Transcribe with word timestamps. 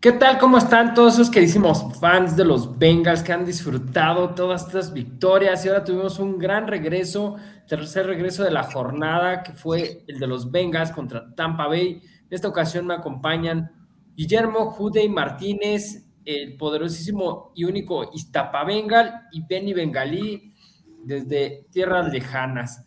¿Qué 0.00 0.12
tal? 0.12 0.38
¿Cómo 0.38 0.58
están 0.58 0.94
todos 0.94 1.14
esos 1.14 1.28
queridísimos 1.28 1.98
fans 1.98 2.36
de 2.36 2.44
los 2.44 2.78
Bengals 2.78 3.24
que 3.24 3.32
han 3.32 3.44
disfrutado 3.44 4.32
todas 4.32 4.64
estas 4.66 4.92
victorias? 4.92 5.64
Y 5.64 5.68
ahora 5.68 5.82
tuvimos 5.82 6.20
un 6.20 6.38
gran 6.38 6.68
regreso, 6.68 7.34
tercer 7.66 8.06
regreso 8.06 8.44
de 8.44 8.52
la 8.52 8.62
jornada, 8.62 9.42
que 9.42 9.54
fue 9.54 10.04
el 10.06 10.20
de 10.20 10.28
los 10.28 10.52
Bengals 10.52 10.92
contra 10.92 11.34
Tampa 11.34 11.66
Bay. 11.66 11.94
En 11.94 12.28
esta 12.30 12.46
ocasión 12.46 12.86
me 12.86 12.94
acompañan 12.94 13.72
Guillermo 14.14 14.66
Judey 14.66 15.08
Martínez, 15.08 16.06
el 16.24 16.56
poderosísimo 16.56 17.50
y 17.56 17.64
único 17.64 18.08
Iztapa 18.14 18.62
Bengal 18.62 19.22
y 19.32 19.44
Benny 19.48 19.72
Bengalí 19.72 20.54
desde 21.02 21.66
tierras 21.72 22.12
lejanas. 22.12 22.86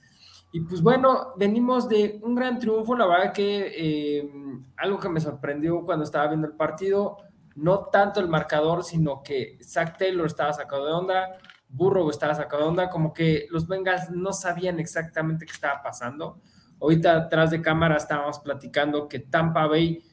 Y 0.52 0.62
pues 0.62 0.82
bueno, 0.82 1.34
venimos 1.38 1.88
de 1.88 2.20
un 2.24 2.36
gran 2.36 2.60
triunfo, 2.60 2.96
la 2.96 3.08
verdad 3.08 3.34
que 3.34 3.74
eh, 3.74 4.30
algo 4.78 5.00
que 5.00 5.10
me 5.10 5.22
sorprendió 5.22 5.86
cuando 5.86 6.04
estaba 6.04 6.28
viendo 6.28 6.48
el 6.48 6.54
partido, 6.54 7.18
no 7.56 7.86
tanto 7.86 8.20
el 8.20 8.28
marcador, 8.28 8.84
sino 8.84 9.24
que 9.24 9.58
Zach 9.64 9.98
Taylor 9.98 10.28
estaba 10.28 10.52
sacado 10.52 10.86
de 10.86 10.92
onda, 10.92 11.30
Burrow 11.70 12.10
estaba 12.10 12.36
sacado 12.36 12.64
de 12.64 12.70
onda, 12.70 12.90
como 12.90 13.14
que 13.14 13.48
los 13.50 13.68
Bengals 13.68 14.10
no 14.10 14.34
sabían 14.34 14.80
exactamente 14.80 15.46
qué 15.46 15.54
estaba 15.54 15.82
pasando. 15.82 16.42
Ahorita 16.82 17.16
atrás 17.16 17.52
de 17.52 17.62
cámara 17.62 17.96
estábamos 17.96 18.40
platicando 18.40 19.08
que 19.08 19.20
Tampa 19.20 19.68
Bay 19.68 20.04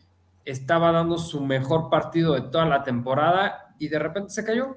estaba 0.45 0.93
dando 0.93 1.19
su 1.19 1.41
mejor 1.41 1.91
partido 1.91 2.35
de 2.35 2.43
toda 2.43 2.65
la 2.65 2.85
temporada 2.85 3.75
y 3.79 3.89
de 3.89 3.99
repente 3.99 4.31
se 4.31 4.45
cayó. 4.45 4.77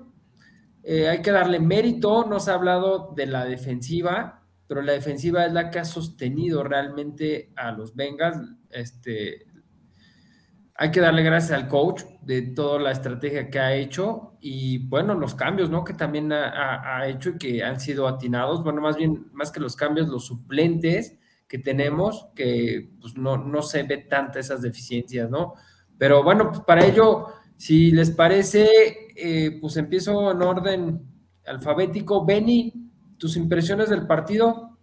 Eh, 0.84 1.08
hay 1.08 1.22
que 1.22 1.32
darle 1.32 1.60
mérito, 1.60 2.26
no 2.26 2.40
se 2.40 2.50
ha 2.50 2.56
hablado 2.56 3.14
de 3.16 3.28
la 3.28 3.46
defensiva, 3.46 4.41
pero 4.72 4.84
la 4.84 4.94
defensiva 4.94 5.46
es 5.46 5.52
la 5.52 5.70
que 5.70 5.80
ha 5.80 5.84
sostenido 5.84 6.64
realmente 6.64 7.52
a 7.58 7.74
los 7.74 7.94
Bengals. 7.94 8.38
Este, 8.70 9.46
hay 10.76 10.92
que 10.92 11.02
darle 11.02 11.24
gracias 11.24 11.60
al 11.60 11.68
coach 11.68 12.04
de 12.22 12.42
toda 12.44 12.80
la 12.80 12.92
estrategia 12.92 13.50
que 13.50 13.60
ha 13.60 13.76
hecho 13.76 14.38
y 14.40 14.88
bueno, 14.88 15.14
los 15.14 15.36
cambios, 15.36 15.70
¿no? 15.70 15.84
Que 15.84 15.94
también 15.94 16.32
ha, 16.32 17.06
hecho 17.10 17.32
y 17.32 17.38
que 17.38 17.64
han 17.66 17.82
sido 17.82 18.08
atinados. 18.08 18.64
Bueno, 18.64 18.80
más 18.80 18.96
bien, 18.96 19.28
más 19.34 19.52
que 19.52 19.60
los 19.60 19.76
cambios, 19.76 20.08
los 20.08 20.26
suplentes 20.26 21.20
que 21.50 21.60
tenemos, 21.60 22.30
que 22.34 22.94
pues 23.02 23.18
no, 23.18 23.36
no 23.36 23.62
se 23.64 23.84
ve 23.84 23.98
tantas 23.98 24.46
esas 24.46 24.62
deficiencias, 24.62 25.30
¿no? 25.30 25.56
Pero 25.98 26.24
bueno, 26.24 26.48
pues 26.48 26.62
para 26.62 26.86
ello, 26.86 27.28
si 27.58 27.92
les 27.92 28.12
parece, 28.12 28.70
eh, 29.18 29.58
pues 29.60 29.76
empiezo 29.76 30.32
en 30.32 30.42
orden 30.42 31.02
alfabético. 31.46 32.26
Benny, 32.26 32.91
tus 33.22 33.38
impresiones 33.38 33.88
del 33.92 34.08
partido. 34.08 34.76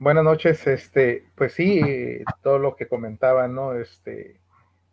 Buenas 0.00 0.24
noches, 0.24 0.66
este, 0.66 1.28
pues 1.34 1.52
sí, 1.52 1.82
todo 2.42 2.58
lo 2.58 2.76
que 2.76 2.88
comentaban, 2.88 3.54
¿no? 3.54 3.74
Este, 3.74 4.40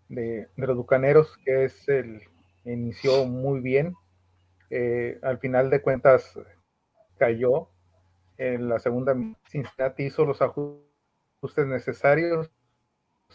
de, 0.10 0.50
los 0.58 0.76
Bucaneros, 0.76 1.38
que 1.46 1.64
es 1.64 1.88
el, 1.88 2.22
inició 2.66 3.26
muy 3.26 3.62
bien. 3.62 3.96
Eh, 4.70 5.20
al 5.24 5.40
final 5.40 5.70
de 5.70 5.82
cuentas 5.82 6.38
cayó. 7.18 7.70
En 8.38 8.68
la 8.68 8.80
segunda 8.80 9.16
Cincinnati 9.48 10.04
hizo 10.04 10.26
los 10.26 10.42
ajustes 10.42 11.66
necesarios. 11.66 12.52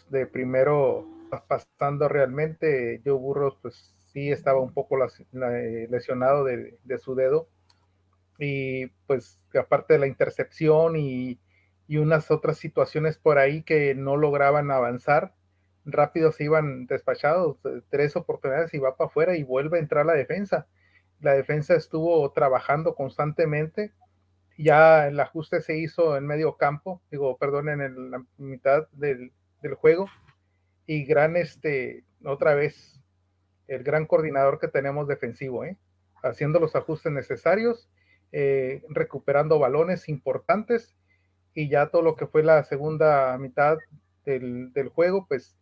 De 0.09 0.27
primero 0.27 1.07
pasando 1.47 2.07
realmente, 2.07 3.01
Joe 3.03 3.17
Burros, 3.17 3.57
pues 3.59 3.96
estaba 4.31 4.59
un 4.59 4.73
poco 4.73 4.97
eh, 5.03 5.87
lesionado 5.89 6.43
de, 6.43 6.97
su 6.99 7.15
dedo. 7.15 7.47
Y 8.39 8.87
pues 9.07 9.39
aparte 9.59 9.93
de 9.93 9.99
la 9.99 10.07
intercepción 10.07 10.95
y, 10.95 11.39
unas 11.89 12.31
otras 12.31 12.57
situaciones 12.57 13.17
por 13.17 13.37
ahí 13.37 13.63
que 13.63 13.95
no 13.95 14.17
lograban 14.17 14.71
avanzar, 14.71 15.33
rápido 15.85 16.33
se 16.33 16.43
iban 16.43 16.85
despachados, 16.85 17.57
tres 17.89 18.17
oportunidades 18.17 18.73
y 18.73 18.79
va 18.79 18.97
para 18.97 19.07
afuera 19.07 19.37
y 19.37 19.43
vuelve 19.43 19.77
a 19.77 19.81
entrar 19.81 20.05
la 20.05 20.13
defensa. 20.13 20.67
La 21.21 21.33
defensa 21.33 21.75
estuvo 21.75 22.29
trabajando 22.33 22.93
constantemente. 22.93 23.93
Ya 24.57 25.07
el 25.07 25.19
ajuste 25.19 25.61
se 25.61 25.77
hizo 25.77 26.17
en 26.17 26.27
medio 26.27 26.57
campo, 26.57 27.01
digo, 27.09 27.37
perdón, 27.37 27.69
en 27.69 28.11
la 28.11 28.25
mitad 28.37 28.87
del 28.91 29.31
juego. 29.79 30.09
Y 30.85 31.05
gran, 31.05 31.37
este, 31.37 32.03
otra 32.25 32.53
vez, 32.53 32.99
el 33.67 33.83
gran 33.83 34.05
coordinador 34.05 34.59
que 34.59 34.67
tenemos 34.67 35.07
defensivo, 35.07 35.65
¿eh? 35.65 35.77
haciendo 36.23 36.59
los 36.59 36.75
ajustes 36.75 37.11
necesarios, 37.11 37.89
eh, 38.31 38.83
recuperando 38.89 39.59
balones 39.59 40.09
importantes 40.09 40.95
y 41.53 41.69
ya 41.69 41.87
todo 41.87 42.01
lo 42.01 42.15
que 42.15 42.27
fue 42.27 42.43
la 42.43 42.63
segunda 42.63 43.37
mitad 43.37 43.77
del, 44.25 44.91
juego, 44.93 45.25
pues 45.27 45.55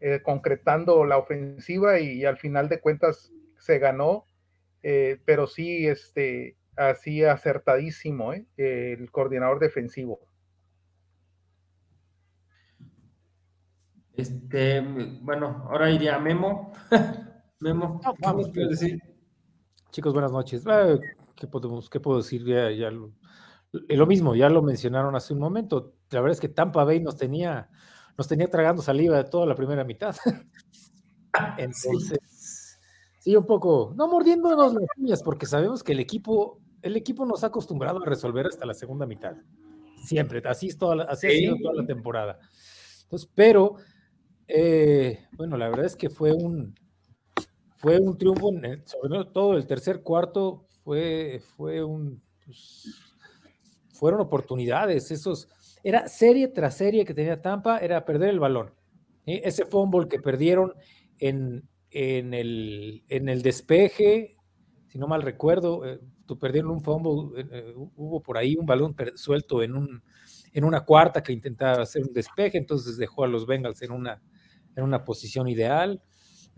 eh, 0.00 0.20
concretando 0.22 1.04
la 1.04 1.18
ofensiva 1.18 2.00
y, 2.00 2.24
al 2.24 2.38
final 2.38 2.68
de 2.68 2.80
cuentas 2.80 3.32
se 3.58 3.78
ganó, 3.78 4.24
pero 4.80 5.46
sí, 5.46 5.86
este, 5.86 6.56
así 6.76 7.24
acertadísimo 7.24 8.32
el 8.56 9.10
coordinador 9.10 9.58
defensivo. 9.58 10.20
Este, 14.18 14.80
bueno, 14.80 15.64
ahora 15.70 15.90
iría 15.90 16.18
Memo. 16.18 16.72
Memo, 17.60 18.00
¿qué 18.52 18.60
decir? 18.66 19.02
Chicos, 19.90 20.12
buenas 20.12 20.30
noches. 20.30 20.64
Ah, 20.66 20.96
¿Qué, 21.34 21.48
podemos, 21.48 21.90
qué 21.90 21.98
puedo 21.98 22.18
decir? 22.18 22.44
Ya, 22.44 22.90
lo, 22.90 23.12
lo, 23.72 24.06
mismo, 24.06 24.36
ya 24.36 24.48
lo 24.48 24.62
mencionaron 24.62 25.16
hace 25.16 25.34
un 25.34 25.40
momento. 25.40 25.94
La 26.10 26.20
verdad 26.20 26.34
es 26.34 26.40
que 26.40 26.48
Tampa 26.48 26.84
Bay 26.84 27.00
nos 27.00 27.16
tenía, 27.16 27.68
nos 28.16 28.28
tenía 28.28 28.48
tragando 28.48 28.80
saliva 28.80 29.16
de 29.16 29.24
toda 29.24 29.46
la 29.46 29.56
primera 29.56 29.82
mitad. 29.82 30.14
Entonces, 31.58 32.78
sí. 33.18 33.34
un 33.34 33.44
poco, 33.44 33.92
no 33.96 34.06
mordiéndonos 34.06 34.74
las 34.74 34.88
uñas, 34.96 35.22
porque 35.24 35.46
sabemos 35.46 35.82
que 35.82 35.92
el 35.92 36.00
equipo, 36.00 36.60
el 36.82 36.96
equipo 36.96 37.26
nos 37.26 37.42
ha 37.42 37.48
acostumbrado 37.48 38.00
a 38.00 38.06
resolver 38.06 38.46
hasta 38.46 38.66
la 38.66 38.74
segunda 38.74 39.04
mitad. 39.04 39.34
Siempre, 40.04 40.40
así, 40.46 40.68
es 40.68 40.78
toda, 40.78 41.04
así 41.04 41.26
ha 41.26 41.30
sido 41.30 41.56
toda 41.60 41.74
la 41.74 41.86
temporada. 41.86 42.38
Entonces, 43.02 43.28
pero, 43.34 43.74
eh, 44.46 45.26
bueno, 45.32 45.56
la 45.56 45.68
verdad 45.68 45.86
es 45.86 45.96
que 45.96 46.08
fue 46.08 46.32
un, 46.32 46.74
fue 47.78 47.98
un 47.98 48.18
triunfo, 48.18 48.50
sobre 48.84 49.24
todo 49.32 49.56
el 49.56 49.66
tercer 49.66 50.02
cuarto, 50.02 50.66
fue, 50.82 51.40
fue 51.56 51.82
un, 51.82 52.20
pues, 52.44 52.88
fueron 53.92 54.20
oportunidades, 54.20 55.12
esos, 55.12 55.48
era 55.84 56.08
serie 56.08 56.48
tras 56.48 56.76
serie 56.76 57.04
que 57.04 57.14
tenía 57.14 57.40
Tampa, 57.40 57.78
era 57.78 58.04
perder 58.04 58.30
el 58.30 58.40
balón. 58.40 58.74
Ese 59.24 59.64
fumble 59.64 60.08
que 60.08 60.18
perdieron 60.18 60.74
en, 61.18 61.68
en, 61.90 62.34
el, 62.34 63.04
en 63.08 63.28
el 63.28 63.42
despeje, 63.42 64.36
si 64.88 64.98
no 64.98 65.06
mal 65.06 65.22
recuerdo, 65.22 65.86
eh, 65.86 66.00
perdieron 66.40 66.72
un 66.72 66.80
fumble, 66.80 67.40
eh, 67.40 67.46
eh, 67.52 67.74
hubo 67.76 68.20
por 68.20 68.38
ahí 68.38 68.56
un 68.56 68.66
balón 68.66 68.96
suelto 69.14 69.62
en, 69.62 69.76
un, 69.76 70.02
en 70.52 70.64
una 70.64 70.84
cuarta 70.84 71.22
que 71.22 71.32
intentaba 71.32 71.82
hacer 71.82 72.02
un 72.02 72.12
despeje, 72.12 72.58
entonces 72.58 72.96
dejó 72.96 73.22
a 73.22 73.28
los 73.28 73.46
Bengals 73.46 73.82
en 73.82 73.92
una, 73.92 74.20
en 74.74 74.82
una 74.82 75.04
posición 75.04 75.46
ideal 75.46 76.02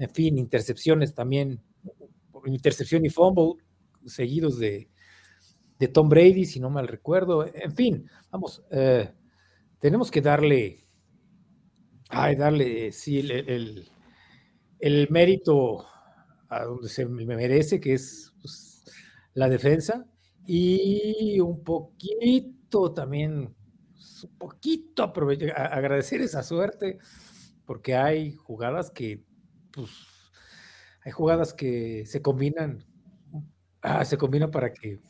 en 0.00 0.10
fin, 0.10 0.38
intercepciones 0.38 1.14
también, 1.14 1.60
intercepción 2.46 3.04
y 3.04 3.10
fumble 3.10 3.62
seguidos 4.06 4.58
de, 4.58 4.88
Tom 5.92 6.08
Brady, 6.08 6.46
si 6.46 6.58
no 6.58 6.70
mal 6.70 6.88
recuerdo. 6.88 7.46
En 7.54 7.74
fin, 7.74 8.08
vamos, 8.30 8.62
eh, 8.70 9.12
tenemos 9.78 10.10
que 10.10 10.22
darle, 10.22 10.86
ay, 12.08 12.36
darle, 12.36 12.92
sí, 12.92 13.18
el, 13.18 13.88
el, 14.78 15.08
mérito 15.10 15.86
a 16.48 16.64
donde 16.64 16.88
se 16.88 17.06
me 17.06 17.24
merece, 17.24 17.78
que 17.78 17.94
es 17.94 18.32
pues, 18.40 18.84
la 19.34 19.48
defensa, 19.48 20.06
y 20.46 21.38
un 21.40 21.62
poquito 21.62 22.92
también, 22.92 23.54
un 24.22 24.38
poquito 24.38 25.12
agradecer 25.54 26.22
esa 26.22 26.42
suerte, 26.42 26.98
porque 27.64 27.94
hay 27.94 28.32
jugadas 28.32 28.90
que 28.90 29.24
pues 29.72 29.90
hay 31.04 31.12
jugadas 31.12 31.54
que 31.54 32.04
se 32.06 32.20
combinan, 32.22 32.84
ah, 33.82 34.04
se 34.04 34.18
combinan 34.18 34.50
para 34.50 34.72
que, 34.72 35.00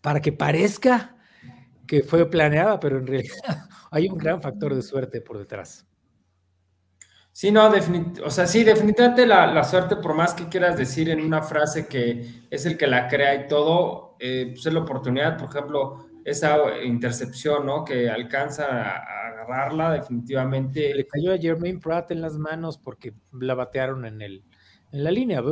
para 0.00 0.20
que 0.20 0.32
parezca 0.32 1.16
que 1.86 2.02
fue 2.02 2.28
planeada, 2.30 2.80
pero 2.80 2.98
en 2.98 3.06
realidad 3.06 3.36
hay 3.90 4.08
un 4.08 4.16
gran 4.16 4.40
factor 4.40 4.74
de 4.74 4.82
suerte 4.82 5.20
por 5.20 5.38
detrás. 5.38 5.86
Sí, 7.34 7.50
no, 7.50 7.70
o 8.24 8.30
sea, 8.30 8.46
sí, 8.46 8.62
definitivamente 8.62 9.26
la, 9.26 9.64
suerte, 9.64 9.96
por 9.96 10.14
más 10.14 10.34
que 10.34 10.48
quieras 10.48 10.76
decir 10.76 11.08
en 11.08 11.20
una 11.20 11.42
frase 11.42 11.86
que 11.86 12.46
es 12.50 12.66
el 12.66 12.76
que 12.76 12.86
la 12.86 13.08
crea 13.08 13.34
y 13.34 13.48
todo, 13.48 14.16
eh, 14.20 14.50
pues 14.52 14.66
es 14.66 14.72
la 14.72 14.80
oportunidad, 14.80 15.38
por 15.38 15.48
ejemplo, 15.48 16.08
esa 16.26 16.58
intercepción, 16.84 17.64
¿no? 17.64 17.84
Que 17.84 18.10
alcanza 18.10 18.96
a, 18.96 19.21
agarrarla, 19.42 19.92
definitivamente. 19.92 20.94
Le 20.94 21.06
cayó 21.06 21.32
a 21.32 21.38
Jermaine 21.38 21.78
Pratt 21.78 22.10
en 22.10 22.20
las 22.20 22.36
manos 22.36 22.78
porque 22.78 23.14
la 23.32 23.54
batearon 23.54 24.04
en, 24.04 24.22
el, 24.22 24.44
en 24.92 25.04
la 25.04 25.10
línea, 25.10 25.42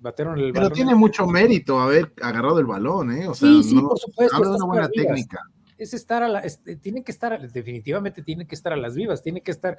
batearon 0.00 0.38
el 0.38 0.52
Pero 0.52 0.70
tiene 0.70 0.94
mucho 0.94 1.26
mérito 1.26 1.78
haber 1.78 2.12
agarrado 2.22 2.58
el 2.58 2.66
balón, 2.66 3.12
¿eh? 3.12 3.28
O 3.28 3.34
sea, 3.34 3.48
sí, 3.48 3.62
sí, 3.62 3.80
por 3.80 3.98
supuesto. 3.98 4.36
Habla 4.36 4.50
de 4.50 4.56
una 4.56 4.66
buena 4.66 4.88
técnica. 4.88 5.40
es 5.78 5.94
estar 5.94 6.22
a 6.22 6.28
la, 6.28 6.42
tienen 6.80 7.04
que 7.04 7.12
estar, 7.12 7.50
definitivamente 7.50 8.22
tienen 8.22 8.46
que 8.46 8.54
estar 8.54 8.72
a 8.72 8.76
las 8.76 8.94
vivas, 8.94 9.22
tienen 9.22 9.42
que 9.42 9.50
estar 9.50 9.78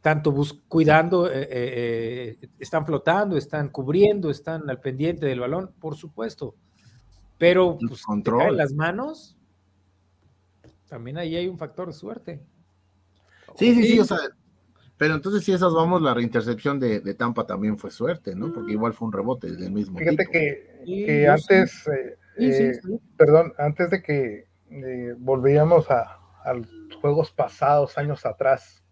tanto 0.00 0.34
cuidando, 0.68 1.28
eh, 1.28 1.48
eh, 1.50 2.48
están 2.58 2.86
flotando, 2.86 3.36
están 3.36 3.68
cubriendo, 3.70 4.30
están 4.30 4.68
al 4.70 4.80
pendiente 4.80 5.26
del 5.26 5.40
balón, 5.40 5.72
por 5.80 5.96
supuesto. 5.96 6.54
Pero 7.36 7.78
pues, 7.78 8.02
control. 8.02 8.56
las 8.56 8.72
manos, 8.72 9.36
también 10.88 11.18
ahí 11.18 11.36
hay 11.36 11.46
un 11.46 11.58
factor 11.58 11.88
de 11.88 11.92
suerte. 11.92 12.40
Sí, 13.56 13.74
sí, 13.74 13.82
sí, 13.84 14.00
o 14.00 14.04
sea, 14.04 14.18
pero 14.98 15.14
entonces 15.14 15.44
si 15.44 15.52
esas 15.52 15.72
vamos, 15.72 16.02
la 16.02 16.12
reintercepción 16.12 16.80
de, 16.80 17.14
Tampa 17.14 17.46
también 17.46 17.78
fue 17.78 17.92
suerte, 17.92 18.34
¿no? 18.34 18.52
Porque 18.52 18.72
igual 18.72 18.92
fue 18.92 19.06
un 19.06 19.12
rebote 19.12 19.50
del 19.52 19.70
mismo. 19.70 19.96
Fíjate 19.96 20.26
que, 20.26 21.28
antes, 21.28 21.86
eh, 21.86 22.16
eh, 22.36 22.72
perdón, 23.16 23.54
antes 23.58 23.90
de 23.90 24.02
que 24.02 24.48
eh, 24.70 25.14
volvíamos 25.16 25.88
a, 25.90 26.18
los 26.52 26.96
juegos 27.00 27.30
pasados, 27.30 27.96
años 27.96 28.26
atrás, 28.26 28.82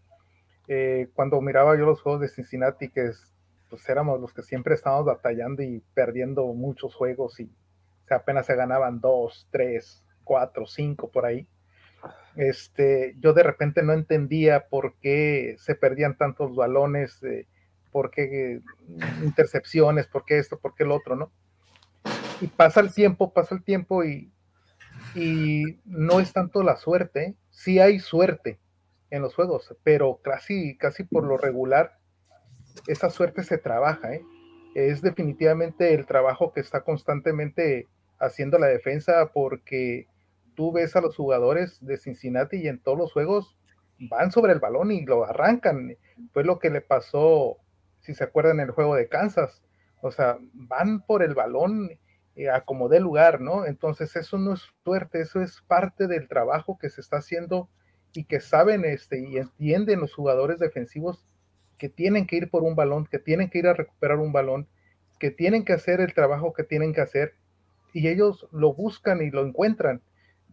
cuando 1.15 1.41
miraba 1.41 1.77
yo 1.77 1.87
los 1.87 2.01
juegos 2.01 2.21
de 2.21 2.29
Cincinnati, 2.29 2.89
que 2.89 3.11
pues 3.69 3.89
éramos 3.89 4.21
los 4.21 4.33
que 4.33 4.43
siempre 4.43 4.75
estábamos 4.75 5.07
batallando 5.07 5.63
y 5.63 5.83
perdiendo 5.95 6.45
muchos 6.47 6.95
juegos 6.95 7.41
y 7.41 7.51
apenas 8.11 8.47
se 8.47 8.55
ganaban 8.55 9.01
dos, 9.01 9.49
tres, 9.51 10.05
cuatro, 10.23 10.67
cinco 10.67 11.09
por 11.11 11.25
ahí 11.25 11.49
este, 12.37 13.15
yo 13.19 13.33
de 13.33 13.43
repente 13.43 13.83
no 13.83 13.93
entendía 13.93 14.69
por 14.69 14.95
qué 15.01 15.57
se 15.59 15.75
perdían 15.75 16.17
tantos 16.17 16.55
balones, 16.55 17.23
eh, 17.23 17.47
por 17.91 18.11
qué 18.11 18.61
intercepciones, 19.23 20.07
por 20.07 20.25
qué 20.25 20.39
esto, 20.39 20.59
por 20.59 20.75
qué 20.75 20.85
el 20.85 20.93
otro, 20.93 21.17
¿no? 21.17 21.33
Y 22.41 22.49
pasa 22.49 22.81
el 22.81 22.93
tiempo, 22.93 23.33
pasa 23.33 23.55
el 23.55 23.65
tiempo 23.65 24.05
y, 24.05 24.31
y 25.15 25.79
no 25.87 26.21
es 26.21 26.33
tanto 26.33 26.63
la 26.63 26.77
suerte, 26.77 27.35
sí 27.51 27.81
hay 27.81 27.99
suerte 27.99 28.59
en 29.11 29.23
los 29.23 29.35
juegos, 29.35 29.75
pero 29.83 30.21
casi, 30.23 30.77
casi 30.77 31.05
por 31.05 31.25
lo 31.25 31.39
regular, 31.39 31.99
esa 32.87 33.09
suerte 33.09 33.45
se 33.45 33.57
trabaja, 33.57 34.15
¿eh? 34.15 34.23
Es 34.75 35.01
definitivamente 35.01 35.95
el 35.95 36.05
trabajo 36.05 36.53
que 36.53 36.61
está 36.61 36.83
constantemente 36.83 37.89
haciendo 38.19 38.59
la 38.59 38.67
defensa 38.67 39.31
porque 39.33 40.07
tú 40.57 40.73
ves 40.73 40.97
a 40.97 41.01
los 41.01 41.15
jugadores 41.15 41.79
de 41.81 41.97
Cincinnati 41.99 42.57
y 42.57 42.69
en 42.69 42.81
todos 42.81 42.99
los 42.99 43.13
juegos 43.13 43.57
van 43.99 44.33
sobre 44.33 44.53
el 44.53 44.59
balón 44.59 44.91
y 44.91 45.05
lo 45.05 45.25
arrancan. 45.25 45.97
Fue 46.33 46.43
lo 46.43 46.59
que 46.59 46.71
le 46.71 46.81
pasó, 46.81 47.59
si 48.01 48.15
se 48.15 48.25
acuerdan, 48.25 48.61
en 48.61 48.67
el 48.67 48.73
juego 48.73 48.97
de 48.97 49.09
Kansas. 49.09 49.63
O 50.01 50.11
sea, 50.11 50.39
van 50.53 51.03
por 51.03 51.23
el 51.23 51.35
balón 51.35 51.91
eh, 52.35 52.51
a 52.51 52.63
como 52.63 52.89
de 52.89 53.01
lugar, 53.01 53.41
¿no? 53.41 53.67
Entonces 53.67 54.17
eso 54.17 54.39
no 54.39 54.55
es 54.55 54.63
suerte, 54.85 55.21
eso 55.21 55.41
es 55.41 55.63
parte 55.67 56.07
del 56.07 56.29
trabajo 56.29 56.79
que 56.79 56.91
se 56.91 57.01
está 57.01 57.19
haciendo 57.19 57.69
y 58.13 58.25
que 58.25 58.41
saben 58.41 58.85
este, 58.85 59.21
y 59.21 59.37
entienden 59.37 60.01
los 60.01 60.15
jugadores 60.15 60.59
defensivos 60.59 61.25
que 61.79 61.89
tienen 61.89 62.27
que 62.27 62.37
ir 62.37 62.51
por 62.51 62.63
un 62.63 62.75
balón, 62.75 63.07
que 63.07 63.19
tienen 63.19 63.51
que 63.51 63.59
ir 63.59 63.67
a 63.67 63.75
recuperar 63.75 64.19
un 64.19 64.33
balón, 64.33 64.69
que 65.19 65.31
tienen 65.31 65.65
que 65.65 65.73
hacer 65.73 66.01
el 66.01 66.15
trabajo 66.15 66.53
que 66.53 66.65
tienen 66.65 66.93
que 66.93 67.01
hacer 67.01 67.35
y 67.93 68.09
ellos 68.09 68.47
lo 68.53 68.75
buscan 68.75 69.23
y 69.23 69.31
lo 69.31 69.47
encuentran. 69.47 70.03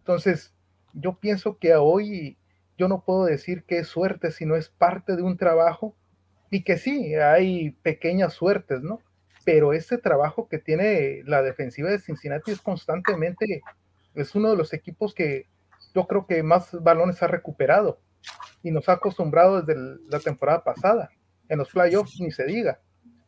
Entonces, 0.04 0.52
yo 0.92 1.18
pienso 1.18 1.58
que 1.58 1.74
hoy 1.76 2.36
yo 2.76 2.88
no 2.88 3.02
puedo 3.06 3.24
decir 3.24 3.64
que 3.64 3.78
es 3.78 3.88
suerte, 3.88 4.32
sino 4.32 4.54
es 4.54 4.68
parte 4.68 5.16
de 5.16 5.22
un 5.22 5.38
trabajo 5.38 5.96
y 6.50 6.62
que 6.62 6.76
sí, 6.76 7.14
hay 7.14 7.70
pequeñas 7.82 8.34
suertes, 8.34 8.82
¿no? 8.82 9.00
Pero 9.46 9.72
ese 9.72 9.96
trabajo 9.96 10.46
que 10.46 10.58
tiene 10.58 11.22
la 11.24 11.40
defensiva 11.40 11.88
de 11.88 12.00
Cincinnati 12.00 12.50
es 12.50 12.60
constantemente, 12.60 13.62
es 14.14 14.34
uno 14.34 14.50
de 14.50 14.58
los 14.58 14.74
equipos 14.74 15.14
que 15.14 15.46
yo 15.94 16.06
creo 16.06 16.26
que 16.26 16.42
más 16.42 16.70
balones 16.82 17.22
ha 17.22 17.26
recuperado 17.26 17.98
y 18.62 18.72
nos 18.72 18.90
ha 18.90 18.92
acostumbrado 18.92 19.62
desde 19.62 19.80
la 20.10 20.20
temporada 20.20 20.62
pasada. 20.62 21.08
En 21.48 21.56
los 21.58 21.70
playoffs 21.70 22.20
ni 22.20 22.30
se 22.30 22.44
diga. 22.44 22.78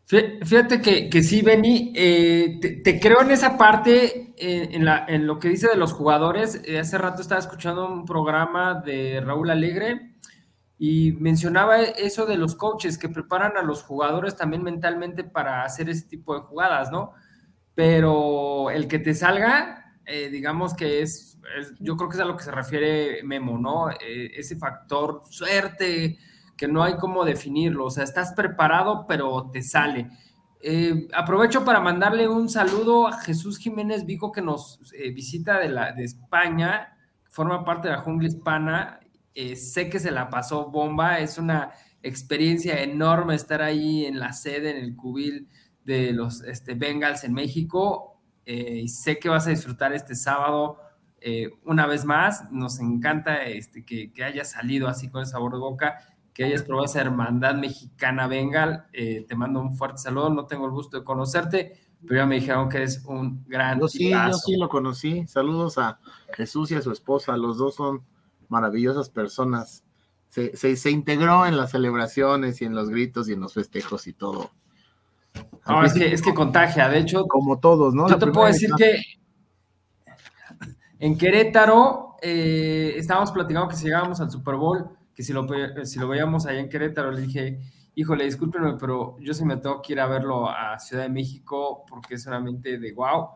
Fíjate 0.09 0.81
que, 0.81 1.11
que 1.11 1.21
sí, 1.25 1.43
Benny, 1.43 1.93
eh, 1.97 2.61
te, 2.85 3.01
creo 3.01 3.23
en 3.23 3.33
esa 3.33 3.59
parte, 3.59 4.35
eh, 4.39 4.69
en, 4.71 4.85
la, 4.85 5.05
en, 5.09 5.27
lo 5.27 5.41
que 5.41 5.49
dice 5.49 5.67
de 5.67 5.75
los 5.75 5.93
jugadores. 5.93 6.61
Eh, 6.65 6.79
hace 6.79 6.97
rato 6.97 7.23
estaba 7.23 7.41
escuchando 7.41 7.89
un 7.89 8.05
programa 8.05 8.75
de 8.75 9.21
Raúl 9.21 9.51
Alegre 9.51 10.15
y 10.79 11.11
mencionaba 11.15 11.83
eso 11.83 12.25
de 12.25 12.37
los 12.37 12.55
coaches 12.55 12.99
que 12.99 13.09
preparan 13.09 13.57
a 13.57 13.63
los 13.63 13.83
jugadores 13.83 14.37
también 14.37 14.63
mentalmente 14.63 15.25
para 15.25 15.65
hacer 15.65 15.89
ese 15.89 16.07
tipo 16.07 16.35
de 16.35 16.43
jugadas, 16.43 16.93
¿no? 16.93 17.13
Pero 17.75 18.71
el 18.71 18.87
que 18.87 19.01
te 19.01 19.13
salga, 19.13 19.97
digamos 20.31 20.75
que 20.75 21.03
es, 21.03 21.37
yo 21.81 21.97
creo 21.97 22.09
que 22.09 22.17
es 22.17 22.23
a 22.23 22.27
lo 22.27 22.37
que 22.37 22.45
se 22.45 22.53
refiere 22.53 23.23
Memo, 23.25 23.59
¿no? 23.59 23.91
ese 23.91 24.57
factor 24.57 25.23
suerte 25.29 26.19
que 26.57 26.69
no 26.69 26.83
hay 26.83 26.97
cómo 26.97 27.25
definirlo. 27.25 27.87
O 27.87 27.91
sea, 27.91 28.05
estás 28.05 28.33
preparado, 28.33 29.07
pero 29.07 29.51
te 29.53 29.63
sale. 29.63 30.09
Eh, 30.61 31.07
aprovecho 31.13 31.65
para 31.65 31.81
mandarle 31.81 32.29
un 32.29 32.49
saludo 32.49 33.07
a 33.07 33.21
Jesús 33.21 33.59
Jiménez 33.59 34.05
Vico, 34.05 34.33
que 34.33 34.43
nos 34.43 34.81
eh, 34.95 35.13
visita 35.13 35.59
de, 35.59 35.69
la, 35.69 35.93
de 35.93 36.05
España, 36.05 36.97
forma 37.31 37.65
parte 37.65 37.89
de 37.89 37.95
la 37.95 38.01
jungla 38.01 38.29
hispana. 38.29 39.01
Eh, 39.35 39.55
sé 39.57 39.91
que 39.91 40.01
se 40.01 40.11
la 40.11 40.31
pasó 40.31 40.71
bomba, 40.71 41.19
es 41.21 41.39
una 41.39 41.71
experiencia 42.03 42.83
enorme 42.83 43.35
estar 43.35 43.61
ahí 43.63 44.07
en 44.07 44.19
la 44.19 44.33
sede, 44.33 44.71
en 44.71 44.79
el 44.79 44.97
cubil 44.97 45.49
de 45.85 46.13
los 46.13 46.43
este, 46.43 46.75
Bengals 46.75 47.25
en 47.25 47.35
México. 47.35 48.15
y 48.45 48.89
sé 48.89 49.19
que 49.19 49.29
vas 49.29 49.47
a 49.47 49.51
disfrutar 49.51 49.93
este 49.93 50.15
sábado 50.15 50.79
una 51.65 51.87
vez 51.87 52.05
más. 52.05 52.51
Nos 52.53 52.81
encanta 52.81 53.45
este, 53.45 53.85
que, 53.85 54.13
que 54.13 54.25
haya 54.25 54.45
salido 54.45 54.89
así 54.89 55.09
con 55.09 55.21
el 55.21 55.27
sabor 55.27 55.53
de 55.53 55.59
boca 55.59 55.99
que 56.37 56.45
hayas 56.45 56.65
probado 56.65 56.85
esa 56.85 57.01
hermandad 57.01 57.55
mexicana 57.55 58.27
Bengal. 58.27 58.85
Eh, 58.93 59.25
te 59.27 59.35
mando 59.35 59.59
un 59.59 59.75
fuerte 59.75 60.03
saludo, 60.03 60.29
no 60.29 60.45
tengo 60.45 60.67
el 60.67 60.71
gusto 60.71 60.99
de 60.99 61.03
conocerte, 61.03 61.81
pero 62.07 62.21
ya 62.21 62.27
me 62.27 62.35
dijeron 62.35 62.69
que 62.69 62.83
es 62.83 63.03
un 63.07 63.43
gran. 63.49 63.81
Yo 63.81 63.89
sí, 63.89 64.11
yo 64.11 64.33
sí 64.35 64.55
lo 64.59 64.69
conocí. 64.69 65.27
Saludos 65.27 65.79
a 65.79 65.99
Jesús 66.35 66.71
y 66.73 66.75
a 66.75 66.83
su 66.83 66.93
esposa, 66.93 67.39
los 67.39 67.57
dos 67.57 67.77
son 67.77 68.03
maravillosas 68.49 69.09
personas. 69.09 69.83
Se, 70.29 70.55
se, 70.55 70.91
integró 70.91 71.47
en 71.47 71.57
las 71.57 71.71
celebraciones 71.71 72.61
y 72.61 72.67
en 72.67 72.75
los 72.75 72.91
gritos 72.91 73.31
y 73.31 73.33
en 73.33 73.41
los 73.41 73.55
festejos 73.55 74.07
y 74.07 74.13
todo. 74.13 74.51
es, 75.87 75.95
que, 75.95 76.13
es 76.13 76.21
que 76.21 76.35
contagia, 76.35 76.91
de 76.91 76.99
hecho. 76.99 77.25
Como 77.25 77.61
todos, 77.61 77.95
¿no? 77.95 78.11
Yo 78.11 78.19
te 78.19 78.27
puedo 78.27 78.47
decir 78.47 78.69
que 78.77 79.01
en 80.99 81.17
Querétaro 81.17 82.17
eh, 82.21 82.93
estábamos 82.99 83.33
platicando 83.33 83.69
que 83.69 83.77
si 83.77 83.85
llegábamos 83.85 84.21
al 84.21 84.31
Super 84.31 84.57
Bowl, 84.57 84.91
que 85.17 85.23
si 85.23 85.33
lo, 85.33 85.47
si 85.85 85.99
lo 85.99 86.09
veíamos 86.09 86.47
allá 86.47 86.61
en 86.61 86.69
Querétaro, 86.69 87.11
le 87.11 87.23
dije, 87.23 87.59
híjole, 87.95 88.27
discúlpenme, 88.27 88.75
pero 88.79 89.17
yo 89.19 89.33
sí 89.33 89.47
me 89.47 89.57
tengo 89.57 89.81
que 89.81 89.95
ir 89.95 90.01
a 90.01 90.07
verlo 90.07 90.49
a 90.49 90.79
Ciudad 90.79 91.05
de 91.05 91.09
México 91.09 91.87
porque 91.89 92.15
es 92.15 92.23
solamente 92.23 92.79
de 92.79 92.93
wow. 92.93 93.31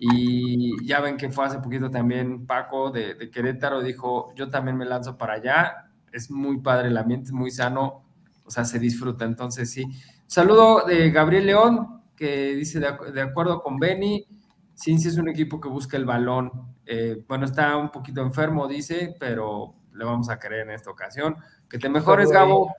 Y 0.00 0.84
ya 0.84 1.00
ven 1.00 1.16
que 1.16 1.30
fue 1.30 1.44
hace 1.44 1.60
poquito 1.60 1.88
también 1.88 2.46
Paco 2.46 2.90
de, 2.90 3.14
de, 3.14 3.30
Querétaro, 3.30 3.80
dijo, 3.80 4.34
yo 4.34 4.50
también 4.50 4.76
me 4.76 4.86
lanzo 4.86 5.16
para 5.16 5.34
allá, 5.34 5.90
es 6.10 6.30
muy 6.30 6.58
padre 6.58 6.88
el 6.88 6.96
ambiente, 6.96 7.26
es 7.26 7.32
muy 7.32 7.52
sano, 7.52 8.02
o 8.44 8.50
sea, 8.50 8.64
se 8.64 8.80
disfruta, 8.80 9.24
entonces 9.24 9.70
sí. 9.70 9.84
Saludo 10.26 10.84
de 10.84 11.10
Gabriel 11.10 11.46
León, 11.46 12.02
que 12.16 12.54
dice, 12.54 12.80
de, 12.80 13.20
acuerdo 13.22 13.62
con 13.62 13.78
Benny, 13.78 14.26
Cincy 14.74 15.08
es 15.08 15.18
un 15.18 15.28
equipo 15.28 15.60
que 15.60 15.68
busca 15.68 15.96
el 15.96 16.06
balón. 16.06 16.50
Eh, 16.86 17.22
bueno, 17.28 17.44
está 17.44 17.76
un 17.76 17.90
poquito 17.90 18.20
enfermo, 18.22 18.66
dice, 18.66 19.14
pero 19.20 19.74
le 20.00 20.06
vamos 20.06 20.30
a 20.30 20.38
querer 20.38 20.60
en 20.60 20.70
esta 20.70 20.90
ocasión. 20.90 21.36
Que 21.68 21.78
te 21.78 21.88
mejores, 21.88 22.30
Gabo. 22.30 22.74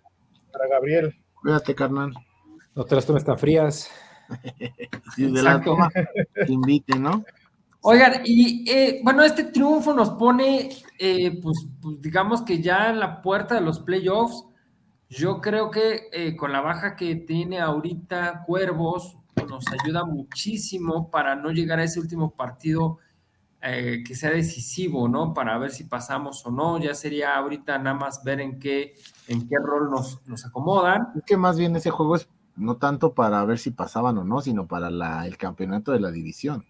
Para 0.51 0.67
Gabriel. 0.67 1.15
Cuídate, 1.35 1.75
carnal. 1.75 2.13
No 2.75 2.83
te 2.83 2.95
las 2.95 3.05
tomes 3.05 3.23
tan 3.23 3.37
frías. 3.37 3.89
Exacto. 5.17 5.77
invite, 6.47 6.97
¿no? 6.97 7.23
Oigan, 7.81 8.21
y 8.25 8.69
eh, 8.69 9.01
bueno, 9.03 9.23
este 9.23 9.45
triunfo 9.45 9.93
nos 9.93 10.11
pone, 10.11 10.69
eh, 10.97 11.39
pues, 11.41 11.67
pues, 11.81 12.01
digamos 12.01 12.41
que 12.41 12.61
ya 12.61 12.89
en 12.89 12.99
la 12.99 13.21
puerta 13.21 13.55
de 13.55 13.61
los 13.61 13.79
playoffs. 13.79 14.43
Yo 15.09 15.41
creo 15.41 15.69
que 15.69 16.09
eh, 16.11 16.35
con 16.35 16.51
la 16.51 16.61
baja 16.61 16.95
que 16.95 17.15
tiene 17.15 17.59
ahorita 17.59 18.45
Cuervos, 18.47 19.17
nos 19.47 19.65
ayuda 19.67 20.05
muchísimo 20.05 21.11
para 21.11 21.35
no 21.35 21.51
llegar 21.51 21.79
a 21.79 21.83
ese 21.83 21.99
último 21.99 22.31
partido 22.31 22.99
eh, 23.63 24.03
que 24.05 24.15
sea 24.15 24.31
decisivo, 24.31 25.07
¿no? 25.07 25.33
Para 25.33 25.57
ver 25.57 25.71
si 25.71 25.83
pasamos 25.83 26.45
o 26.45 26.51
no. 26.51 26.79
Ya 26.79 26.95
sería 26.95 27.35
ahorita 27.35 27.77
nada 27.77 27.95
más 27.95 28.23
ver 28.23 28.41
en 28.41 28.59
qué, 28.59 28.95
en 29.27 29.47
qué 29.47 29.55
rol 29.63 29.89
nos, 29.91 30.25
nos 30.27 30.45
acomodan. 30.45 31.09
Es 31.15 31.23
que 31.25 31.37
más 31.37 31.57
bien 31.57 31.75
ese 31.75 31.91
juego 31.91 32.15
es 32.15 32.27
no 32.55 32.77
tanto 32.77 33.13
para 33.13 33.43
ver 33.45 33.59
si 33.59 33.71
pasaban 33.71 34.17
o 34.17 34.23
no, 34.23 34.41
sino 34.41 34.67
para 34.67 34.89
la, 34.89 35.25
el 35.27 35.37
campeonato 35.37 35.91
de 35.91 35.99
la 35.99 36.11
división. 36.11 36.65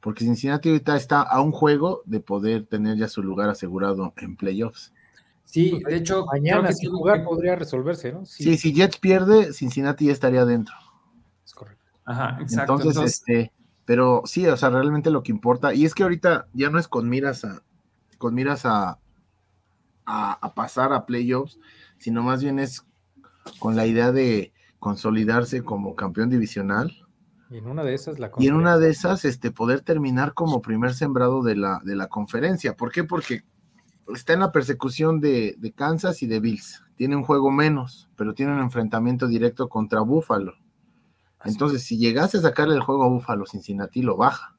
Porque 0.00 0.24
Cincinnati 0.24 0.68
ahorita 0.68 0.96
está 0.96 1.22
a 1.22 1.40
un 1.40 1.52
juego 1.52 2.02
de 2.06 2.20
poder 2.20 2.66
tener 2.66 2.96
ya 2.96 3.06
su 3.06 3.22
lugar 3.22 3.48
asegurado 3.48 4.12
en 4.16 4.36
playoffs. 4.36 4.92
Sí, 5.44 5.80
de 5.86 5.96
hecho, 5.96 6.26
mañana 6.26 6.72
sin 6.72 6.90
jugar 6.90 7.24
podría 7.24 7.56
resolverse, 7.56 8.12
¿no? 8.12 8.24
Sí. 8.24 8.56
si 8.56 8.72
Jets 8.72 8.98
pierde, 8.98 9.52
Cincinnati 9.52 10.06
ya 10.06 10.12
estaría 10.12 10.44
dentro. 10.44 10.74
Es 11.44 11.52
correcto. 11.52 11.84
Ajá, 12.04 12.38
exacto. 12.40 12.74
entonces, 12.74 13.04
este, 13.04 13.52
pero 13.84 14.22
sí, 14.24 14.46
o 14.46 14.56
sea, 14.56 14.70
realmente 14.70 15.10
lo 15.10 15.22
que 15.22 15.32
importa, 15.32 15.74
y 15.74 15.84
es 15.84 15.94
que 15.94 16.02
ahorita 16.02 16.46
ya 16.52 16.70
no 16.70 16.78
es 16.78 16.88
con 16.88 17.08
miras 17.08 17.44
a, 17.44 17.62
con 18.18 18.34
miras 18.34 18.64
a, 18.64 18.98
a, 20.06 20.54
pasar 20.54 20.92
a 20.92 21.06
playoffs, 21.06 21.58
sino 21.98 22.22
más 22.22 22.42
bien 22.42 22.58
es 22.58 22.86
con 23.58 23.76
la 23.76 23.86
idea 23.86 24.12
de 24.12 24.52
consolidarse 24.78 25.62
como 25.62 25.96
campeón 25.96 26.30
divisional. 26.30 26.92
Y 27.50 27.58
en 27.58 27.66
una 27.66 27.84
de 27.84 27.94
esas, 27.94 28.18
la 28.18 28.30
y 28.38 28.46
en 28.46 28.54
una 28.54 28.78
de 28.78 28.90
esas, 28.90 29.24
este, 29.24 29.50
poder 29.50 29.80
terminar 29.80 30.32
como 30.32 30.62
primer 30.62 30.94
sembrado 30.94 31.42
de 31.42 31.56
la, 31.56 31.80
de 31.84 31.96
la 31.96 32.08
conferencia. 32.08 32.76
¿Por 32.76 32.92
qué? 32.92 33.04
Porque 33.04 33.42
está 34.14 34.32
en 34.32 34.40
la 34.40 34.52
persecución 34.52 35.20
de, 35.20 35.56
de 35.58 35.72
Kansas 35.72 36.22
y 36.22 36.26
de 36.26 36.40
Bills. 36.40 36.82
Tiene 36.96 37.16
un 37.16 37.24
juego 37.24 37.50
menos, 37.50 38.08
pero 38.16 38.32
tiene 38.32 38.52
un 38.52 38.60
enfrentamiento 38.60 39.26
directo 39.26 39.68
contra 39.68 40.00
Buffalo. 40.00 40.54
Entonces, 41.44 41.82
si 41.82 41.98
llegase 41.98 42.38
a 42.38 42.42
sacarle 42.42 42.74
el 42.74 42.82
juego 42.82 43.04
a 43.04 43.08
Buffalo, 43.08 43.46
Cincinnati 43.46 44.02
lo 44.02 44.16
baja 44.16 44.56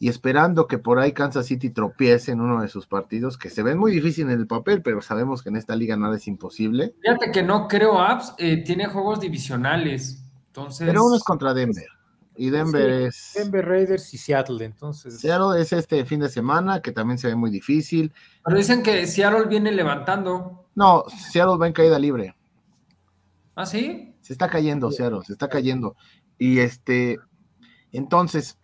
y 0.00 0.08
esperando 0.08 0.66
que 0.66 0.78
por 0.78 0.98
ahí 0.98 1.12
Kansas 1.12 1.46
City 1.46 1.70
tropiece 1.70 2.32
en 2.32 2.40
uno 2.40 2.62
de 2.62 2.68
sus 2.68 2.86
partidos, 2.86 3.36
que 3.36 3.50
se 3.50 3.62
ven 3.62 3.78
muy 3.78 3.92
difícil 3.92 4.30
en 4.30 4.38
el 4.38 4.46
papel, 4.46 4.82
pero 4.82 5.02
sabemos 5.02 5.42
que 5.42 5.48
en 5.48 5.56
esta 5.56 5.74
liga 5.74 5.96
nada 5.96 6.16
es 6.16 6.28
imposible. 6.28 6.94
Fíjate 7.02 7.32
que 7.32 7.42
no 7.42 7.66
creo 7.66 8.00
Apps, 8.00 8.34
eh, 8.38 8.62
tiene 8.64 8.86
juegos 8.86 9.20
divisionales, 9.20 10.24
entonces... 10.46 10.86
Pero 10.86 11.04
uno 11.04 11.16
es 11.16 11.24
contra 11.24 11.52
Denver, 11.52 11.88
y 12.36 12.50
Denver 12.50 12.88
es... 12.88 13.32
Denver 13.34 13.66
Raiders 13.66 14.14
y 14.14 14.18
Seattle, 14.18 14.64
entonces... 14.64 15.18
Seattle 15.20 15.60
es 15.60 15.72
este 15.72 16.04
fin 16.04 16.20
de 16.20 16.28
semana, 16.28 16.80
que 16.80 16.92
también 16.92 17.18
se 17.18 17.26
ve 17.26 17.34
muy 17.34 17.50
difícil. 17.50 18.12
Pero 18.44 18.56
dicen 18.56 18.84
que 18.84 19.04
Seattle 19.06 19.46
viene 19.48 19.72
levantando. 19.72 20.66
No, 20.76 21.04
Seattle 21.08 21.58
va 21.58 21.66
en 21.66 21.72
caída 21.72 21.98
libre. 21.98 22.37
¿Ah, 23.58 23.66
sí? 23.66 24.14
Se 24.20 24.32
está 24.32 24.48
cayendo, 24.48 24.92
Seattle, 24.92 25.24
se 25.26 25.32
está 25.32 25.48
cayendo. 25.48 25.96
Y 26.38 26.60
este, 26.60 27.18
entonces, 27.90 28.56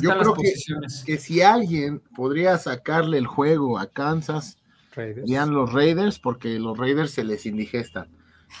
yo 0.00 0.16
creo 0.16 0.34
que, 0.34 1.18
si 1.18 1.42
alguien 1.42 2.00
podría 2.14 2.56
sacarle 2.58 3.18
el 3.18 3.26
juego 3.26 3.76
a 3.76 3.88
Kansas, 3.88 4.58
serían 4.94 5.52
los 5.52 5.72
Raiders, 5.72 6.20
porque 6.20 6.60
los 6.60 6.78
Raiders 6.78 7.10
se 7.10 7.24
les 7.24 7.44
indigestan. 7.44 8.08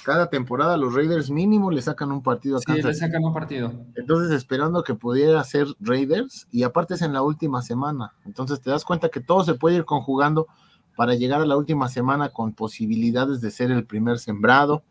Cada 0.04 0.28
temporada 0.28 0.76
los 0.76 0.92
Raiders 0.92 1.30
mínimo 1.30 1.70
le 1.70 1.82
sacan 1.82 2.10
un 2.10 2.24
partido 2.24 2.56
a 2.56 2.60
Kansas. 2.60 2.82
Sí, 2.82 2.88
le 2.88 2.94
sacan 2.94 3.24
un 3.24 3.32
partido. 3.32 3.72
Entonces 3.94 4.32
esperando 4.32 4.82
que 4.82 4.94
pudiera 4.94 5.44
ser 5.44 5.68
Raiders 5.78 6.48
y 6.50 6.64
aparte 6.64 6.94
es 6.94 7.02
en 7.02 7.12
la 7.12 7.22
última 7.22 7.62
semana. 7.62 8.12
Entonces 8.24 8.60
te 8.60 8.70
das 8.70 8.84
cuenta 8.84 9.08
que 9.08 9.20
todo 9.20 9.44
se 9.44 9.54
puede 9.54 9.76
ir 9.76 9.84
conjugando 9.84 10.48
para 10.96 11.14
llegar 11.14 11.40
a 11.40 11.46
la 11.46 11.56
última 11.56 11.88
semana 11.88 12.30
con 12.30 12.54
posibilidades 12.54 13.40
de 13.40 13.52
ser 13.52 13.70
el 13.70 13.86
primer 13.86 14.18
sembrado. 14.18 14.82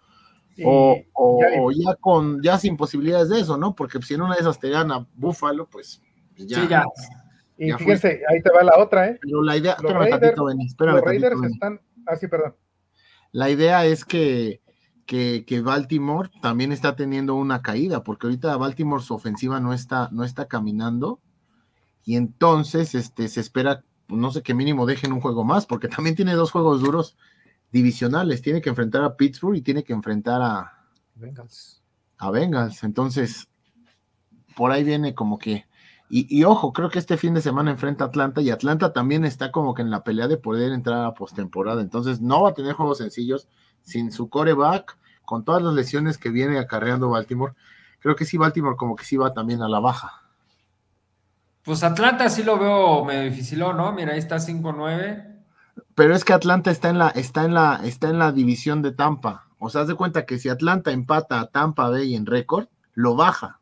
O, 0.63 1.71
ya, 1.71 1.95
con 1.95 2.41
ya 2.41 2.57
sin 2.57 2.77
posibilidades 2.77 3.29
de 3.29 3.39
eso, 3.39 3.57
¿no? 3.57 3.75
Porque 3.75 4.01
si 4.01 4.13
en 4.13 4.21
una 4.21 4.35
de 4.35 4.41
esas 4.41 4.59
te 4.59 4.69
gana 4.69 5.07
Buffalo, 5.15 5.67
pues 5.67 6.01
pues 6.35 6.49
sí, 6.49 6.67
ya. 6.69 6.85
Y 7.57 7.71
fíjense, 7.71 8.21
ahí 8.29 8.41
te 8.41 8.49
va 8.51 8.63
la 8.63 8.77
otra, 8.77 9.09
¿eh? 9.09 9.19
Pero 9.21 9.43
la 9.43 9.55
idea, 9.55 9.77
los 9.81 9.93
Raiders, 9.93 10.37
los 10.37 11.01
Raiders 11.01 11.43
están, 11.43 11.79
ah, 12.07 12.15
sí, 12.15 12.27
perdón. 12.27 12.55
La 13.31 13.49
idea 13.49 13.85
es 13.85 14.05
que, 14.05 14.61
que, 15.05 15.45
que, 15.45 15.61
Baltimore 15.61 16.29
también 16.41 16.71
está 16.71 16.95
teniendo 16.95 17.35
una 17.35 17.61
caída, 17.61 18.03
porque 18.03 18.27
ahorita 18.27 18.57
Baltimore 18.57 19.03
su 19.03 19.13
ofensiva 19.13 19.59
no 19.59 19.73
está, 19.73 20.09
no 20.11 20.23
está 20.23 20.47
caminando, 20.47 21.19
y 22.03 22.15
entonces 22.15 22.95
este, 22.95 23.27
se 23.27 23.39
espera, 23.39 23.83
no 24.07 24.31
sé 24.31 24.41
qué 24.41 24.53
mínimo 24.53 24.85
dejen 24.85 25.13
un 25.13 25.21
juego 25.21 25.43
más, 25.43 25.65
porque 25.65 25.87
también 25.87 26.15
tiene 26.15 26.33
dos 26.33 26.51
juegos 26.51 26.81
duros 26.81 27.17
divisionales, 27.73 28.41
tiene 28.41 28.61
que 28.61 28.69
enfrentar 28.69 29.03
a 29.03 29.17
Pittsburgh 29.17 29.57
y 29.57 29.61
tiene 29.61 29.83
que 29.83 29.91
enfrentar 29.91 30.41
a 30.41 30.85
Bengals. 31.15 31.81
A 32.17 32.31
Bengals, 32.31 32.83
entonces 32.83 33.49
por 34.55 34.71
ahí 34.71 34.85
viene 34.85 35.13
como 35.13 35.37
que 35.37 35.65
y, 36.15 36.43
ojo, 36.43 36.73
creo 36.73 36.91
que 36.91 36.99
este 36.99 37.17
fin 37.17 37.33
de 37.33 37.41
semana 37.41 37.71
enfrenta 37.71 38.03
a 38.03 38.07
Atlanta 38.07 38.39
y 38.39 38.51
Atlanta 38.51 38.93
también 38.93 39.25
está 39.25 39.51
como 39.51 39.73
que 39.73 39.81
en 39.81 39.89
la 39.89 40.03
pelea 40.03 40.27
de 40.27 40.37
poder 40.37 40.71
entrar 40.71 41.03
a 41.03 41.15
postemporada. 41.15 41.81
Entonces 41.81 42.21
no 42.21 42.43
va 42.43 42.49
a 42.49 42.53
tener 42.53 42.73
juegos 42.73 42.99
sencillos 42.99 43.47
sin 43.81 44.11
su 44.11 44.29
coreback, 44.29 44.95
con 45.25 45.43
todas 45.43 45.63
las 45.63 45.73
lesiones 45.73 46.19
que 46.19 46.29
viene 46.29 46.59
acarreando 46.59 47.09
Baltimore. 47.09 47.53
Creo 47.99 48.15
que 48.15 48.25
sí, 48.25 48.37
Baltimore 48.37 48.75
como 48.77 48.95
que 48.95 49.05
sí 49.05 49.17
va 49.17 49.33
también 49.33 49.63
a 49.63 49.67
la 49.67 49.79
baja. 49.79 50.21
Pues 51.63 51.81
Atlanta 51.81 52.29
sí 52.29 52.43
lo 52.43 52.59
veo 52.59 53.03
medio 53.05 53.23
difícil, 53.23 53.57
¿no? 53.57 53.91
Mira, 53.93 54.13
ahí 54.13 54.19
está 54.19 54.35
5-9. 54.35 55.32
Pero 55.95 56.15
es 56.15 56.23
que 56.23 56.33
Atlanta 56.33 56.71
está 56.71 56.89
en 56.89 56.97
la, 56.97 57.09
está 57.09 57.45
en 57.45 57.53
la, 57.53 57.81
está 57.83 58.09
en 58.09 58.19
la 58.19 58.31
división 58.31 58.81
de 58.81 58.91
Tampa. 58.91 59.47
O 59.59 59.69
sea, 59.69 59.81
haz 59.81 59.87
de 59.87 59.95
cuenta 59.95 60.25
que 60.25 60.39
si 60.39 60.49
Atlanta 60.49 60.91
empata 60.91 61.39
a 61.39 61.47
Tampa 61.47 61.89
Bay 61.89 62.15
en 62.15 62.25
récord, 62.25 62.67
lo 62.93 63.15
baja. 63.15 63.59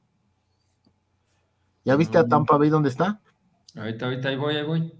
¿Ya 1.83 1.95
viste 1.95 2.17
a 2.17 2.27
Tampa 2.27 2.57
Bay 2.57 2.69
dónde 2.69 2.89
está? 2.89 3.21
Ahorita, 3.75 4.05
ahorita, 4.05 4.29
ahí 4.29 4.35
voy, 4.35 4.55
ahí 4.55 4.65
voy. 4.65 4.93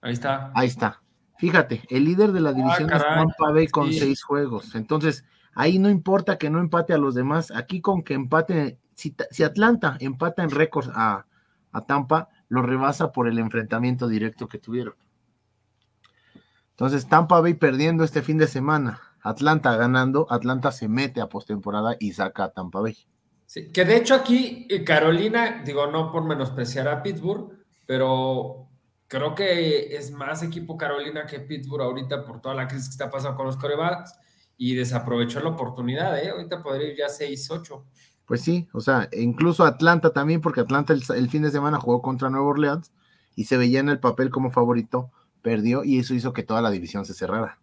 Ahí 0.00 0.12
está. 0.12 0.52
Ahí 0.54 0.68
está. 0.68 1.02
Fíjate, 1.38 1.82
el 1.88 2.04
líder 2.04 2.32
de 2.32 2.40
la 2.40 2.50
ah, 2.50 2.54
división 2.54 2.92
es 2.92 3.02
Tampa 3.02 3.52
Bay 3.52 3.68
con 3.68 3.92
seis 3.92 4.22
juegos. 4.22 4.74
Entonces, 4.74 5.24
ahí 5.54 5.78
no 5.78 5.88
importa 5.88 6.38
que 6.38 6.50
no 6.50 6.58
empate 6.58 6.92
a 6.92 6.98
los 6.98 7.14
demás. 7.14 7.50
Aquí 7.50 7.80
con 7.80 8.02
que 8.02 8.14
empate, 8.14 8.78
si, 8.94 9.14
Atlanta 9.42 9.96
empata 10.00 10.42
en 10.42 10.50
récords 10.50 10.90
a, 10.94 11.26
a 11.72 11.86
Tampa, 11.86 12.28
lo 12.48 12.62
rebasa 12.62 13.12
por 13.12 13.28
el 13.28 13.38
enfrentamiento 13.38 14.08
directo 14.08 14.48
que 14.48 14.58
tuvieron. 14.58 14.94
Entonces, 16.70 17.08
Tampa 17.08 17.40
Bay 17.40 17.54
perdiendo 17.54 18.04
este 18.04 18.22
fin 18.22 18.38
de 18.38 18.46
semana, 18.46 19.00
Atlanta 19.22 19.76
ganando, 19.76 20.26
Atlanta 20.30 20.70
se 20.70 20.88
mete 20.88 21.20
a 21.20 21.28
postemporada 21.28 21.96
y 21.98 22.12
saca 22.12 22.44
a 22.44 22.52
Tampa 22.52 22.80
Bay. 22.80 22.96
Sí, 23.46 23.72
que 23.72 23.84
de 23.84 23.96
hecho 23.96 24.14
aquí 24.14 24.66
eh, 24.68 24.84
Carolina, 24.84 25.62
digo, 25.64 25.86
no 25.86 26.12
por 26.12 26.24
menospreciar 26.24 26.86
a 26.86 27.02
Pittsburgh, 27.02 27.50
pero 27.86 28.68
creo 29.08 29.34
que 29.34 29.96
es 29.96 30.10
más 30.10 30.42
equipo 30.42 30.76
Carolina 30.76 31.26
que 31.26 31.40
Pittsburgh 31.40 31.82
ahorita 31.82 32.24
por 32.24 32.40
toda 32.40 32.54
la 32.54 32.68
crisis 32.68 32.88
que 32.88 32.92
está 32.92 33.10
pasando 33.10 33.36
con 33.36 33.46
los 33.46 33.56
corebacks 33.56 34.14
y 34.58 34.74
desaprovechó 34.74 35.40
la 35.40 35.50
oportunidad, 35.50 36.18
¿eh? 36.22 36.30
Ahorita 36.30 36.62
podría 36.62 36.88
ir 36.88 36.96
ya 36.98 37.06
6-8. 37.06 37.84
Pues 38.28 38.42
sí, 38.42 38.68
o 38.74 38.80
sea, 38.82 39.08
incluso 39.12 39.64
Atlanta 39.64 40.12
también, 40.12 40.42
porque 40.42 40.60
Atlanta 40.60 40.92
el, 40.92 41.30
fin 41.30 41.42
de 41.42 41.50
semana 41.50 41.80
jugó 41.80 42.02
contra 42.02 42.28
Nueva 42.28 42.46
Orleans 42.46 42.92
y 43.34 43.44
se 43.44 43.56
veía 43.56 43.80
en 43.80 43.88
el 43.88 44.00
papel 44.00 44.28
como 44.28 44.50
favorito, 44.50 45.10
perdió 45.40 45.82
y 45.82 45.98
eso 45.98 46.12
hizo 46.12 46.34
que 46.34 46.42
toda 46.42 46.60
la 46.60 46.70
división 46.70 47.06
se 47.06 47.14
cerrara. 47.14 47.58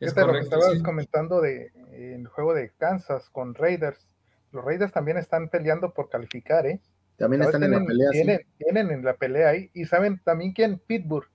Es 0.00 0.16
lo 0.16 0.32
que 0.32 0.40
estabas 0.40 0.82
comentando 0.82 1.40
de 1.40 1.70
el 1.92 2.26
juego 2.26 2.52
de 2.52 2.72
Kansas 2.76 3.30
con 3.30 3.54
Raiders. 3.54 4.08
Los 4.50 4.64
Raiders 4.64 4.92
también 4.92 5.18
están 5.18 5.48
peleando 5.50 5.94
por 5.94 6.08
calificar, 6.08 6.66
¿eh? 6.66 6.80
También 7.16 7.42
están 7.42 7.62
en 7.62 7.70
la 7.70 7.84
pelea. 7.84 8.10
Tienen, 8.10 8.40
tienen, 8.58 8.90
en 8.90 9.04
la 9.04 9.14
pelea 9.14 9.50
ahí. 9.50 9.70
Y 9.72 9.84
saben 9.84 10.20
también 10.24 10.52
quién, 10.52 10.80
Pittsburgh. 10.84 11.28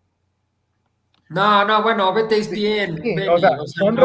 No, 1.33 1.65
no, 1.65 1.81
bueno, 1.81 2.13
vete 2.13 2.41
bien. 2.49 3.01
Sí, 3.01 3.15
o 3.27 3.37
sea, 3.39 3.57
son 3.65 3.95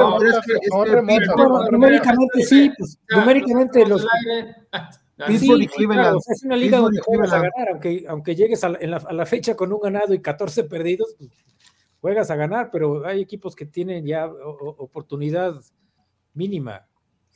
numéricamente 1.71 2.43
sí, 2.43 2.71
pues, 2.77 2.99
numéricamente 3.11 3.87
los. 3.87 4.07
Pittsburgh 5.27 5.63
y 5.63 5.67
Cleveland. 5.67 6.17
es 6.29 6.45
una 6.45 6.57
liga 6.57 6.79
donde 6.79 7.01
juegas 7.01 7.33
a 7.33 7.39
ganar, 7.39 7.71
aunque, 7.73 8.05
aunque 8.09 8.37
llegues 8.37 8.63
a 8.63 8.69
la, 8.69 8.99
a 8.99 9.13
la, 9.13 9.27
fecha 9.27 9.57
con 9.57 9.73
un 9.73 9.81
ganado 9.81 10.15
y 10.15 10.23
14 10.23 10.65
perdidos, 10.65 11.17
pues, 11.19 11.31
juegas 12.01 12.31
a 12.31 12.37
ganar, 12.37 12.71
pero 12.71 13.05
hay 13.05 13.21
equipos 13.21 13.57
que 13.57 13.67
tienen 13.67 14.07
ya 14.07 14.27
oportunidad 14.27 15.61
mínima. 16.35 16.88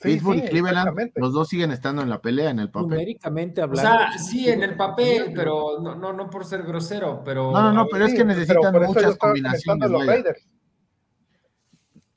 Pittsburgh 0.02 0.38
y 0.38 0.48
Cleveland, 0.48 1.12
los 1.16 1.32
dos 1.32 1.48
siguen 1.48 1.70
estando 1.70 2.02
en 2.02 2.10
la 2.10 2.20
pelea 2.20 2.50
en 2.50 2.58
el 2.58 2.70
papel. 2.70 2.90
Numéricamente 2.90 3.62
hablando. 3.62 3.90
O 3.90 3.98
sea, 3.98 4.18
sí, 4.18 4.48
en 4.48 4.62
el 4.62 4.76
papel, 4.76 5.32
pero 5.34 5.80
no, 5.80 5.94
no, 5.94 6.12
no 6.12 6.28
por 6.28 6.44
ser 6.44 6.62
grosero, 6.62 7.22
pero. 7.24 7.52
No, 7.52 7.62
no, 7.62 7.72
no, 7.72 7.86
pero 7.86 8.06
es 8.06 8.14
que 8.14 8.24
necesitan 8.24 8.74
muchas 8.82 9.16
combinaciones. 9.16 9.90
Los 9.90 10.06
Raiders. 10.06 10.46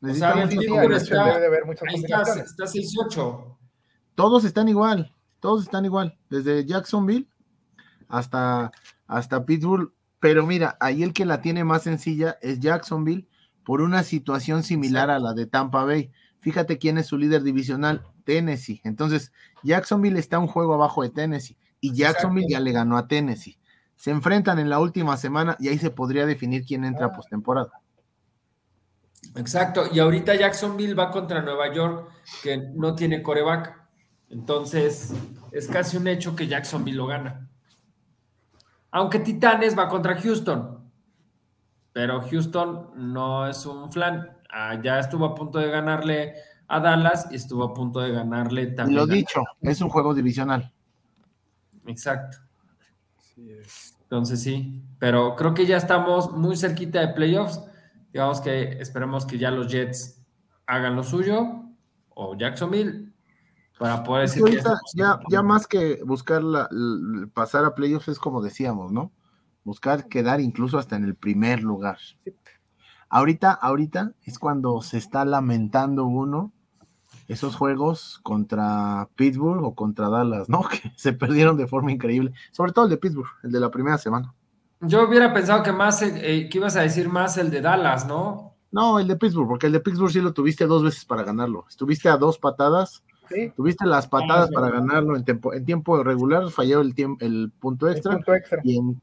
Necesitan 0.02 0.40
muchas 0.40 0.66
combinaciones. 0.66 1.36
Ahí 1.88 2.04
está, 2.04 2.22
está 2.42 2.64
6-8. 2.66 3.58
Todos 4.16 4.46
están 4.46 4.70
igual, 4.70 5.14
todos 5.40 5.64
están 5.64 5.86
igual, 5.86 6.18
desde 6.30 6.66
Jacksonville 6.66 7.28
hasta, 8.08 8.72
hasta 9.08 9.46
Pittsburgh. 9.46 9.92
Pero 10.20 10.46
mira, 10.46 10.78
ahí 10.80 11.04
el 11.04 11.14
que 11.14 11.26
la 11.26 11.42
tiene 11.42 11.64
más 11.64 11.84
sencilla 11.84 12.38
es 12.42 12.60
Jacksonville 12.60 13.28
por 13.64 13.82
una 13.82 14.04
situación 14.04 14.64
similar 14.64 15.10
a 15.10 15.20
la 15.20 15.34
de 15.34 15.46
Tampa 15.46 15.84
Bay 15.84 16.12
Fíjate 16.46 16.78
quién 16.78 17.00
es 17.00 17.08
su 17.08 17.18
líder 17.18 17.42
divisional, 17.42 18.06
Tennessee. 18.24 18.80
Entonces, 18.84 19.32
Jacksonville 19.64 20.20
está 20.20 20.38
un 20.38 20.46
juego 20.46 20.76
abajo 20.76 21.02
de 21.02 21.10
Tennessee 21.10 21.58
y 21.82 21.92
Jacksonville 21.92 22.46
ya 22.48 22.60
le 22.60 22.72
ganó 22.72 23.00
a 23.00 23.08
Tennessee. 23.08 23.58
Se 23.96 24.12
enfrentan 24.12 24.60
en 24.60 24.70
la 24.70 24.78
última 24.78 25.18
semana 25.18 25.58
y 25.60 25.70
ahí 25.70 25.80
se 25.80 25.90
podría 25.90 26.28
definir 26.28 26.64
quién 26.64 26.86
entra 26.86 27.08
a 27.08 27.10
ah. 27.10 27.14
postemporada. 27.14 27.72
Exacto, 29.36 29.86
y 29.92 29.98
ahorita 29.98 30.36
Jacksonville 30.36 30.94
va 30.94 31.10
contra 31.10 31.42
Nueva 31.42 31.74
York, 31.74 32.12
que 32.44 32.58
no 32.58 32.94
tiene 32.94 33.24
coreback. 33.24 33.82
Entonces, 34.30 35.16
es 35.52 35.68
casi 35.68 35.98
un 35.98 36.08
hecho 36.08 36.36
que 36.36 36.46
Jacksonville 36.46 36.98
lo 36.98 37.08
gana. 37.08 37.50
Aunque 38.92 39.18
Titanes 39.18 39.76
va 39.76 39.90
contra 39.90 40.22
Houston, 40.22 40.92
pero 41.92 42.22
Houston 42.22 42.92
no 43.14 43.48
es 43.48 43.66
un 43.66 43.92
flan. 43.92 44.35
Ah, 44.58 44.80
ya 44.82 45.00
estuvo 45.00 45.26
a 45.26 45.36
punto 45.36 45.60
de 45.60 45.70
ganarle 45.70 46.36
a 46.70 46.80
Dallas 46.80 47.28
y 47.30 47.36
estuvo 47.36 47.66
a 47.66 47.74
punto 47.74 48.00
de 48.00 48.14
ganarle 48.14 48.68
también. 48.68 48.96
Lo 48.96 49.06
dicho, 49.06 49.44
es 49.60 49.82
un 49.82 49.90
juego 49.90 50.14
divisional. 50.14 50.72
Exacto. 51.86 52.38
Entonces 54.04 54.42
sí, 54.42 54.82
pero 54.98 55.36
creo 55.36 55.54
que 55.54 55.66
ya 55.66 55.76
estamos 55.76 56.32
muy 56.32 56.56
cerquita 56.56 57.02
de 57.02 57.10
playoffs. 57.10 57.62
Digamos 58.14 58.40
que 58.40 58.80
esperemos 58.80 59.26
que 59.26 59.38
ya 59.38 59.52
los 59.52 59.68
Jets 59.68 60.22
hagan 60.68 60.96
lo 60.96 61.04
suyo 61.04 61.66
o 62.12 62.38
Jacksonville 62.38 63.12
para 63.78 64.06
poder 64.06 64.30
decir 64.30 64.42
que 64.42 64.64
ya, 64.94 65.20
ya, 65.30 65.44
más 65.44 65.68
que 65.68 66.02
buscar 66.06 66.42
la, 66.42 66.70
pasar 67.34 67.66
a 67.66 67.76
playoffs 67.76 68.08
es 68.08 68.20
como 68.20 68.42
decíamos, 68.42 68.94
¿no? 68.94 69.12
Buscar 69.66 70.08
quedar 70.08 70.40
incluso 70.40 70.78
hasta 70.78 70.96
en 70.96 71.04
el 71.04 71.16
primer 71.16 71.62
lugar. 71.62 71.98
Ahorita, 73.10 73.52
ahorita 73.52 74.14
es 74.24 74.40
cuando 74.40 74.82
se 74.82 74.98
está 74.98 75.26
lamentando 75.26 76.06
uno 76.06 76.52
esos 77.28 77.56
juegos 77.56 78.20
contra 78.24 79.10
Pittsburgh 79.16 79.64
o 79.64 79.74
contra 79.74 80.10
Dallas, 80.10 80.50
¿no? 80.50 80.62
Que 80.70 80.92
se 80.96 81.14
perdieron 81.14 81.58
de 81.58 81.68
forma 81.68 81.92
increíble, 81.92 82.34
sobre 82.52 82.72
todo 82.72 82.86
el 82.86 82.92
de 82.92 82.98
Pittsburgh, 82.98 83.30
el 83.44 83.52
de 83.52 83.60
la 83.60 83.72
primera 83.72 83.98
semana. 83.98 84.34
Yo 84.82 85.08
hubiera 85.08 85.34
pensado 85.34 85.64
que 85.64 85.72
más, 85.72 86.02
eh, 86.02 86.48
que 86.50 86.58
ibas 86.58 86.76
a 86.76 86.82
decir 86.82 87.10
más 87.10 87.38
el 87.38 87.50
de 87.50 87.62
Dallas, 87.62 88.08
¿no? 88.08 88.56
No, 88.72 89.00
el 89.00 89.08
de 89.08 89.16
Pittsburgh, 89.16 89.48
porque 89.48 89.68
el 89.68 89.74
de 89.74 89.80
Pittsburgh 89.80 90.12
sí 90.12 90.22
lo 90.22 90.34
tuviste 90.34 90.66
dos 90.68 90.84
veces 90.84 91.06
para 91.06 91.24
ganarlo. 91.24 91.66
Estuviste 91.70 92.10
a 92.10 92.18
dos 92.18 92.38
patadas, 92.38 93.04
tuviste 93.56 93.86
las 93.86 94.08
patadas 94.08 94.52
para 94.52 94.70
ganarlo 94.70 95.16
en, 95.16 95.24
tiempo, 95.24 95.54
en 95.54 95.66
tiempo 95.66 96.04
regular, 96.04 96.50
falló 96.52 96.82
el, 96.82 96.94
tiempo, 96.94 97.24
el 97.24 97.52
punto 97.58 97.90
extra, 97.90 98.20
y 98.64 98.78
en, 98.78 99.02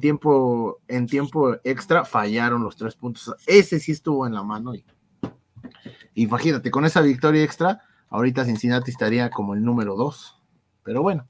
tiempo, 0.00 0.80
en 0.88 1.06
tiempo 1.06 1.56
extra 1.64 2.04
fallaron 2.04 2.62
los 2.62 2.76
tres 2.76 2.94
puntos. 2.96 3.34
Ese 3.46 3.78
sí 3.78 3.92
estuvo 3.92 4.26
en 4.26 4.34
la 4.34 4.42
mano. 4.42 4.74
Y, 4.74 4.84
imagínate, 6.14 6.70
con 6.70 6.84
esa 6.84 7.00
victoria 7.00 7.44
extra, 7.44 7.80
ahorita 8.08 8.44
Cincinnati 8.44 8.90
estaría 8.90 9.30
como 9.30 9.54
el 9.54 9.64
número 9.64 9.96
dos. 9.96 10.42
Pero 10.82 11.02
bueno, 11.02 11.28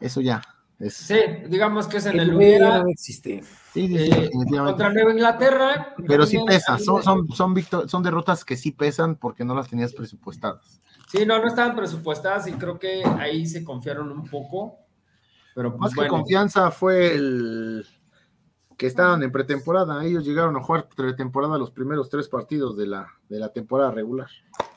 eso 0.00 0.20
ya 0.20 0.42
Sí, 0.90 1.16
digamos 1.48 1.86
que 1.86 1.96
es 1.96 2.06
en 2.06 2.20
el, 2.20 2.34
hubiera. 2.34 2.82
No 2.82 2.88
existe. 2.88 3.42
Sí, 3.72 3.96
eh, 3.96 4.30
contra 4.30 4.92
Nueva 4.92 5.10
Inglaterra. 5.10 5.94
Pero 6.06 6.26
sí 6.26 6.38
pesa, 6.46 6.78
son, 6.78 7.02
son, 7.02 7.26
son, 7.88 8.02
derrotas 8.02 8.44
que 8.44 8.56
sí 8.56 8.72
pesan 8.72 9.16
porque 9.16 9.44
no 9.44 9.54
las 9.54 9.68
tenías 9.68 9.94
presupuestadas. 9.94 10.82
Sí, 11.08 11.24
no, 11.24 11.38
no 11.38 11.46
estaban 11.46 11.74
presupuestadas 11.74 12.46
y 12.48 12.52
creo 12.52 12.78
que 12.78 13.02
ahí 13.18 13.46
se 13.46 13.64
confiaron 13.64 14.12
un 14.12 14.24
poco. 14.28 14.76
Pero 15.54 15.70
pues, 15.70 15.80
Más 15.80 15.94
que 15.94 16.08
confianza 16.08 16.70
fue 16.70 17.14
el 17.14 17.86
que 18.76 18.86
estaban 18.86 19.22
en 19.22 19.32
pretemporada. 19.32 20.04
Ellos 20.04 20.24
llegaron 20.24 20.56
a 20.56 20.62
jugar 20.62 20.88
pretemporada 20.94 21.58
los 21.58 21.70
primeros 21.70 22.08
tres 22.08 22.28
partidos 22.28 22.76
de 22.76 22.86
la, 22.86 23.08
de 23.28 23.38
la 23.38 23.52
temporada 23.52 23.90
regular. 23.90 24.28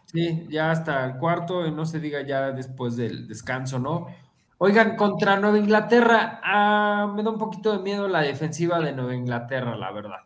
Sí, 0.06 0.48
ya 0.50 0.72
hasta 0.72 1.06
el 1.06 1.18
cuarto 1.18 1.68
y 1.68 1.72
no 1.72 1.86
se 1.86 2.00
diga 2.00 2.22
ya 2.22 2.52
después 2.52 2.96
del 2.96 3.28
descanso, 3.28 3.78
¿no? 3.78 4.08
Oigan, 4.58 4.96
contra 4.96 5.40
Nueva 5.40 5.58
Inglaterra, 5.58 6.42
ah, 6.44 7.12
me 7.16 7.24
da 7.24 7.30
un 7.30 7.38
poquito 7.38 7.72
de 7.72 7.84
miedo 7.84 8.08
la 8.08 8.22
defensiva 8.22 8.80
de 8.80 8.92
Nueva 8.92 9.16
Inglaterra, 9.16 9.78
la 9.78 9.92
verdad. 9.92 10.20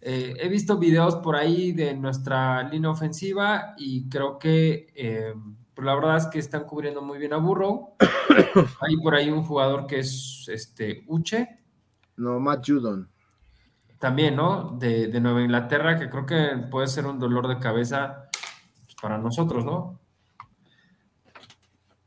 Eh, 0.00 0.36
he 0.38 0.48
visto 0.48 0.78
videos 0.78 1.16
por 1.16 1.34
ahí 1.34 1.72
de 1.72 1.94
nuestra 1.94 2.62
línea 2.68 2.90
ofensiva 2.90 3.74
y 3.76 4.08
creo 4.08 4.38
que 4.38 4.92
eh, 4.94 5.34
pues 5.74 5.84
la 5.84 5.94
verdad 5.94 6.18
es 6.18 6.26
que 6.26 6.38
están 6.38 6.64
cubriendo 6.64 7.02
muy 7.02 7.18
bien 7.18 7.32
a 7.32 7.38
Burrow. 7.38 7.94
Hay 8.80 8.96
por 9.02 9.14
ahí 9.14 9.30
un 9.30 9.42
jugador 9.42 9.86
que 9.86 10.00
es 10.00 10.46
este 10.48 11.04
Uche. 11.08 11.48
No, 12.18 12.38
Matt 12.38 12.64
Judon. 12.66 13.08
También, 13.98 14.36
¿no? 14.36 14.76
De, 14.78 15.08
de, 15.08 15.20
Nueva 15.20 15.42
Inglaterra, 15.42 15.98
que 15.98 16.10
creo 16.10 16.26
que 16.26 16.68
puede 16.70 16.86
ser 16.86 17.06
un 17.06 17.18
dolor 17.18 17.48
de 17.48 17.58
cabeza 17.58 18.28
pues, 18.84 18.94
para 19.00 19.18
nosotros, 19.18 19.64
¿no? 19.64 19.98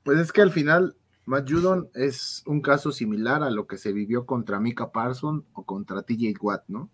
Pues 0.03 0.19
es 0.19 0.31
que 0.31 0.41
al 0.41 0.51
final 0.51 0.95
Matt 1.25 1.49
Judon 1.49 1.89
es 1.93 2.43
un 2.45 2.61
caso 2.61 2.91
similar 2.91 3.43
a 3.43 3.49
lo 3.49 3.67
que 3.67 3.77
se 3.77 3.93
vivió 3.93 4.25
contra 4.25 4.59
Mika 4.59 4.91
Parson 4.91 5.45
o 5.53 5.63
contra 5.63 6.01
TJ 6.01 6.35
Watt, 6.41 6.63
¿no? 6.67 6.89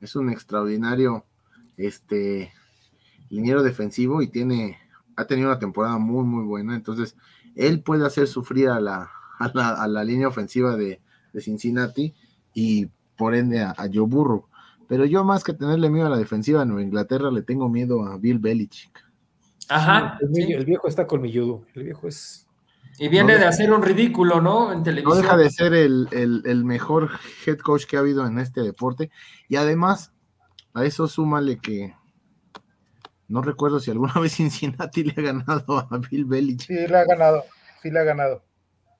Es 0.00 0.16
un 0.16 0.30
extraordinario 0.30 1.24
este 1.76 2.52
liniero 3.28 3.62
defensivo 3.62 4.22
y 4.22 4.28
tiene 4.28 4.78
ha 5.16 5.26
tenido 5.26 5.48
una 5.48 5.58
temporada 5.58 5.98
muy 5.98 6.24
muy 6.24 6.44
buena, 6.44 6.74
entonces 6.74 7.16
él 7.54 7.82
puede 7.82 8.06
hacer 8.06 8.28
sufrir 8.28 8.68
a 8.68 8.80
la, 8.80 9.10
a 9.38 9.88
la, 9.88 10.04
línea 10.04 10.28
ofensiva 10.28 10.76
de, 10.76 11.00
Cincinnati 11.40 12.14
y 12.58 12.90
por 13.16 13.36
ende 13.36 13.60
a, 13.60 13.74
Joe 13.92 14.06
Burrow. 14.06 14.46
Pero 14.88 15.04
yo 15.04 15.22
más 15.22 15.44
que 15.44 15.52
tenerle 15.52 15.90
miedo 15.90 16.06
a 16.06 16.10
la 16.10 16.16
defensiva 16.18 16.60
de 16.60 16.66
Nueva 16.66 16.82
Inglaterra, 16.82 17.30
le 17.30 17.42
tengo 17.42 17.68
miedo 17.68 18.04
a 18.04 18.18
Bill 18.18 18.40
Belichick. 18.40 18.98
Ajá. 19.68 20.18
El, 20.20 20.52
el 20.52 20.64
viejo 20.64 20.88
está 20.88 21.06
colmilludo. 21.06 21.64
El 21.74 21.84
viejo 21.84 22.08
es 22.08 22.48
y 22.98 23.08
viene 23.08 23.38
de 23.38 23.44
hacer 23.44 23.72
un 23.72 23.82
ridículo, 23.82 24.40
¿no? 24.40 24.72
En 24.72 24.82
televisión. 24.82 25.18
No 25.18 25.22
deja 25.22 25.36
de 25.36 25.50
ser 25.50 25.72
el, 25.72 26.64
mejor 26.64 27.10
head 27.46 27.58
coach 27.58 27.84
que 27.84 27.96
ha 27.96 28.00
habido 28.00 28.26
en 28.26 28.40
este 28.40 28.60
deporte. 28.60 29.10
Y 29.48 29.54
además, 29.54 30.12
a 30.74 30.84
eso 30.84 31.06
súmale 31.06 31.58
que 31.58 31.94
no 33.28 33.40
recuerdo 33.40 33.78
si 33.78 33.92
alguna 33.92 34.14
vez 34.20 34.32
Cincinnati 34.32 35.04
le 35.04 35.14
ha 35.16 35.32
ganado 35.32 35.78
a 35.78 35.98
Bill 35.98 36.24
Belichick. 36.24 36.66
Sí, 36.66 36.88
le 36.88 36.96
ha 36.96 37.04
ganado, 37.04 37.44
sí 37.82 37.90
le 37.92 38.00
ha 38.00 38.04
ganado. 38.04 38.42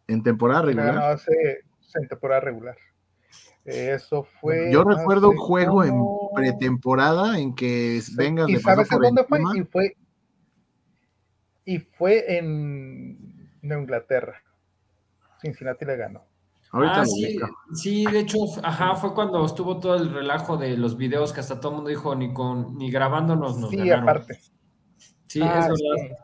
¿En 0.07 0.23
temporada 0.23 0.62
regular? 0.62 0.87
Le 0.87 0.90
ha 0.90 0.94
ganado 0.94 1.14
hace, 1.14 1.64
en 1.94 2.09
temporada 2.09 2.40
regular. 2.40 2.77
Eso 3.64 4.26
fue. 4.40 4.72
Yo 4.72 4.82
recuerdo 4.82 5.30
un 5.30 5.36
juego 5.36 5.84
en 5.84 5.94
pretemporada 6.34 7.38
en 7.38 7.54
que 7.54 8.00
vengas 8.16 8.48
¿Y 8.48 8.56
sabes 8.56 8.90
en 8.90 8.98
dónde 8.98 9.24
fue? 9.24 9.40
Y 9.54 9.62
fue. 9.64 9.96
Y 11.66 11.78
fue 11.78 12.38
en 12.38 13.50
Nueva 13.60 13.82
Inglaterra. 13.82 14.42
Cincinnati 15.42 15.84
le 15.84 15.96
ganó. 15.96 16.24
ah, 16.72 17.04
sí, 17.04 17.38
sí, 17.74 18.06
de 18.06 18.20
hecho, 18.20 18.38
ajá, 18.62 18.94
fue 18.96 19.12
cuando 19.12 19.44
estuvo 19.44 19.78
todo 19.78 19.96
el 19.96 20.12
relajo 20.14 20.56
de 20.56 20.76
los 20.78 20.96
videos 20.96 21.34
que 21.34 21.40
hasta 21.40 21.60
todo 21.60 21.72
el 21.72 21.76
mundo 21.76 21.90
dijo 21.90 22.14
ni 22.14 22.32
con 22.32 22.76
ni 22.78 22.90
grabándonos 22.90 23.58
nos 23.58 23.70
Sí, 23.70 23.90
aparte. 23.90 24.40
Sí, 25.26 25.40
es 25.40 25.46
ah, 25.46 25.68
verdad. 25.68 26.16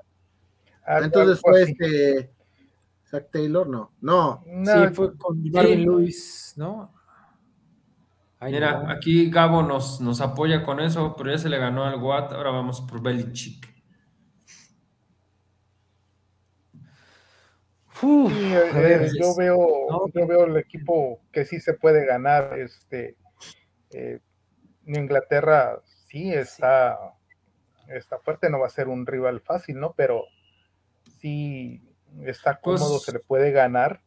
Ah, 0.86 1.00
Entonces 1.02 1.40
fue 1.42 1.62
este 1.62 2.34
Zach 3.04 3.30
Taylor, 3.30 3.68
no. 3.68 3.92
No. 4.00 4.42
sí, 4.46 4.94
fue 4.94 5.14
con 5.18 5.42
Marvin 5.50 5.82
Lewis, 5.82 6.54
¿no? 6.56 6.93
Mira, 8.44 8.90
aquí 8.90 9.30
Gabo 9.30 9.62
nos, 9.62 10.00
nos 10.00 10.20
apoya 10.20 10.62
con 10.62 10.80
eso, 10.80 11.14
pero 11.16 11.30
ya 11.30 11.38
se 11.38 11.48
le 11.48 11.59
ganó 11.59 11.85
al 11.85 12.02
Watt, 12.02 12.33
ahora 12.33 12.50
vamos 12.50 12.80
por 12.83 13.02
Belichick. 13.02 13.74
Eh, 18.02 19.11
yo 19.18 19.35
veo, 19.37 20.11
yo 20.12 20.26
veo 20.26 20.44
el 20.44 20.57
equipo 20.57 21.20
que 21.33 21.44
sí 21.44 21.61
se 21.61 21.74
puede 21.74 22.04
ganar. 22.04 22.59
Este, 22.59 23.16
eh, 23.90 24.20
Inglaterra 24.87 25.80
sí 26.09 26.33
está, 26.33 26.98
está 27.88 28.18
fuerte, 28.18 28.50
no 28.50 28.61
va 28.61 28.66
a 28.66 28.70
ser 28.70 28.88
un 28.88 29.07
rival 29.07 29.40
fácil, 29.40 29.80
¿no? 29.80 29.94
Pero 29.96 30.24
sí 31.20 31.83
está 32.24 32.61
pues 32.61 32.80
cómodo, 32.80 32.98
se 32.98 33.12
le 33.12 33.20
puede 33.20 33.52
ganar, 33.52 34.02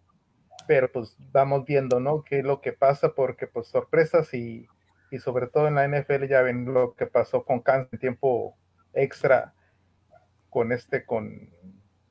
pero 0.68 0.92
pues 0.92 1.16
vamos 1.32 1.66
viendo, 1.66 2.00
¿no? 2.00 2.24
Qué 2.24 2.40
es 2.40 2.46
lo 2.46 2.62
que 2.62 2.74
pasa, 2.74 3.14
porque 3.16 3.48
pues 3.48 3.68
sorpresas 3.68 4.34
y, 4.34 4.68
y 5.12 5.20
sobre 5.20 5.48
todo 5.48 5.68
en 5.68 5.76
la 5.76 5.88
NFL 5.88 6.26
ya 6.28 6.42
ven 6.42 6.74
lo 6.74 6.94
que 6.94 7.08
pasó 7.08 7.44
con 7.44 7.62
Kansas 7.62 7.94
en 7.94 8.00
tiempo 8.00 8.58
extra 8.94 9.54
con 10.50 10.72
este, 10.72 11.06
con 11.06 11.50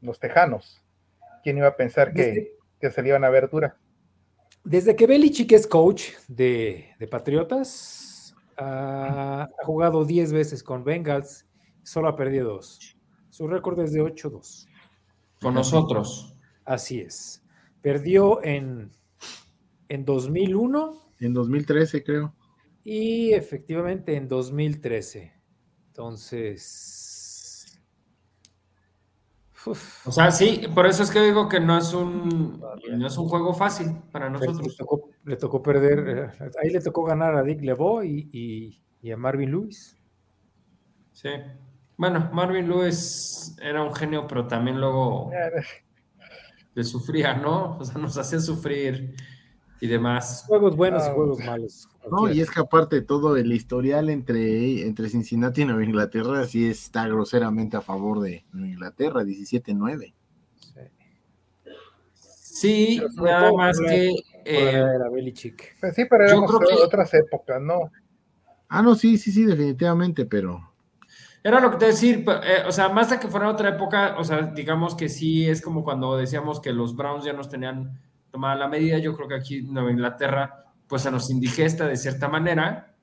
los 0.01 0.21
Tejanos 0.21 0.83
¿Quién 1.43 1.59
iba 1.59 1.69
a 1.69 1.77
pensar 1.77 2.13
que, 2.13 2.57
se 2.81 3.03
le 3.03 3.09
iban 3.09 3.23
a 3.23 3.31
ver 3.31 3.49
dura? 3.49 3.77
Desde 4.65 4.97
que 4.97 5.07
Belichick 5.07 5.53
es 5.53 5.65
coach 5.65 6.11
de, 6.27 6.97
Patriotas, 7.09 8.35
ha 8.57 9.49
jugado 9.63 10.05
10 10.05 10.33
veces 10.33 10.65
con 10.65 10.83
Bengals, 10.83 11.47
solo 11.85 12.09
ha 12.09 12.17
perdido 12.17 12.55
dos. 12.55 12.97
Su 13.31 13.47
récord 13.47 13.79
es 13.79 13.93
de 13.93 14.03
8-2. 14.03 14.67
Con 15.41 15.55
nosotros. 15.55 16.35
Así 16.65 17.01
es. 17.01 17.46
Perdió 17.87 18.43
en, 18.43 18.91
en 19.89 20.05
2001. 20.05 21.13
En 21.21 21.33
2013, 21.33 22.03
creo. 22.03 22.35
Y 22.83 23.33
efectivamente 23.33 24.17
en 24.17 24.27
2013. 24.27 25.33
Entonces, 25.87 27.81
o 30.05 30.11
sea, 30.11 30.33
sí, 30.33 30.67
por 30.75 30.87
eso 30.87 31.05
es 31.05 31.13
que 31.13 31.21
digo 31.21 31.49
que 31.49 31.61
no 31.61 31.79
es 31.79 31.95
un, 31.95 32.61
no 32.91 33.07
es 33.07 33.17
un 33.19 33.29
juego 33.29 33.55
fácil 33.55 33.97
para 34.11 34.31
nosotros. 34.31 34.77
Le 35.23 35.37
tocó, 35.37 35.63
perder, 35.63 36.33
eh, 36.41 36.49
ahí 36.61 36.71
le 36.71 36.81
tocó 36.81 37.05
ganar 37.05 37.37
a 37.37 37.45
Dick 37.45 37.63
LeBeau 37.63 38.03
y, 38.03 38.83
a 39.13 39.17
Marvin 39.17 39.53
Lewis. 39.53 39.97
Sí. 41.13 41.29
Bueno, 41.97 42.31
Marvin 42.33 42.67
Lewis 42.67 43.57
era 43.63 43.85
un 43.85 43.95
genio, 43.95 44.27
pero 44.27 44.49
también 44.49 44.81
luego 44.81 45.31
le 46.77 46.85
sufría, 46.85 47.35
¿no? 47.35 47.79
O 47.79 47.85
sea, 47.85 47.97
nos 47.99 48.19
hacía 48.19 48.39
sufrir 48.39 49.15
y 49.81 49.87
demás. 49.87 50.45
Juegos 50.47 50.77
buenos 50.77 51.05
y 51.07 51.09
ah, 51.09 51.15
juegos 51.15 51.39
malos. 51.39 51.89
No, 52.11 52.31
y 52.31 52.41
es 52.43 52.51
que 52.51 52.61
aparte 52.61 53.01
todo 53.01 53.39
el 53.39 53.51
historial 53.51 54.11
entre, 54.11 54.87
entre 54.87 55.09
Cincinnati 55.09 55.63
y 55.63 55.65
Nueva 55.65 55.85
Inglaterra 55.85 56.45
sí 56.47 56.69
está 56.69 57.09
groseramente 57.09 57.79
a 57.79 57.81
favor 57.81 58.21
de 58.21 58.45
Nueva 58.53 58.69
Inglaterra, 58.69 59.25
17-9. 59.25 60.13
Sí, 62.21 63.01
nada 63.17 63.53
más 63.53 63.81
que 63.81 64.13
Eh. 64.45 64.85
Pues 65.81 65.95
sí, 65.95 66.05
pero 66.09 66.25
éramos 66.25 66.55
creo 66.57 66.77
que- 66.77 66.85
otras 66.85 67.13
épocas, 67.15 67.61
¿no? 67.61 67.91
Ah, 68.69 68.83
no, 68.83 68.95
sí, 68.95 69.17
sí, 69.17 69.33
sí, 69.33 69.45
definitivamente, 69.45 70.27
pero 70.27 70.73
Era 71.47 71.61
lo 71.61 71.71
que 71.71 71.77
te 71.77 71.87
decir, 71.87 72.25
eh, 72.43 72.65
o 72.67 72.73
sea, 72.73 72.89
más 72.89 73.09
de 73.09 73.21
que 73.21 73.29
fuera 73.29 73.49
otra 73.49 73.69
época, 73.69 74.17
o 74.19 74.25
sea, 74.25 74.43
digamos 74.49 74.97
que 74.97 75.09
sí 75.09 75.49
es 75.49 75.63
como 75.63 75.85
cuando 75.85 76.17
decíamos 76.17 76.61
que 76.61 76.73
los 76.73 76.97
Browns 76.97 77.25
ya 77.25 77.33
nos 77.35 77.49
tenían 77.49 78.01
tomada 78.33 78.57
la 78.57 78.67
medida, 78.67 78.99
yo 78.99 79.15
creo 79.15 79.29
que 79.29 79.37
aquí 79.37 79.59
en 79.59 79.73
Nueva 79.73 79.93
Inglaterra, 79.93 80.65
pues 80.89 81.03
se 81.03 81.11
nos 81.13 81.31
indigesta 81.31 81.87
de 81.87 81.97
cierta 81.97 82.29
manera, 82.29 82.97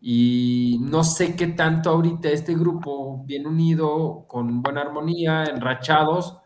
y 0.00 0.78
no 0.80 1.04
sé 1.04 1.36
qué 1.36 1.48
tanto 1.48 1.90
ahorita 1.90 2.30
este 2.30 2.54
grupo, 2.54 3.22
bien 3.26 3.46
unido, 3.46 4.24
con 4.26 4.62
buena 4.62 4.80
armonía, 4.80 5.44
enrachados, 5.44 6.38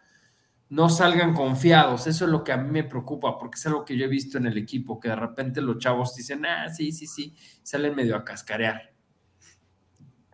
no 0.68 0.88
salgan 0.88 1.32
confiados, 1.32 2.08
eso 2.08 2.24
es 2.24 2.30
lo 2.32 2.42
que 2.42 2.50
a 2.50 2.56
mí 2.56 2.72
me 2.72 2.82
preocupa, 2.82 3.38
porque 3.38 3.54
es 3.54 3.64
algo 3.66 3.84
que 3.84 3.96
yo 3.96 4.06
he 4.06 4.08
visto 4.08 4.36
en 4.36 4.46
el 4.46 4.58
equipo, 4.58 4.98
que 4.98 5.10
de 5.10 5.16
repente 5.16 5.60
los 5.60 5.78
chavos 5.78 6.16
dicen, 6.16 6.44
ah, 6.44 6.68
sí, 6.70 6.90
sí, 6.90 7.06
sí, 7.06 7.36
salen 7.62 7.94
medio 7.94 8.16
a 8.16 8.24
cascarear. 8.24 8.97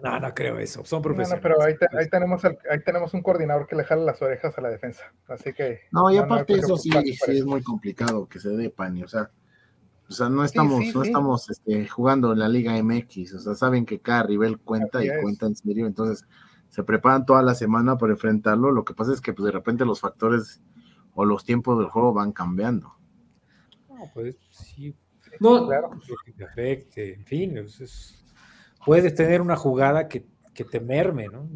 No, 0.02 0.18
no 0.20 0.34
creo 0.34 0.58
eso. 0.58 0.84
Son 0.84 0.98
No, 1.02 1.08
no, 1.08 1.14
profesionales. 1.14 1.42
pero 1.42 1.62
ahí, 1.62 1.76
te- 1.78 1.96
ahí 1.96 2.08
tenemos 2.08 2.44
ahí 2.44 2.80
tenemos 2.84 3.14
un 3.14 3.22
coordinador 3.22 3.66
que 3.66 3.76
le 3.76 3.84
jala 3.84 4.02
las 4.04 4.20
orejas 4.20 4.56
a 4.58 4.60
la 4.60 4.68
defensa. 4.70 5.04
Así 5.28 5.52
que. 5.52 5.80
no, 5.92 6.10
y 6.10 6.16
aparte 6.16 6.54
eso 6.54 6.76
sí, 6.76 6.90
es 7.28 7.44
muy 7.46 7.62
complicado 7.62 8.28
que 8.28 8.40
se 8.40 8.50
dé 8.50 8.70
pan, 8.70 9.02
o 9.02 9.08
sea, 9.08 9.30
o 10.08 10.12
sea, 10.12 10.28
no 10.28 10.44
estamos, 10.44 10.80
sí, 10.84 10.92
no 10.94 11.02
sí. 11.02 11.08
estamos 11.08 11.48
este, 11.48 11.88
jugando 11.88 12.32
en 12.32 12.40
la 12.40 12.48
Liga 12.48 12.76
MX, 12.76 13.34
o 13.34 13.38
sea, 13.38 13.54
saben 13.54 13.86
que 13.86 14.00
cada 14.00 14.24
rival 14.24 14.58
cuenta 14.60 14.98
Así 14.98 15.06
y 15.06 15.10
es. 15.10 15.22
cuenta 15.22 15.46
en 15.46 15.56
serio, 15.56 15.86
entonces 15.86 16.26
se 16.68 16.82
preparan 16.82 17.24
toda 17.24 17.42
la 17.42 17.54
semana 17.54 17.96
para 17.96 18.12
enfrentarlo, 18.12 18.72
lo 18.72 18.84
que 18.84 18.94
pasa 18.94 19.12
es 19.14 19.20
que 19.20 19.32
pues 19.32 19.46
de 19.46 19.52
repente 19.52 19.84
los 19.86 20.00
factores 20.00 20.60
o 21.14 21.24
los 21.24 21.44
tiempos 21.44 21.78
del 21.78 21.88
juego 21.88 22.12
van 22.12 22.32
cambiando. 22.32 22.94
No, 23.88 24.10
pues 24.12 24.36
sí, 24.50 24.94
No, 25.40 25.66
Claro. 25.66 25.90
que 26.24 26.32
te 26.32 26.44
afecte, 26.44 27.14
en 27.14 27.24
fin, 27.24 27.56
es- 27.58 27.80
es- 27.80 28.23
puedes 28.84 29.14
tener 29.14 29.40
una 29.40 29.56
jugada 29.56 30.08
que, 30.08 30.26
que 30.52 30.64
te 30.64 30.80
merme, 30.80 31.28
¿no? 31.28 31.48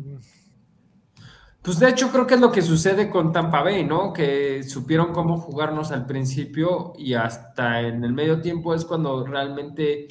Pues 1.62 1.78
de 1.80 1.88
hecho 1.90 2.10
creo 2.10 2.26
que 2.26 2.34
es 2.34 2.40
lo 2.40 2.52
que 2.52 2.62
sucede 2.62 3.10
con 3.10 3.32
Tampa 3.32 3.62
Bay, 3.62 3.84
¿no? 3.84 4.12
Que 4.12 4.62
supieron 4.62 5.12
cómo 5.12 5.38
jugarnos 5.38 5.90
al 5.92 6.06
principio 6.06 6.92
y 6.96 7.14
hasta 7.14 7.80
en 7.82 8.04
el 8.04 8.14
medio 8.14 8.40
tiempo 8.40 8.74
es 8.74 8.84
cuando 8.84 9.26
realmente 9.26 10.08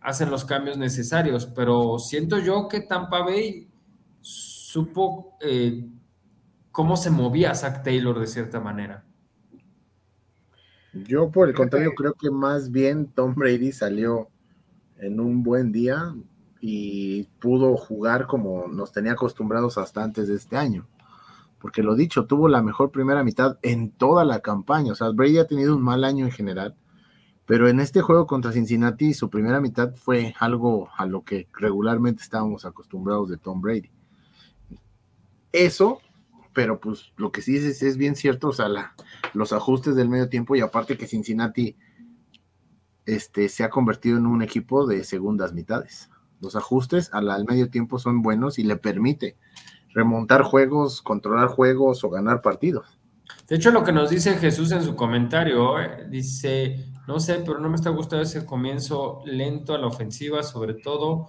hacen 0.00 0.30
los 0.30 0.44
cambios 0.44 0.78
necesarios. 0.78 1.46
Pero 1.46 1.98
siento 1.98 2.38
yo 2.38 2.66
que 2.68 2.80
Tampa 2.80 3.20
Bay 3.22 3.68
supo 4.20 5.36
eh, 5.40 5.86
cómo 6.72 6.96
se 6.96 7.10
movía 7.10 7.54
Zach 7.54 7.82
Taylor 7.84 8.18
de 8.18 8.26
cierta 8.26 8.58
manera. 8.58 9.04
Yo 10.92 11.30
por 11.30 11.48
el 11.48 11.54
contrario 11.54 11.92
creo 11.94 12.14
que 12.14 12.30
más 12.30 12.70
bien 12.70 13.06
Tom 13.14 13.34
Brady 13.34 13.70
salió 13.70 14.28
en 14.98 15.20
un 15.20 15.42
buen 15.42 15.72
día 15.72 16.14
y 16.68 17.22
pudo 17.38 17.76
jugar 17.76 18.26
como 18.26 18.66
nos 18.66 18.90
tenía 18.90 19.12
acostumbrados 19.12 19.78
hasta 19.78 20.02
antes 20.02 20.26
de 20.26 20.34
este 20.34 20.56
año. 20.56 20.88
Porque 21.60 21.84
lo 21.84 21.94
dicho, 21.94 22.26
tuvo 22.26 22.48
la 22.48 22.60
mejor 22.60 22.90
primera 22.90 23.22
mitad 23.22 23.60
en 23.62 23.92
toda 23.92 24.24
la 24.24 24.40
campaña. 24.40 24.90
O 24.90 24.94
sea, 24.96 25.10
Brady 25.10 25.38
ha 25.38 25.46
tenido 25.46 25.76
un 25.76 25.82
mal 25.82 26.02
año 26.02 26.24
en 26.24 26.32
general, 26.32 26.74
pero 27.46 27.68
en 27.68 27.78
este 27.78 28.02
juego 28.02 28.26
contra 28.26 28.50
Cincinnati 28.50 29.14
su 29.14 29.30
primera 29.30 29.60
mitad 29.60 29.94
fue 29.94 30.34
algo 30.40 30.88
a 30.96 31.06
lo 31.06 31.22
que 31.22 31.48
regularmente 31.52 32.24
estábamos 32.24 32.64
acostumbrados 32.64 33.28
de 33.28 33.36
Tom 33.36 33.60
Brady. 33.60 33.92
Eso, 35.52 36.00
pero 36.52 36.80
pues 36.80 37.12
lo 37.16 37.30
que 37.30 37.42
sí 37.42 37.52
dices 37.52 37.80
es 37.84 37.96
bien 37.96 38.16
cierto, 38.16 38.48
o 38.48 38.52
sea, 38.52 38.92
los 39.34 39.52
ajustes 39.52 39.94
del 39.94 40.08
medio 40.08 40.28
tiempo 40.28 40.56
y 40.56 40.62
aparte 40.62 40.98
que 40.98 41.06
Cincinnati 41.06 41.76
este, 43.04 43.48
se 43.48 43.62
ha 43.62 43.70
convertido 43.70 44.18
en 44.18 44.26
un 44.26 44.42
equipo 44.42 44.84
de 44.84 45.04
segundas 45.04 45.52
mitades. 45.52 46.10
Los 46.40 46.56
ajustes 46.56 47.10
al, 47.12 47.30
al 47.30 47.44
medio 47.44 47.70
tiempo 47.70 47.98
son 47.98 48.22
buenos 48.22 48.58
y 48.58 48.64
le 48.64 48.76
permite 48.76 49.36
remontar 49.94 50.42
juegos, 50.42 51.00
controlar 51.02 51.48
juegos 51.48 52.04
o 52.04 52.10
ganar 52.10 52.42
partidos. 52.42 52.98
De 53.48 53.56
hecho, 53.56 53.70
lo 53.70 53.82
que 53.84 53.92
nos 53.92 54.10
dice 54.10 54.34
Jesús 54.34 54.70
en 54.72 54.82
su 54.82 54.94
comentario, 54.94 55.80
eh, 55.80 56.06
dice, 56.08 56.86
no 57.08 57.18
sé, 57.20 57.42
pero 57.46 57.58
no 57.58 57.68
me 57.68 57.76
está 57.76 57.90
gustando 57.90 58.22
ese 58.24 58.44
comienzo 58.44 59.22
lento 59.24 59.74
a 59.74 59.78
la 59.78 59.86
ofensiva, 59.86 60.42
sobre 60.42 60.74
todo. 60.74 61.28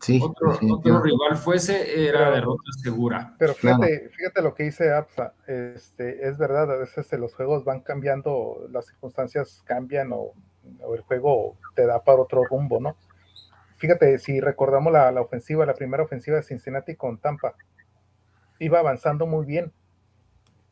Sí, 0.00 0.20
Otro, 0.20 1.00
rival 1.00 1.36
fuese, 1.36 2.06
era 2.08 2.18
Pero- 2.24 2.30
derrota 2.34 2.62
segura. 2.82 3.34
Pero 3.38 3.54
Claro. 3.54 3.78
fíjate, 3.84 4.08
fíjate 4.10 4.42
lo 4.42 4.54
que 4.54 4.64
dice 4.64 4.92
APSA. 4.92 5.34
Este, 5.46 6.28
es 6.28 6.36
verdad, 6.38 6.70
a 6.72 6.76
veces 6.76 7.10
los 7.18 7.32
juegos 7.34 7.64
van 7.64 7.80
cambiando, 7.80 8.66
las 8.72 8.86
circunstancias 8.86 9.62
cambian 9.64 10.12
o, 10.12 10.32
o 10.80 10.94
el 10.96 11.02
juego 11.02 11.56
te 11.76 11.86
da 11.86 12.02
para 12.02 12.20
otro 12.20 12.42
rumbo, 12.44 12.80
¿no? 12.80 12.96
Fíjate, 13.82 14.16
si 14.18 14.38
recordamos 14.38 14.92
la, 14.92 15.10
la 15.10 15.20
ofensiva, 15.22 15.66
la 15.66 15.74
primera 15.74 16.04
ofensiva 16.04 16.36
de 16.36 16.44
Cincinnati 16.44 16.94
con 16.94 17.18
Tampa, 17.18 17.56
iba 18.60 18.78
avanzando 18.78 19.26
muy 19.26 19.44
bien. 19.44 19.72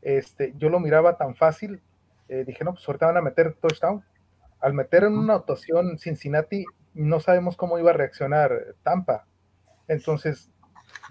Este, 0.01 0.55
yo 0.57 0.69
lo 0.69 0.79
miraba 0.79 1.17
tan 1.17 1.35
fácil, 1.35 1.83
eh, 2.29 2.45
dije, 2.47 2.63
no, 2.63 2.73
pues 2.73 2.87
ahorita 2.87 3.07
van 3.07 3.17
a 3.17 3.21
meter 3.21 3.55
touchdown. 3.55 4.05
Al 4.61 4.75
meter 4.75 5.03
en 5.03 5.19
una 5.19 5.35
actuación 5.35 5.99
Cincinnati, 5.99 6.65
no 6.95 7.19
sabemos 7.19 7.57
cómo 7.57 7.81
iba 7.81 7.91
a 7.91 7.95
reaccionar 7.95 8.77
Tampa. 8.85 9.27
Entonces, 9.89 10.49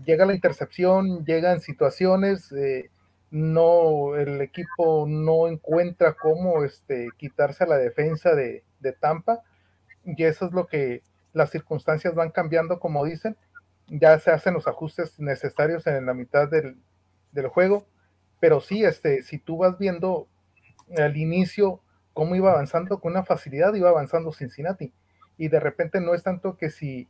llega 0.06 0.26
la 0.26 0.34
intercepción, 0.34 1.26
llegan 1.26 1.60
situaciones, 1.60 2.50
eh, 2.54 2.92
no, 3.30 4.16
el 4.16 4.40
equipo 4.40 5.06
no 5.06 5.50
encuentra 5.50 6.14
cómo 6.14 6.64
este, 6.64 7.10
quitarse 7.18 7.66
a 7.66 7.68
la 7.68 7.78
defensa 7.78 8.36
de, 8.36 8.64
de 8.80 8.94
Tampa, 8.94 9.42
y 10.06 10.24
eso 10.24 10.46
es 10.46 10.54
lo 10.54 10.66
que 10.66 11.04
las 11.34 11.50
circunstancias 11.52 12.16
van 12.16 12.32
cambiando, 12.32 12.80
como 12.80 13.06
dicen, 13.06 13.38
ya 13.88 14.20
se 14.20 14.32
hacen 14.32 14.54
los 14.54 14.68
ajustes 14.68 15.20
necesarios 15.20 15.88
en 15.88 16.06
la 16.06 16.14
mitad 16.14 16.48
del, 16.50 16.78
del 17.32 17.48
juego, 17.48 17.88
pero 18.40 18.62
sí, 18.62 18.84
este, 18.84 19.24
si 19.24 19.40
tú 19.40 19.58
vas 19.58 19.78
viendo 19.78 20.28
al 20.98 21.18
inicio 21.18 21.82
cómo 22.14 22.36
iba 22.36 22.52
avanzando 22.52 23.00
con 23.00 23.14
una 23.14 23.24
facilidad, 23.24 23.74
iba 23.74 23.90
avanzando 23.90 24.32
Cincinnati, 24.32 24.94
y 25.38 25.48
de 25.48 25.60
repente 25.60 26.02
no 26.02 26.14
es 26.14 26.24
tanto 26.24 26.58
que 26.58 26.70
si 26.70 27.08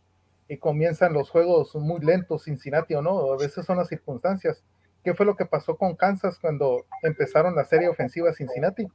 y 0.50 0.58
comienzan 0.58 1.14
los 1.14 1.30
juegos 1.30 1.76
muy 1.76 2.02
lentos, 2.02 2.46
Cincinnati 2.46 2.96
o 2.96 3.04
no, 3.04 3.32
a 3.32 3.38
veces 3.38 3.66
son 3.66 3.78
las 3.78 3.88
circunstancias. 3.88 4.64
¿Qué 5.04 5.14
fue 5.14 5.26
lo 5.26 5.36
que 5.36 5.46
pasó 5.46 5.78
con 5.78 5.96
Kansas 5.96 6.40
cuando 6.40 6.86
empezaron 7.04 7.56
la 7.56 7.66
serie 7.66 7.88
ofensiva 7.88 8.34
Cincinnati? 8.34 8.88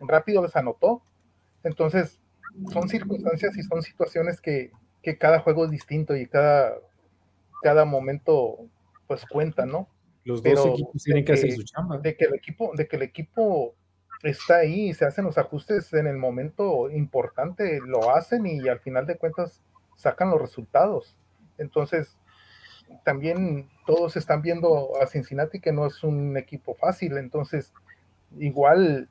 Rápido 0.00 0.42
les 0.42 0.56
anotó. 0.56 1.02
Entonces, 1.62 2.20
son 2.72 2.88
circunstancias 2.88 3.56
y 3.56 3.62
son 3.62 3.82
situaciones 3.82 4.40
que, 4.40 4.70
que 5.02 5.16
cada 5.18 5.40
juego 5.40 5.64
es 5.64 5.70
distinto 5.70 6.16
y 6.16 6.26
cada, 6.26 6.74
cada 7.62 7.84
momento 7.84 8.58
pues 9.06 9.24
cuenta, 9.26 9.64
¿no? 9.66 9.88
Los 10.24 10.42
dos 10.42 10.52
Pero 10.52 10.72
equipos 10.74 11.02
tienen 11.02 11.24
que 11.24 11.32
hacer 11.32 11.50
que- 11.50 11.56
su 11.56 11.62
chamba. 11.62 11.98
De 11.98 12.16
que 12.16 12.26
el 12.26 12.34
equipo, 12.34 12.72
de 12.76 12.86
que 12.86 12.96
el 12.96 13.02
equipo 13.02 13.74
está 14.22 14.56
ahí 14.56 14.90
y 14.90 14.94
se 14.94 15.04
hacen 15.06 15.24
los 15.24 15.38
ajustes 15.38 15.92
en 15.94 16.06
el 16.06 16.16
momento 16.16 16.90
importante, 16.90 17.80
lo 17.86 18.10
hacen 18.14 18.46
y 18.46 18.68
al 18.68 18.80
final 18.80 19.06
de 19.06 19.16
cuentas 19.16 19.62
sacan 19.96 20.30
los 20.30 20.40
resultados. 20.40 21.16
Entonces, 21.56 22.16
también 23.04 23.68
todos 23.86 24.16
están 24.16 24.42
viendo 24.42 25.00
a 25.00 25.06
Cincinnati 25.06 25.60
que 25.60 25.72
no 25.72 25.86
es 25.86 26.02
un 26.02 26.36
equipo 26.36 26.74
fácil, 26.74 27.16
entonces 27.16 27.72
igual 28.38 29.08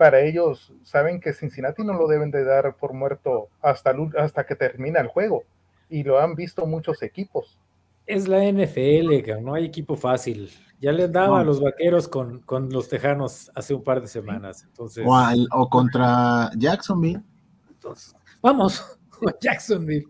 para 0.00 0.22
ellos 0.22 0.72
saben 0.82 1.20
que 1.20 1.34
Cincinnati 1.34 1.84
no 1.84 1.92
lo 1.92 2.08
deben 2.08 2.30
de 2.30 2.42
dar 2.42 2.74
por 2.78 2.94
muerto 2.94 3.48
hasta, 3.60 3.94
hasta 4.16 4.46
que 4.46 4.56
termina 4.56 4.98
el 4.98 5.08
juego 5.08 5.42
y 5.90 6.04
lo 6.04 6.18
han 6.18 6.34
visto 6.34 6.64
muchos 6.64 7.02
equipos. 7.02 7.58
Es 8.06 8.26
la 8.26 8.38
NFL, 8.50 9.42
no 9.42 9.52
hay 9.52 9.66
equipo 9.66 9.96
fácil. 9.96 10.50
Ya 10.80 10.90
les 10.90 11.12
daba 11.12 11.26
No. 11.28 11.36
a 11.36 11.44
los 11.44 11.60
vaqueros 11.60 12.08
con, 12.08 12.40
con 12.40 12.70
los 12.70 12.88
tejanos 12.88 13.52
hace 13.54 13.74
un 13.74 13.84
par 13.84 14.00
de 14.00 14.06
semanas. 14.06 14.64
Entonces, 14.64 15.04
O, 15.06 15.14
al- 15.14 15.46
o 15.52 15.68
contra 15.68 16.50
Jacksonville. 16.56 17.20
entonces, 17.68 18.16
vamos, 18.40 18.82
Jacksonville. 19.42 20.06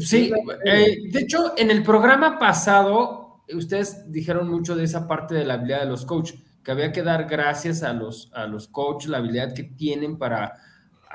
Sí, 0.00 0.32
eh, 0.64 0.96
de 1.12 1.20
hecho, 1.20 1.52
en 1.56 1.70
el 1.70 1.84
programa 1.84 2.36
pasado, 2.36 3.42
ustedes 3.54 4.10
dijeron 4.10 4.48
mucho 4.50 4.74
de 4.74 4.82
esa 4.82 5.06
parte 5.06 5.34
de 5.36 5.44
la 5.44 5.54
habilidad 5.54 5.80
de 5.82 5.86
los 5.86 6.04
coaches, 6.04 6.42
que 6.62 6.70
había 6.70 6.92
que 6.92 7.02
dar 7.02 7.28
gracias 7.28 7.82
a 7.82 7.92
los, 7.92 8.30
a 8.34 8.46
los 8.46 8.68
coaches, 8.68 9.10
la 9.10 9.18
habilidad 9.18 9.54
que 9.54 9.64
tienen 9.64 10.18
para 10.18 10.54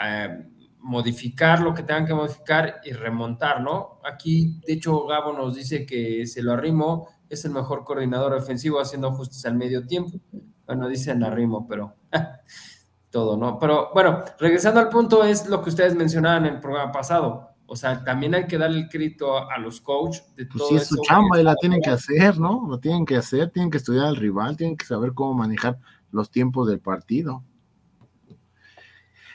eh, 0.03 0.45
modificar 0.79 1.61
lo 1.61 1.73
que 1.73 1.83
tengan 1.83 2.05
que 2.05 2.13
modificar 2.13 2.81
y 2.83 2.91
remontar, 2.91 3.61
¿no? 3.61 3.99
Aquí, 4.03 4.59
de 4.67 4.73
hecho, 4.73 5.05
Gabo 5.05 5.31
nos 5.33 5.55
dice 5.55 5.85
que 5.85 6.27
se 6.27 6.43
lo 6.43 6.51
arrimo, 6.51 7.07
es 7.29 7.45
el 7.45 7.51
mejor 7.51 7.83
coordinador 7.85 8.33
ofensivo 8.33 8.79
haciendo 8.79 9.07
ajustes 9.07 9.45
al 9.45 9.55
medio 9.55 9.85
tiempo. 9.85 10.19
Bueno, 10.65 10.87
dicen 10.87 11.23
arrimo, 11.23 11.65
pero 11.67 11.95
todo, 13.09 13.37
¿no? 13.37 13.57
Pero 13.59 13.91
bueno, 13.93 14.23
regresando 14.39 14.79
al 14.79 14.89
punto, 14.89 15.23
es 15.23 15.47
lo 15.47 15.61
que 15.61 15.69
ustedes 15.69 15.95
mencionaban 15.95 16.45
en 16.45 16.55
el 16.55 16.59
programa 16.59 16.91
pasado. 16.91 17.52
O 17.65 17.75
sea, 17.75 18.03
también 18.03 18.35
hay 18.35 18.45
que 18.45 18.57
darle 18.57 18.81
el 18.81 18.89
crédito 18.89 19.37
a, 19.37 19.53
a 19.53 19.57
los 19.57 19.81
coaches 19.81 20.23
de 20.35 20.45
Pues 20.45 20.57
todo 20.57 20.69
sí, 20.69 20.75
es 20.75 20.87
su 20.87 21.01
chamba 21.01 21.39
y 21.39 21.43
la 21.43 21.55
tienen 21.55 21.81
que 21.81 21.89
hacer, 21.89 22.39
¿no? 22.39 22.65
Lo 22.67 22.79
tienen 22.79 23.05
que 23.05 23.15
hacer, 23.15 23.49
tienen 23.49 23.71
que 23.71 23.77
estudiar 23.77 24.05
al 24.05 24.15
rival, 24.15 24.57
tienen 24.57 24.77
que 24.77 24.85
saber 24.85 25.13
cómo 25.13 25.33
manejar 25.33 25.79
los 26.11 26.29
tiempos 26.29 26.67
del 26.67 26.79
partido. 26.79 27.43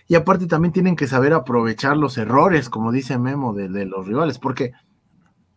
Y 0.07 0.15
aparte 0.15 0.47
también 0.47 0.73
tienen 0.73 0.97
que 0.97 1.07
saber 1.07 1.33
aprovechar 1.35 1.97
los 1.97 2.17
errores, 2.17 2.71
como 2.71 2.93
dice 2.93 3.19
Memo, 3.19 3.53
de, 3.53 3.69
de 3.69 3.85
los 3.85 4.07
rivales, 4.07 4.39
porque 4.39 4.73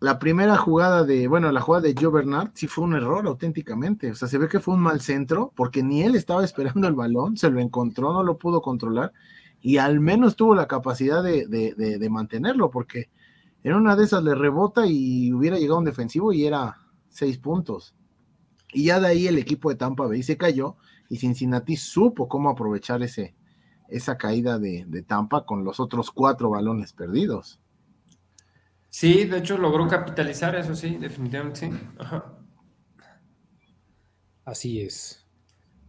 la 0.02 0.18
primera 0.18 0.58
jugada 0.58 1.04
de, 1.04 1.28
bueno, 1.28 1.52
la 1.52 1.62
jugada 1.62 1.84
de 1.84 1.96
Joe 1.98 2.12
Bernard 2.12 2.50
sí 2.56 2.68
fue 2.68 2.84
un 2.84 2.96
error 2.96 3.26
auténticamente. 3.28 4.12
O 4.12 4.16
sea, 4.16 4.28
se 4.28 4.40
ve 4.40 4.50
que 4.50 4.60
fue 4.60 4.74
un 4.74 4.82
mal 4.82 5.00
centro 5.00 5.54
porque 5.56 5.84
ni 5.84 6.02
él 6.02 6.16
estaba 6.16 6.44
esperando 6.44 6.88
el 6.88 6.96
balón, 6.96 7.38
se 7.38 7.52
lo 7.52 7.60
encontró, 7.60 8.12
no 8.12 8.24
lo 8.24 8.38
pudo 8.38 8.62
controlar 8.62 9.14
y 9.62 9.78
al 9.78 10.00
menos 10.00 10.36
tuvo 10.36 10.56
la 10.56 10.68
capacidad 10.68 11.24
de, 11.24 11.46
de, 11.46 11.74
de, 11.76 12.10
mantenerlo 12.10 12.72
porque 12.72 13.10
en 13.64 13.74
una 13.74 13.96
de 13.96 14.06
esas 14.06 14.24
le 14.24 14.34
rebota 14.34 14.88
y 14.88 15.32
hubiera 15.32 15.58
llegado 15.58 15.80
un 15.80 15.86
defensivo 15.86 16.34
y 16.34 16.46
era 16.46 16.78
seis 17.10 17.38
puntos. 17.38 17.94
Y 18.74 18.86
ya 18.86 19.00
de 19.00 19.08
ahí 19.08 19.28
el 19.28 19.38
equipo 19.38 19.70
de 19.70 19.76
Tampa 19.76 20.08
Bay 20.08 20.24
se 20.24 20.38
cayó 20.38 20.78
y 21.10 21.18
Cincinnati 21.18 21.76
supo 21.76 22.28
cómo 22.28 22.50
aprovechar 22.50 23.04
ese, 23.04 23.36
esa 23.88 24.18
caída 24.18 24.58
de, 24.58 24.86
de 24.88 25.04
Tampa 25.04 25.46
con 25.46 25.64
los 25.64 25.80
otros 25.80 26.10
cuatro 26.10 26.50
balones 26.50 26.94
perdidos. 26.94 27.60
Sí, 28.90 29.26
de 29.26 29.38
hecho 29.38 29.58
logró 29.58 29.88
capitalizar, 29.88 30.56
eso 30.56 30.76
sí, 30.76 30.98
definitivamente 30.98 31.60
sí. 31.60 31.72
Ajá. 32.00 32.34
Así 34.44 34.82
es. 34.82 35.26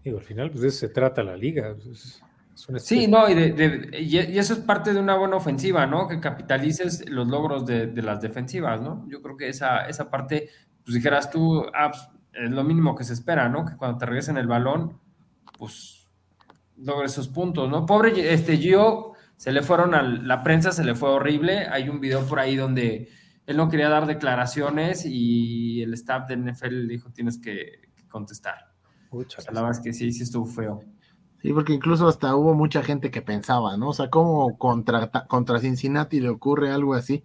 Digo, 0.04 0.18
al 0.18 0.24
final, 0.24 0.50
pues 0.50 0.60
de 0.60 0.68
eso 0.68 0.78
se 0.78 0.88
trata 0.88 1.22
la 1.22 1.36
liga. 1.36 1.70
Es, 1.70 1.86
es 1.86 2.22
sí, 2.54 3.06
no, 3.06 3.28
y, 3.28 3.34
de, 3.34 3.52
de, 3.52 4.00
y, 4.00 4.18
eso 4.38 4.54
es 4.54 4.60
parte 4.60 4.92
de 4.92 5.00
una 5.00 5.16
buena 5.16 5.36
ofensiva, 5.36 5.86
¿no? 5.86 6.08
Que 6.08 6.20
capitalices 6.20 7.08
los 7.08 7.28
logros 7.28 7.66
de, 7.66 7.86
de, 7.86 8.02
las 8.02 8.20
defensivas, 8.20 8.80
¿no? 8.80 9.06
Yo 9.08 9.22
creo 9.22 9.36
que 9.36 9.48
esa, 9.48 9.86
esa 9.86 10.10
parte, 10.10 10.48
pues 10.84 10.94
dijeras 10.94 11.30
tú, 11.30 11.64
ah, 11.74 11.90
pues, 11.90 12.08
es 12.32 12.50
lo 12.50 12.64
mínimo 12.64 12.94
que 12.94 13.04
se 13.04 13.12
espera, 13.12 13.48
¿no? 13.48 13.64
Que 13.64 13.76
cuando 13.76 13.98
te 13.98 14.06
regresen 14.06 14.36
el 14.36 14.46
balón, 14.46 14.98
pues 15.58 16.02
logres 16.76 17.12
esos 17.12 17.28
puntos, 17.28 17.70
¿no? 17.70 17.86
Pobre 17.86 18.32
este 18.32 18.56
Gio 18.56 19.12
se 19.36 19.52
le 19.52 19.62
fueron 19.62 19.94
a 19.94 20.02
la 20.02 20.42
prensa, 20.42 20.72
se 20.72 20.84
le 20.84 20.94
fue 20.94 21.10
horrible. 21.10 21.66
Hay 21.66 21.88
un 21.88 22.00
video 22.00 22.24
por 22.26 22.38
ahí 22.38 22.56
donde 22.56 23.08
él 23.46 23.56
no 23.56 23.68
quería 23.68 23.88
dar 23.88 24.06
declaraciones 24.06 25.04
y 25.04 25.82
el 25.82 25.94
staff 25.94 26.28
del 26.28 26.44
NFL 26.44 26.86
le 26.86 26.92
dijo 26.94 27.10
tienes 27.10 27.38
que, 27.38 27.90
que 27.94 28.08
contestar. 28.08 28.72
Mucha 29.10 29.38
o 29.38 29.42
sea, 29.42 29.52
la 29.52 29.62
verdad 29.62 29.78
es 29.78 29.84
que 29.84 29.92
sí, 29.92 30.12
sí 30.12 30.22
estuvo 30.22 30.46
feo. 30.46 30.84
Sí, 31.42 31.52
porque 31.52 31.72
incluso 31.72 32.06
hasta 32.06 32.36
hubo 32.36 32.54
mucha 32.54 32.82
gente 32.82 33.10
que 33.10 33.20
pensaba, 33.20 33.76
¿no? 33.76 33.88
O 33.88 33.92
sea, 33.92 34.10
¿cómo 34.10 34.56
contra, 34.58 35.10
contra 35.26 35.58
Cincinnati 35.58 36.20
le 36.20 36.28
ocurre 36.28 36.70
algo 36.70 36.94
así? 36.94 37.24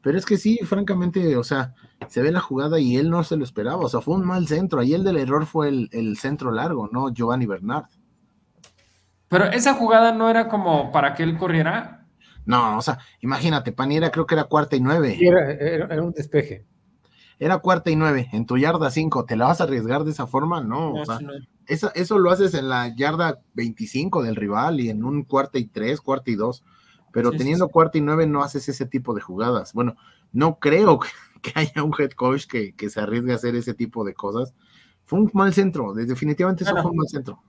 Pero 0.00 0.16
es 0.16 0.24
que 0.24 0.38
sí, 0.38 0.58
francamente, 0.64 1.36
o 1.36 1.44
sea, 1.44 1.74
se 2.08 2.22
ve 2.22 2.32
la 2.32 2.40
jugada 2.40 2.80
y 2.80 2.96
él 2.96 3.10
no 3.10 3.22
se 3.24 3.36
lo 3.36 3.44
esperaba. 3.44 3.84
O 3.84 3.88
sea, 3.88 4.00
fue 4.00 4.14
un 4.14 4.24
mal 4.24 4.48
centro. 4.48 4.80
Ahí 4.80 4.94
el 4.94 5.04
del 5.04 5.18
error 5.18 5.44
fue 5.44 5.68
el, 5.68 5.90
el 5.92 6.16
centro 6.16 6.50
largo, 6.50 6.88
¿no? 6.90 7.12
Giovanni 7.12 7.44
Bernard. 7.44 7.86
Pero 9.28 9.44
esa 9.44 9.74
jugada 9.74 10.12
no 10.12 10.30
era 10.30 10.48
como 10.48 10.90
para 10.90 11.14
que 11.14 11.22
él 11.22 11.36
corriera. 11.36 12.06
No, 12.46 12.78
o 12.78 12.82
sea, 12.82 12.98
imagínate, 13.20 13.72
Paniera 13.72 14.10
creo 14.10 14.26
que 14.26 14.34
era 14.34 14.44
cuarta 14.44 14.76
y 14.76 14.80
nueve. 14.80 15.18
Era, 15.20 15.52
era, 15.52 15.86
era, 15.86 16.02
un 16.02 16.12
despeje. 16.12 16.64
Era 17.38 17.58
cuarta 17.58 17.90
y 17.90 17.96
nueve, 17.96 18.28
en 18.32 18.46
tu 18.46 18.56
yarda 18.56 18.90
cinco, 18.90 19.26
¿te 19.26 19.36
la 19.36 19.46
vas 19.46 19.60
a 19.60 19.64
arriesgar 19.64 20.04
de 20.04 20.12
esa 20.12 20.26
forma? 20.26 20.62
No, 20.62 20.94
no 20.94 21.02
o 21.02 21.04
sea, 21.04 21.20
no. 21.20 21.32
Eso, 21.68 21.92
eso, 21.94 22.18
lo 22.18 22.30
haces 22.30 22.54
en 22.54 22.68
la 22.68 22.94
yarda 22.96 23.40
25 23.54 24.22
del 24.22 24.36
rival 24.36 24.80
y 24.80 24.90
en 24.90 25.04
un 25.04 25.22
cuarta 25.22 25.58
y 25.58 25.66
tres, 25.66 26.00
cuarta 26.00 26.30
y 26.30 26.34
dos, 26.34 26.64
pero 27.12 27.30
sí, 27.30 27.38
teniendo 27.38 27.66
sí, 27.66 27.68
sí. 27.68 27.72
cuarta 27.72 27.98
y 27.98 28.00
nueve 28.00 28.26
no 28.26 28.42
haces 28.42 28.68
ese 28.68 28.86
tipo 28.86 29.14
de 29.14 29.20
jugadas. 29.20 29.72
Bueno, 29.74 29.96
no 30.32 30.58
creo 30.58 30.98
que 31.42 31.52
haya 31.54 31.82
un 31.82 31.94
head 31.98 32.12
coach 32.12 32.46
que, 32.46 32.74
que 32.74 32.90
se 32.90 33.00
arriesgue 33.00 33.32
a 33.32 33.36
hacer 33.36 33.54
ese 33.54 33.74
tipo 33.74 34.04
de 34.04 34.14
cosas. 34.14 34.54
Fue 35.04 35.18
un 35.20 35.30
mal 35.32 35.54
centro, 35.54 35.94
definitivamente 35.94 36.64
eso 36.64 36.76
fue 36.76 36.90
un 36.90 36.96
mal 36.96 37.08
centro 37.08 37.42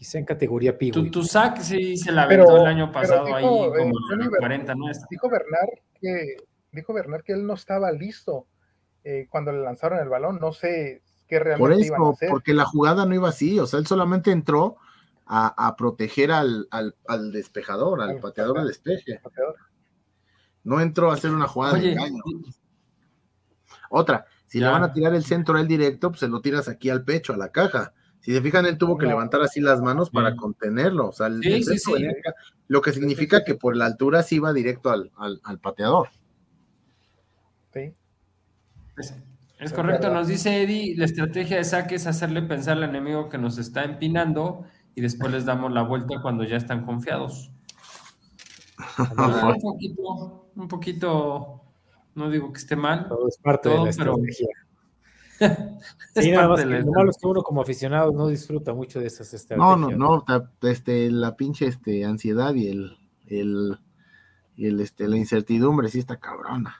quizá 0.00 0.18
en 0.18 0.24
categoría 0.24 0.78
Piwi. 0.78 0.92
Tu, 0.92 1.10
tu 1.10 1.22
sac 1.22 1.58
sí 1.60 1.94
se 1.98 2.10
la 2.10 2.22
aventó 2.22 2.56
el 2.56 2.64
año 2.64 2.90
pasado 2.90 3.26
dijo, 3.26 3.36
ahí 3.36 3.44
como 3.44 3.76
eh, 3.76 4.30
40 4.38 4.74
nuestra. 4.74 5.06
Dijo 5.10 5.28
Bernard 5.28 5.68
que 6.00 6.36
dijo 6.72 6.94
Bernard 6.94 7.22
que 7.22 7.34
él 7.34 7.46
no 7.46 7.52
estaba 7.52 7.92
listo 7.92 8.46
eh, 9.04 9.26
cuando 9.28 9.52
le 9.52 9.60
lanzaron 9.60 9.98
el 9.98 10.08
balón, 10.08 10.38
no 10.40 10.54
sé 10.54 11.02
qué 11.30 11.38
realmente 11.38 11.58
Por 11.58 11.72
eso, 11.72 11.84
iban 11.94 12.02
a 12.02 12.10
hacer. 12.10 12.28
porque 12.28 12.52
la 12.52 12.64
jugada 12.66 13.06
no 13.06 13.14
iba 13.14 13.28
así, 13.28 13.58
o 13.58 13.66
sea, 13.66 13.78
él 13.78 13.86
solamente 13.86 14.30
entró 14.32 14.76
a, 15.24 15.68
a 15.68 15.76
proteger 15.76 16.32
al, 16.32 16.66
al, 16.70 16.96
al, 17.08 17.32
despejador, 17.32 18.02
al, 18.02 18.10
al 18.10 18.20
pateador 18.20 18.58
del 18.58 18.68
despeje. 18.68 19.20
Pateador. 19.22 19.54
No 20.64 20.80
entró 20.80 21.10
a 21.10 21.14
hacer 21.14 21.30
una 21.30 21.46
jugada 21.48 21.74
Oye, 21.74 21.86
de 21.86 21.92
engaño. 21.92 22.22
Otra, 23.88 24.26
si 24.46 24.60
ya. 24.60 24.66
le 24.66 24.72
van 24.72 24.82
a 24.82 24.92
tirar 24.92 25.14
el 25.14 25.24
centro 25.24 25.56
a 25.56 25.60
él 25.60 25.68
directo, 25.68 26.10
pues 26.10 26.20
se 26.20 26.28
lo 26.28 26.40
tiras 26.42 26.68
aquí 26.68 26.90
al 26.90 27.04
pecho, 27.04 27.32
a 27.32 27.36
la 27.36 27.50
caja 27.50 27.94
si 28.20 28.34
se 28.34 28.42
fijan, 28.42 28.66
él 28.66 28.76
tuvo 28.76 28.98
que 28.98 29.06
levantar 29.06 29.40
así 29.40 29.60
las 29.60 29.80
manos 29.80 30.10
para 30.10 30.36
contenerlo. 30.36 31.08
O 31.08 31.12
sea, 31.12 31.28
el, 31.28 31.42
sí, 31.42 31.62
sí, 31.62 31.78
sí. 31.78 31.92
lo 32.68 32.82
que 32.82 32.92
significa 32.92 33.44
que 33.44 33.54
por 33.54 33.76
la 33.76 33.86
altura 33.86 34.22
sí 34.22 34.38
va 34.38 34.52
directo 34.52 34.90
al, 34.90 35.10
al, 35.16 35.40
al 35.42 35.58
pateador. 35.58 36.08
Sí. 37.72 37.94
Es, 39.60 39.66
es 39.66 39.72
correcto, 39.74 40.10
nos 40.10 40.26
dice 40.26 40.62
Eddie, 40.62 40.96
la 40.96 41.04
estrategia 41.04 41.58
de 41.58 41.64
saque 41.64 41.96
es 41.96 42.06
hacerle 42.06 42.40
pensar 42.42 42.78
al 42.78 42.84
enemigo 42.84 43.28
que 43.28 43.36
nos 43.36 43.58
está 43.58 43.84
empinando 43.84 44.64
y 44.94 45.02
después 45.02 45.30
les 45.30 45.44
damos 45.44 45.70
la 45.70 45.82
vuelta 45.82 46.20
cuando 46.22 46.44
ya 46.44 46.56
están 46.56 46.86
confiados. 46.86 47.52
un 48.98 49.60
poquito, 49.60 50.50
un 50.56 50.68
poquito, 50.68 51.60
no 52.14 52.30
digo 52.30 52.52
que 52.52 52.58
esté 52.58 52.74
mal. 52.74 53.06
Todo 53.06 53.28
es 53.28 53.36
parte 53.36 53.68
todo, 53.68 53.78
de 53.78 53.84
la 53.84 53.90
estrategia. 53.90 54.48
Pero, 55.40 56.24
sí, 56.26 56.30
nada 56.32 56.48
más, 56.48 56.64
lo 56.64 56.92
malo 56.92 57.10
es 57.10 57.16
que 57.18 57.26
uno 57.26 57.42
como 57.42 57.62
aficionado 57.62 58.12
no 58.12 58.28
disfruta 58.28 58.74
mucho 58.74 59.00
de 59.00 59.06
esas 59.06 59.32
estrategias. 59.32 59.78
No, 59.78 59.90
no, 59.90 60.24
no, 60.26 60.68
este, 60.68 61.10
la 61.10 61.36
pinche 61.36 61.66
este, 61.66 62.04
ansiedad 62.04 62.54
y 62.54 62.68
el, 62.68 62.98
el, 63.26 63.78
y 64.56 64.66
el 64.66 64.80
este, 64.80 65.08
la 65.08 65.16
incertidumbre 65.16 65.88
sí 65.88 65.98
está 65.98 66.18
cabrona. 66.18 66.76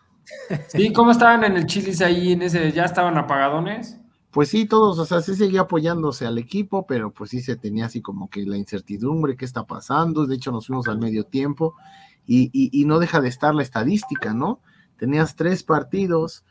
Sí, 0.68 0.92
¿cómo 0.92 1.10
estaban 1.10 1.44
en 1.44 1.56
el 1.56 1.66
Chilis 1.66 2.00
ahí 2.02 2.32
en 2.32 2.42
ese, 2.42 2.72
ya 2.72 2.84
estaban 2.84 3.16
apagadones? 3.18 3.98
Pues 4.30 4.48
sí, 4.48 4.66
todos, 4.66 4.98
o 4.98 5.04
sea, 5.04 5.20
sí 5.22 5.34
seguía 5.34 5.62
apoyándose 5.62 6.26
al 6.26 6.38
equipo, 6.38 6.86
pero 6.86 7.12
pues 7.12 7.30
sí 7.30 7.40
se 7.40 7.56
tenía 7.56 7.86
así 7.86 8.00
como 8.00 8.30
que 8.30 8.44
la 8.46 8.56
incertidumbre, 8.56 9.36
qué 9.36 9.44
está 9.44 9.64
pasando, 9.66 10.26
de 10.26 10.36
hecho 10.36 10.52
nos 10.52 10.68
fuimos 10.68 10.86
al 10.88 10.98
medio 10.98 11.24
tiempo 11.24 11.74
y, 12.26 12.50
y, 12.52 12.70
y 12.72 12.84
no 12.84 13.00
deja 13.00 13.20
de 13.20 13.28
estar 13.28 13.54
la 13.54 13.62
estadística, 13.62 14.32
¿no? 14.32 14.60
Tenías 14.96 15.34
tres 15.34 15.64
partidos, 15.64 16.44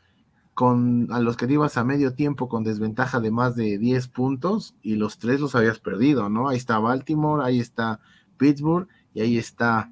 con 0.60 1.10
a 1.10 1.20
los 1.20 1.38
que 1.38 1.46
te 1.46 1.54
ibas 1.54 1.78
a 1.78 1.84
medio 1.84 2.12
tiempo 2.12 2.46
con 2.46 2.64
desventaja 2.64 3.18
de 3.18 3.30
más 3.30 3.56
de 3.56 3.78
10 3.78 4.08
puntos 4.08 4.74
y 4.82 4.96
los 4.96 5.18
tres 5.18 5.40
los 5.40 5.54
habías 5.54 5.78
perdido, 5.78 6.28
¿no? 6.28 6.50
Ahí 6.50 6.58
está 6.58 6.78
Baltimore, 6.78 7.42
ahí 7.42 7.60
está 7.60 8.00
Pittsburgh 8.36 8.86
y 9.14 9.22
ahí 9.22 9.38
está 9.38 9.90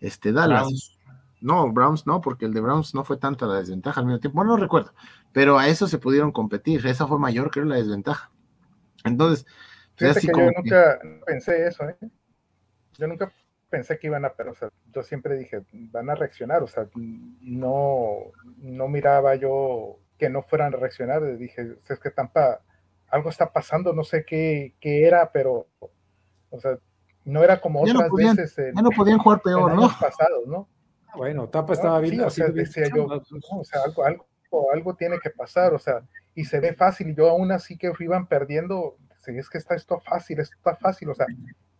este 0.00 0.32
Dallas. 0.32 0.95
No, 1.40 1.70
Browns 1.70 2.06
no, 2.06 2.20
porque 2.20 2.46
el 2.46 2.54
de 2.54 2.60
Browns 2.60 2.94
no 2.94 3.04
fue 3.04 3.18
tanta 3.18 3.46
la 3.46 3.56
desventaja 3.56 4.00
al 4.00 4.06
medio 4.06 4.20
tiempo. 4.20 4.36
Bueno, 4.36 4.52
no 4.52 4.56
recuerdo, 4.56 4.92
pero 5.32 5.58
a 5.58 5.68
eso 5.68 5.86
se 5.86 5.98
pudieron 5.98 6.32
competir. 6.32 6.86
Esa 6.86 7.06
fue 7.06 7.18
mayor, 7.18 7.50
creo, 7.50 7.64
la 7.64 7.76
desventaja. 7.76 8.30
Entonces, 9.04 9.46
así 10.00 10.26
que 10.26 10.32
como 10.32 10.46
yo 10.46 10.52
nunca 10.56 10.98
que... 10.98 11.20
pensé 11.26 11.66
eso, 11.66 11.88
¿eh? 11.88 11.96
Yo 12.98 13.06
nunca 13.06 13.30
pensé 13.68 13.98
que 13.98 14.06
iban 14.06 14.24
a, 14.24 14.32
pero 14.32 14.52
o 14.52 14.54
sea, 14.54 14.70
yo 14.92 15.02
siempre 15.02 15.36
dije, 15.36 15.62
van 15.72 16.08
a 16.10 16.14
reaccionar, 16.14 16.62
o 16.62 16.66
sea, 16.66 16.88
no, 16.94 18.16
no 18.58 18.88
miraba 18.88 19.34
yo 19.34 19.98
que 20.18 20.30
no 20.30 20.42
fueran 20.42 20.72
a 20.72 20.76
reaccionar, 20.76 21.36
dije, 21.36 21.76
es 21.88 22.00
que 22.00 22.10
Tampa, 22.10 22.60
algo 23.08 23.28
está 23.28 23.52
pasando, 23.52 23.92
no 23.92 24.04
sé 24.04 24.24
qué, 24.24 24.74
qué 24.80 25.06
era, 25.06 25.30
pero, 25.30 25.66
o 26.50 26.60
sea, 26.60 26.78
no 27.24 27.42
era 27.42 27.60
como 27.60 27.84
ya 27.84 27.92
otras 27.92 28.04
no 28.04 28.10
podían, 28.10 28.36
veces 28.36 28.58
en, 28.58 28.74
ya 28.74 28.82
no 28.82 28.90
podían 28.90 29.18
jugar 29.18 29.42
peor, 29.42 29.70
en 29.72 29.76
¿no? 29.76 29.90
pasados, 30.00 30.46
¿no? 30.46 30.68
Bueno, 31.16 31.48
Tampa 31.48 31.72
estaba 31.72 31.98
bien, 32.00 32.16
sí, 32.16 32.20
o 32.20 32.30
sea, 32.30 32.48
decía 32.48 32.84
yo, 32.94 33.06
no, 33.06 33.22
o 33.58 33.64
sea, 33.64 33.82
algo, 33.84 34.04
algo, 34.04 34.26
algo 34.72 34.94
tiene 34.94 35.18
que 35.18 35.30
pasar, 35.30 35.74
o 35.74 35.78
sea, 35.78 36.02
y 36.34 36.44
se 36.44 36.60
ve 36.60 36.74
fácil, 36.74 37.08
y 37.10 37.14
yo 37.14 37.30
aún 37.30 37.50
así 37.52 37.78
que 37.78 37.92
iban 37.98 38.26
perdiendo, 38.26 38.96
es 39.26 39.48
que 39.48 39.58
está 39.58 39.74
esto 39.74 39.98
fácil, 40.00 40.38
esto 40.38 40.56
está 40.56 40.76
fácil, 40.76 41.08
o 41.10 41.14
sea, 41.14 41.26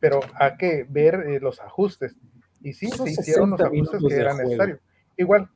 pero 0.01 0.21
hay 0.35 0.57
que 0.57 0.87
ver 0.89 1.15
eh, 1.29 1.41
los 1.41 1.61
ajustes. 1.61 2.17
Y 2.61 2.73
sí, 2.73 2.91
se 2.91 3.11
hicieron 3.11 3.51
los 3.51 3.61
ajustes 3.61 4.03
que 4.09 4.15
eran 4.15 4.39
necesarios. 4.39 4.81
Igual, 5.17 5.49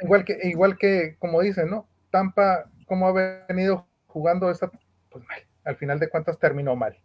igual 0.00 0.24
que, 0.24 0.38
igual 0.42 0.76
que, 0.76 1.16
como 1.18 1.40
dicen, 1.40 1.70
¿no? 1.70 1.88
Tampa, 2.10 2.70
¿cómo 2.86 3.08
ha 3.08 3.46
venido 3.48 3.86
jugando 4.06 4.50
esta? 4.50 4.70
Pues 5.10 5.24
mal. 5.26 5.40
Al 5.64 5.76
final 5.76 5.98
de 5.98 6.10
cuentas 6.10 6.38
terminó 6.38 6.76
mal. 6.76 6.98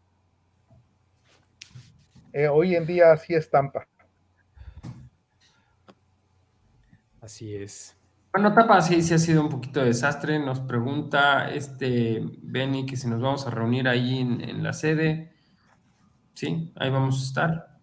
Eh, 2.34 2.48
hoy 2.48 2.76
en 2.76 2.86
día 2.86 3.12
así 3.12 3.34
es 3.34 3.50
Tampa. 3.50 3.88
Así 7.30 7.54
es. 7.54 7.96
Bueno, 8.34 8.52
Tampa 8.56 8.82
sí, 8.82 9.04
sí 9.04 9.14
ha 9.14 9.20
sido 9.20 9.44
un 9.44 9.50
poquito 9.50 9.82
de 9.82 9.86
desastre. 9.86 10.40
Nos 10.40 10.62
pregunta 10.62 11.52
este 11.52 12.24
Benny 12.42 12.88
que 12.88 12.98
si 12.98 13.08
nos 13.08 13.22
vamos 13.22 13.46
a 13.46 13.52
reunir 13.52 13.88
ahí 13.88 14.18
en, 14.18 14.42
en 14.42 14.64
la 14.64 14.74
sede. 14.74 15.32
Sí, 16.34 16.74
ahí 16.76 16.90
vamos 16.90 17.22
a 17.22 17.24
estar. 17.24 17.78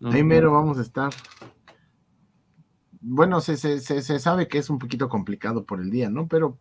No, 0.00 0.10
ahí 0.10 0.24
mero 0.24 0.48
no. 0.48 0.54
vamos 0.54 0.78
a 0.78 0.82
estar. 0.82 1.12
Bueno, 3.00 3.40
se, 3.40 3.56
se, 3.56 3.78
se, 3.78 4.02
se, 4.02 4.18
sabe 4.18 4.48
que 4.48 4.58
es 4.58 4.70
un 4.70 4.80
poquito 4.80 5.08
complicado 5.08 5.64
por 5.64 5.80
el 5.80 5.92
día, 5.92 6.10
¿no? 6.10 6.26
Pero 6.26 6.58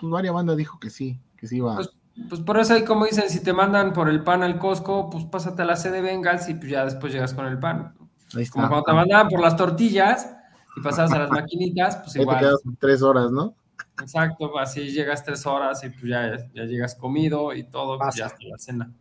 pues, 0.00 0.10
varias 0.10 0.32
bandas 0.32 0.56
dijo 0.56 0.80
que 0.80 0.88
sí, 0.88 1.20
que 1.36 1.46
sí 1.46 1.58
iba. 1.58 1.74
Pues, 1.74 1.90
Pues 2.30 2.40
por 2.40 2.58
eso 2.58 2.72
ahí 2.72 2.86
como 2.86 3.04
dicen, 3.04 3.28
si 3.28 3.42
te 3.42 3.52
mandan 3.52 3.92
por 3.92 4.08
el 4.08 4.24
pan 4.24 4.42
al 4.42 4.58
Costco, 4.58 5.10
pues 5.10 5.26
pásate 5.26 5.60
a 5.60 5.66
la 5.66 5.76
sede 5.76 6.00
Bengals 6.00 6.48
y 6.48 6.54
pues 6.54 6.70
ya 6.70 6.86
después 6.86 7.12
llegas 7.12 7.34
con 7.34 7.44
el 7.44 7.58
pan. 7.58 7.98
Ahí 8.34 8.44
está. 8.44 8.54
Como 8.54 8.68
cuando 8.68 8.84
te 8.84 8.92
mandaban 8.94 9.28
por 9.28 9.40
las 9.40 9.54
tortillas 9.54 10.36
y 10.78 10.82
pasabas 10.82 11.12
a 11.12 11.18
las 11.18 11.30
maquinitas, 11.30 11.96
pues 11.96 12.08
Ahí 12.08 12.12
te 12.14 12.22
igual. 12.22 12.38
quedas 12.40 12.60
tres 12.78 13.02
horas, 13.02 13.30
¿no? 13.30 13.54
Exacto, 14.00 14.58
así 14.58 14.90
llegas 14.92 15.24
tres 15.24 15.44
horas 15.46 15.82
y 15.84 15.90
pues 15.90 16.04
ya, 16.04 16.36
ya 16.54 16.64
llegas 16.64 16.94
comido 16.94 17.52
y 17.54 17.64
todo, 17.64 17.98
pues 17.98 18.06
Pasa. 18.08 18.18
ya 18.18 18.26
hasta 18.26 18.44
la 18.46 18.58
cena. 18.58 18.92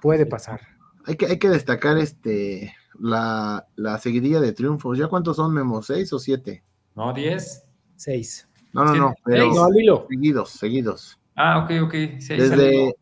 Puede 0.00 0.26
pasar. 0.26 0.60
Hay 1.06 1.16
que, 1.16 1.26
hay 1.26 1.38
que 1.38 1.48
destacar 1.48 1.98
este 1.98 2.74
la, 2.98 3.66
la 3.76 3.98
seguidilla 3.98 4.40
de 4.40 4.52
triunfos. 4.52 4.98
¿Ya 4.98 5.08
cuántos 5.08 5.36
son, 5.36 5.52
Memo? 5.52 5.82
¿Seis 5.82 6.12
o 6.12 6.18
siete? 6.18 6.62
¿No? 6.94 7.14
¿10? 7.14 7.62
Seis. 7.96 8.48
No, 8.72 8.84
no, 8.84 8.94
no, 8.94 9.14
pero 9.24 9.44
seis. 9.44 9.56
No, 9.56 10.06
seguidos, 10.08 10.50
seguidos. 10.50 11.18
Ah, 11.36 11.58
ok, 11.64 11.70
ok. 11.86 11.94
Ahí 11.94 12.18
Desde. 12.28 12.94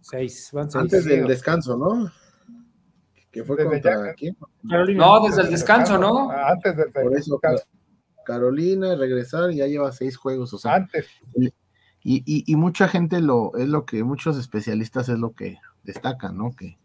Seis. 0.00 0.50
Van 0.52 0.70
seis. 0.70 0.82
antes 0.82 1.04
del 1.04 1.26
descanso, 1.26 1.76
¿no? 1.76 2.10
Que 3.30 3.44
fue 3.44 3.56
Desde 3.56 3.70
contra 3.70 4.06
ya- 4.08 4.14
quién? 4.14 4.36
Carolina. 4.68 5.06
No, 5.06 5.26
desde 5.28 5.42
el 5.42 5.50
descanso, 5.50 5.98
¿no? 5.98 6.30
Antes 6.30 6.76
del 6.76 6.90
Por 6.92 7.14
eso, 7.16 7.34
descanso. 7.42 7.64
Carolina, 8.24 8.94
regresar, 8.96 9.50
ya 9.52 9.66
lleva 9.66 9.92
seis 9.92 10.16
juegos, 10.16 10.52
o 10.52 10.58
sea, 10.58 10.74
Antes. 10.76 11.06
y, 11.34 11.46
y, 12.02 12.44
y 12.46 12.56
mucha 12.56 12.88
gente 12.88 13.20
lo, 13.20 13.56
es 13.56 13.68
lo 13.68 13.84
que, 13.86 14.04
muchos 14.04 14.38
especialistas 14.38 15.08
es 15.08 15.18
lo 15.18 15.32
que 15.34 15.58
destacan, 15.84 16.36
¿no? 16.36 16.54
Que, 16.54 16.78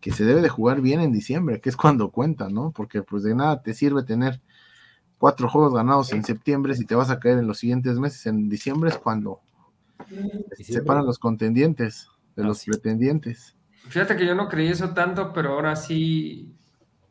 que 0.00 0.10
se 0.12 0.24
debe 0.24 0.42
de 0.42 0.48
jugar 0.48 0.80
bien 0.80 1.00
en 1.00 1.12
diciembre, 1.12 1.60
que 1.60 1.68
es 1.70 1.76
cuando 1.76 2.10
cuenta, 2.10 2.48
¿no? 2.48 2.70
Porque 2.72 3.02
pues 3.02 3.22
de 3.22 3.34
nada 3.34 3.62
te 3.62 3.74
sirve 3.74 4.02
tener 4.04 4.40
cuatro 5.18 5.48
juegos 5.48 5.74
ganados 5.74 6.12
en 6.12 6.22
septiembre 6.22 6.74
si 6.76 6.84
te 6.86 6.94
vas 6.94 7.10
a 7.10 7.18
caer 7.18 7.38
en 7.38 7.46
los 7.46 7.58
siguientes 7.58 7.98
meses. 7.98 8.24
En 8.26 8.48
diciembre 8.48 8.90
es 8.90 8.98
cuando 8.98 9.40
se 10.08 10.14
Diciembre. 10.14 10.64
separan 10.66 11.04
los 11.06 11.18
contendientes 11.18 12.08
de 12.36 12.44
los 12.44 12.64
pretendientes. 12.64 13.56
Fíjate 13.88 14.16
que 14.16 14.26
yo 14.26 14.34
no 14.34 14.48
creí 14.48 14.68
eso 14.68 14.92
tanto, 14.94 15.32
pero 15.32 15.52
ahora 15.52 15.74
sí 15.76 16.54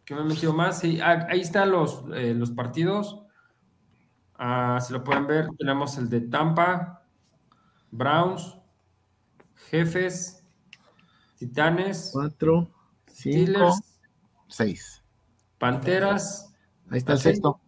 que 0.05 0.13
me 0.15 0.21
he 0.21 0.25
metido 0.25 0.53
más. 0.53 0.79
Sí, 0.79 0.99
ah, 1.01 1.27
ahí 1.29 1.41
están 1.41 1.71
los, 1.71 2.03
eh, 2.13 2.33
los 2.33 2.51
partidos. 2.51 3.23
Ah, 4.35 4.79
si 4.81 4.93
lo 4.93 5.03
pueden 5.03 5.25
ver, 5.27 5.47
tenemos 5.57 5.97
el 5.97 6.09
de 6.09 6.21
Tampa, 6.21 7.03
Browns, 7.91 8.57
Jefes, 9.69 10.43
Titanes, 11.37 12.11
Cuatro, 12.13 12.69
cinco, 13.11 13.71
Steelers, 13.71 13.99
seis. 14.47 15.03
Panteras. 15.57 16.53
Ahí 16.89 16.99
está 16.99 17.13
el 17.13 17.17
¿Ah, 17.19 17.21
sexto. 17.21 17.61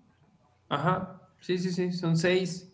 Ajá, 0.69 1.21
sí, 1.39 1.57
sí, 1.57 1.71
sí, 1.71 1.91
son 1.91 2.15
seis. 2.15 2.71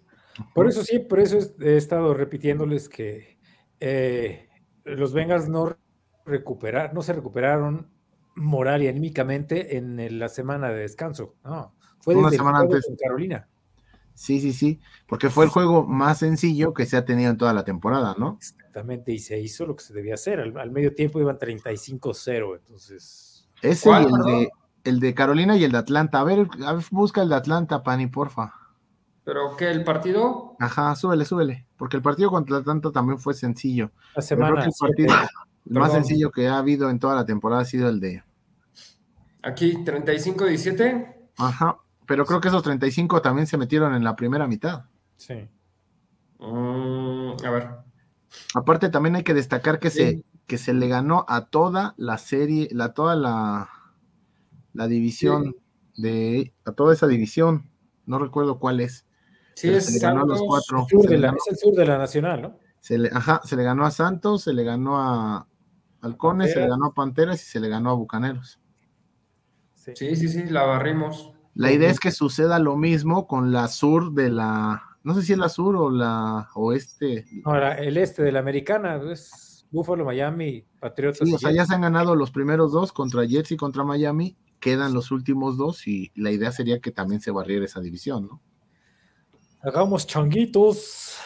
Por 0.54 0.68
eso 0.68 0.84
sí, 0.84 1.00
por 1.00 1.20
eso 1.22 1.38
es- 1.38 1.54
he 1.62 1.78
estado 1.78 2.14
repitiéndoles 2.14 2.90
que 2.90 3.40
eh, 3.80 4.50
los 4.84 5.14
Bengals 5.14 5.48
no 5.48 5.78
recuperar, 6.26 6.94
no 6.94 7.02
se 7.02 7.14
recuperaron 7.14 7.90
moral 8.36 8.84
y 8.84 8.88
anímicamente 8.88 9.78
en 9.78 10.00
el- 10.00 10.20
la 10.20 10.30
semana 10.30 10.70
de 10.70 10.80
descanso. 10.80 11.36
No, 11.44 11.74
fue 12.00 12.16
Una 12.16 12.30
semana 12.30 12.60
antes. 12.60 12.86
con 12.86 12.96
Carolina. 12.96 13.48
Sí, 14.14 14.40
sí, 14.40 14.54
sí, 14.54 14.80
porque 15.08 15.30
fue 15.30 15.44
el 15.44 15.52
juego 15.52 15.86
más 15.86 16.20
sencillo 16.20 16.74
que 16.74 16.86
se 16.86 16.96
ha 16.96 17.04
tenido 17.04 17.30
en 17.32 17.38
toda 17.38 17.54
la 17.54 17.66
temporada, 17.66 18.16
¿no? 18.18 18.38
Exactamente, 18.38 19.12
y 19.12 19.20
se 19.20 19.40
hizo 19.42 19.66
lo 19.66 19.76
que 19.76 19.84
se 19.84 19.94
debía 19.94 20.14
hacer. 20.14 20.40
Al, 20.40 20.58
al 20.58 20.72
medio 20.72 20.96
tiempo 20.96 21.20
iban 21.20 21.38
35-0, 21.38 22.56
entonces. 22.56 23.50
Ese 23.62 23.90
¿Cuál, 23.90 24.04
y 24.04 24.06
el 24.06 24.22
de, 24.26 24.50
el 24.86 25.00
de 25.02 25.14
Carolina 25.14 25.58
y 25.58 25.66
el 25.66 25.72
de 25.74 25.80
Atlanta. 25.80 26.22
A 26.22 26.24
ver, 26.24 26.48
a 26.66 26.74
ver, 26.74 26.86
busca 26.92 27.22
el 27.24 27.30
de 27.30 27.36
Atlanta, 27.36 27.84
Pani, 27.84 28.08
porfa. 28.08 28.54
¿Pero 29.26 29.58
qué? 29.58 29.72
¿El 29.72 29.84
partido? 29.84 30.56
Ajá, 30.60 30.96
súbele, 30.96 31.26
súbele. 31.26 31.68
Porque 31.76 31.98
el 31.98 32.04
partido 32.04 32.30
contra 32.30 32.58
Atlanta 32.58 32.92
también 32.92 33.18
fue 33.20 33.34
sencillo. 33.34 33.92
La 34.16 34.22
creo 34.22 34.22
semana. 34.22 34.62
que 34.62 34.68
el 34.68 34.74
partido 34.80 35.14
el 35.66 35.74
más 35.74 35.90
Perdón. 35.90 36.06
sencillo 36.06 36.32
que 36.32 36.48
ha 36.48 36.58
habido 36.58 36.90
en 36.90 37.00
toda 37.00 37.16
la 37.16 37.26
temporada 37.26 37.62
ha 37.62 37.66
sido 37.66 37.90
el 37.90 38.00
de. 38.00 38.24
Aquí, 39.44 39.76
35-17. 39.84 41.16
Ajá. 41.38 41.78
Pero 42.08 42.26
creo 42.26 42.40
que 42.42 42.48
esos 42.50 42.64
35 42.64 43.22
también 43.22 43.48
se 43.48 43.58
metieron 43.58 43.94
en 43.96 44.04
la 44.04 44.16
primera 44.16 44.48
mitad. 44.48 44.86
Sí. 45.18 45.48
Mm, 46.40 47.34
a 47.46 47.50
ver. 47.50 47.70
Aparte, 48.54 48.90
también 48.90 49.16
hay 49.16 49.24
que 49.24 49.34
destacar 49.34 49.80
que, 49.80 49.90
Sí. 49.90 49.98
se, 50.00 50.24
que 50.48 50.58
se 50.58 50.74
le 50.74 50.88
ganó 50.88 51.26
a 51.28 51.46
toda 51.48 51.94
la 51.98 52.18
serie, 52.18 52.68
la, 52.72 52.94
toda 52.94 53.16
la, 53.16 53.70
la 54.74 54.88
división 54.88 55.56
de. 55.98 56.54
a 56.66 56.72
toda 56.74 56.94
esa 56.94 57.08
división. 57.08 57.70
No 58.06 58.20
recuerdo 58.20 58.60
cuál 58.60 58.82
es. 58.82 59.06
Sí, 59.56 59.70
es 59.70 59.86
se 59.86 59.94
le 59.94 60.00
ganó 60.00 60.24
a 60.24 60.26
los 60.28 60.38
Santos. 60.40 60.48
cuatro. 60.68 60.88
Sur 60.90 61.02
Se 61.04 61.08
de 61.08 61.16
le 61.16 61.22
la- 61.22 61.28
ganó- 61.30 61.38
es 61.38 61.48
el 61.52 61.58
sur 61.58 61.74
de 61.76 61.86
la 61.86 61.98
Nacional, 61.98 62.42
¿no? 62.42 62.60
Se 62.82 62.98
le, 63.00 63.10
ajá, 63.12 63.42
se 63.44 63.56
le 63.56 63.64
ganó 63.64 63.86
a 63.86 63.92
Santos, 63.92 64.44
se 64.44 64.54
le 64.54 64.64
ganó 64.64 65.02
a 65.02 65.48
Halcones, 66.06 66.54
se 66.54 66.60
le 66.60 66.68
ganó 66.68 66.88
a 66.88 66.94
Panteras 66.94 67.42
y 67.42 67.46
se 67.46 67.60
le 67.60 67.68
ganó 67.68 67.90
a 67.90 67.94
Bucaneros. 67.94 68.60
Sí, 69.74 70.16
sí, 70.16 70.28
sí, 70.28 70.46
la 70.46 70.64
barrimos. 70.64 71.34
La 71.54 71.72
idea 71.72 71.90
es 71.90 72.00
que 72.00 72.12
suceda 72.12 72.60
lo 72.60 72.76
mismo 72.76 73.28
con 73.28 73.52
la 73.52 73.68
sur 73.68 74.14
de 74.14 74.30
la, 74.30 74.82
no 75.04 75.14
sé 75.14 75.22
si 75.22 75.34
es 75.34 75.40
la 75.40 75.50
sur 75.50 75.76
o 75.76 75.90
la 75.90 76.50
oeste. 76.56 77.26
Ahora, 77.46 77.76
el 77.76 77.98
este 77.98 78.24
de 78.24 78.32
la 78.32 78.40
Americana 78.40 79.00
es 79.12 79.66
Buffalo, 79.72 80.06
Miami, 80.06 80.66
Patriotas. 80.80 81.28
Sí, 81.28 81.34
o 81.34 81.38
sea, 81.38 81.52
ya 81.52 81.66
se 81.66 81.76
han 81.76 81.82
ganado 81.82 82.16
los 82.16 82.32
primeros 82.32 82.72
dos 82.72 82.92
contra 82.92 83.26
Jets 83.26 83.52
y 83.52 83.58
contra 83.58 83.84
Miami, 83.84 84.38
quedan 84.60 84.94
los 84.94 85.12
últimos 85.12 85.58
dos 85.58 85.88
y 85.88 86.12
la 86.16 86.32
idea 86.32 86.52
sería 86.52 86.80
que 86.80 86.92
también 86.92 87.22
se 87.22 87.32
barriera 87.32 87.66
esa 87.66 87.82
división, 87.82 88.28
¿no? 88.28 88.42
Hagamos 89.62 90.06
changuitos. 90.06 91.20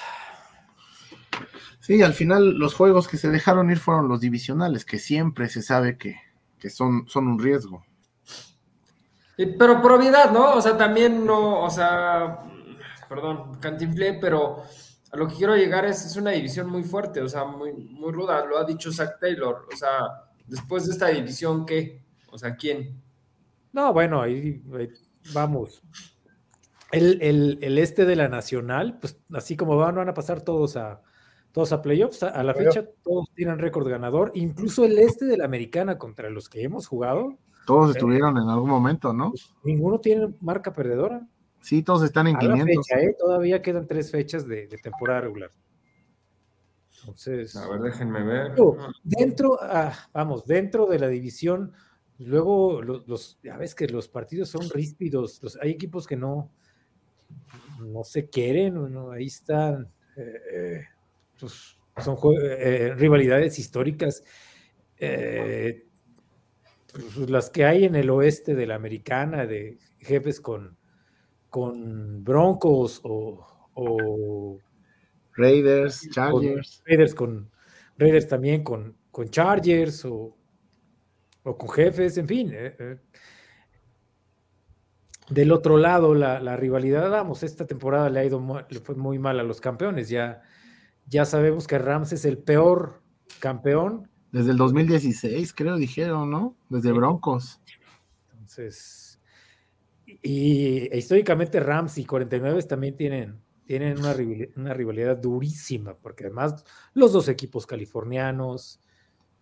Sí, 1.90 2.04
al 2.04 2.14
final 2.14 2.52
los 2.60 2.76
juegos 2.76 3.08
que 3.08 3.18
se 3.18 3.30
dejaron 3.30 3.72
ir 3.72 3.80
fueron 3.80 4.08
los 4.08 4.22
divisionales, 4.22 4.86
que 4.86 5.00
siempre 5.00 5.50
se 5.50 5.64
sabe 5.64 5.98
que, 5.98 6.18
que 6.60 6.70
son, 6.70 7.08
son 7.08 7.28
un 7.28 7.40
riesgo. 7.40 7.84
Pero 9.58 9.82
probidad, 9.82 10.32
¿no? 10.32 10.54
O 10.56 10.62
sea, 10.62 10.78
también 10.78 11.26
no, 11.26 11.62
o 11.64 11.70
sea, 11.70 12.40
perdón, 13.08 13.58
cantinflé, 13.60 14.16
pero 14.20 14.64
a 15.12 15.18
lo 15.18 15.28
que 15.28 15.36
quiero 15.36 15.56
llegar 15.56 15.86
es, 15.86 16.06
es 16.06 16.16
una 16.18 16.32
división 16.32 16.70
muy 16.70 16.84
fuerte, 16.84 17.22
o 17.22 17.28
sea, 17.30 17.46
muy, 17.46 17.74
muy 17.74 18.12
ruda, 18.12 18.46
lo 18.46 18.58
ha 18.58 18.66
dicho 18.66 18.92
Zach 18.92 19.18
Taylor, 19.20 19.66
o 19.74 19.76
sea, 19.76 19.92
después 20.46 20.86
de 20.86 20.92
esta 20.92 21.08
división, 21.08 21.66
¿qué? 21.66 22.04
O 22.32 22.38
sea, 22.38 22.56
¿quién? 22.56 23.02
No, 23.72 23.94
bueno, 23.94 24.22
ahí, 24.22 24.62
ahí 24.78 24.90
vamos. 25.34 25.82
El, 26.92 27.22
el- 27.22 27.60
el 27.62 27.78
este 27.78 28.06
de 28.06 28.16
la 28.16 28.28
Nacional, 28.28 29.00
pues 29.00 29.18
así 29.34 29.56
como 29.56 29.78
van, 29.78 29.96
van 29.96 30.10
a 30.10 30.14
pasar 30.14 30.42
todos 30.42 30.76
a 30.76 31.02
todos 31.52 31.72
a 31.74 31.82
playoffs. 31.82 32.24
A, 32.24 32.30
a 32.30 32.44
la 32.44 32.54
Playoff. 32.54 32.76
fecha 32.76 32.90
todos 33.04 33.30
tienen 33.36 33.58
récord 33.60 33.88
ganador. 33.90 34.32
Incluso 34.36 34.86
el 34.86 34.98
este 35.00 35.26
de 35.26 35.38
la 35.38 35.46
Americana 35.46 35.98
contra 35.98 36.30
los 36.30 36.48
que 36.50 36.64
hemos 36.64 36.88
jugado, 36.88 37.38
Todos 37.66 37.92
Sí. 37.92 37.98
estuvieron 37.98 38.36
en 38.38 38.50
algún 38.50 38.70
momento, 38.70 39.14
¿no? 39.14 39.32
ninguno 39.64 40.00
tiene 40.00 40.34
marca 40.42 40.74
perdedora. 40.74 41.28
Sí, 41.62 41.84
todos 41.84 42.04
están 42.04 42.26
en 42.28 42.36
A 42.38 42.42
la 42.42 42.54
500. 42.56 42.88
fecha, 42.88 43.02
¿eh? 43.02 43.16
Todavía 43.20 43.62
quedan 43.62 43.86
tres 43.86 44.10
fechas 44.12 44.48
de, 44.48 44.68
de 44.68 44.78
temporada 44.78 45.22
regular. 45.22 45.52
Entonces, 47.02 47.56
A 47.56 47.68
ver, 47.70 47.82
déjenme 47.82 48.24
ver. 48.24 48.56
Dentro, 49.04 49.58
ah, 49.62 49.94
vamos, 50.14 50.46
dentro 50.46 50.86
de 50.88 51.00
la 51.00 51.08
división, 51.08 51.74
luego 52.18 52.82
los, 52.82 53.08
los- 53.08 53.40
ya 53.44 53.58
ves 53.58 53.76
que 53.76 53.88
los 53.88 54.08
partidos 54.08 54.50
son 54.50 54.70
ríspidos, 54.70 55.42
los, 55.44 55.58
hay 55.62 55.72
equipos 55.72 56.08
que 56.08 56.16
no, 56.18 56.50
no 57.80 58.04
se 58.04 58.30
quieren, 58.30 58.92
¿no? 58.92 59.12
ahí 59.12 59.28
están, 59.28 59.90
eh, 60.18 60.42
eh, 60.54 60.82
pues, 61.40 61.78
son 61.98 62.16
jue- 62.16 62.38
eh, 62.42 62.94
rivalidades 62.96 63.60
históricas, 63.60 64.24
eh, 64.98 65.86
pues, 66.94 67.30
las 67.30 67.50
que 67.50 67.66
hay 67.66 67.86
en 67.86 67.96
el 67.96 68.10
oeste 68.10 68.56
de 68.56 68.68
la 68.68 68.76
americana, 68.76 69.46
de 69.46 69.78
jefes 70.00 70.42
con, 70.42 70.78
con 71.50 72.24
Broncos 72.24 73.02
o, 73.04 73.70
o 73.74 74.58
Raiders, 75.34 76.10
Chargers. 76.12 76.84
Raiders 76.86 77.16
con 77.16 77.50
Raiders 77.98 78.28
también 78.28 78.64
con, 78.64 78.96
con 79.12 79.30
Chargers 79.30 80.06
o, 80.06 80.38
o 81.44 81.58
con 81.58 81.70
jefes, 81.70 82.18
en 82.18 82.28
fin. 82.28 82.52
eh, 82.54 82.76
eh. 82.80 82.98
Del 85.30 85.52
otro 85.52 85.78
lado, 85.78 86.16
la, 86.16 86.40
la 86.40 86.58
rivalidad, 86.58 87.10
vamos, 87.12 87.44
esta 87.44 87.68
temporada 87.68 88.10
le 88.10 88.20
ha 88.20 88.26
ido 88.26 88.66
le 88.68 88.80
fue 88.80 88.96
muy 88.96 89.20
mal 89.20 89.40
a 89.40 89.44
los 89.44 89.62
campeones. 89.62 90.10
Ya, 90.10 90.42
ya 91.10 91.26
sabemos 91.26 91.68
que 91.68 91.78
Rams 91.80 92.14
es 92.14 92.26
el 92.26 92.38
peor 92.38 93.02
campeón. 93.40 94.10
Desde 94.32 94.52
el 94.52 94.58
2016, 94.58 95.54
creo, 95.54 95.78
dijeron, 95.78 96.30
¿no? 96.30 96.56
Desde 96.70 96.92
Broncos. 96.92 97.60
Entonces, 98.32 99.20
y, 100.06 100.96
históricamente 100.96 101.60
Rams 101.60 101.98
y 101.98 102.06
49 102.06 102.62
también 102.64 102.96
tienen, 102.96 103.42
tienen 103.66 104.00
una, 104.00 104.16
una 104.56 104.74
rivalidad 104.74 105.18
durísima, 105.18 105.96
porque 105.96 106.26
además 106.26 106.64
los 106.94 107.12
dos 107.12 107.28
equipos 107.28 107.66
californianos, 107.66 108.80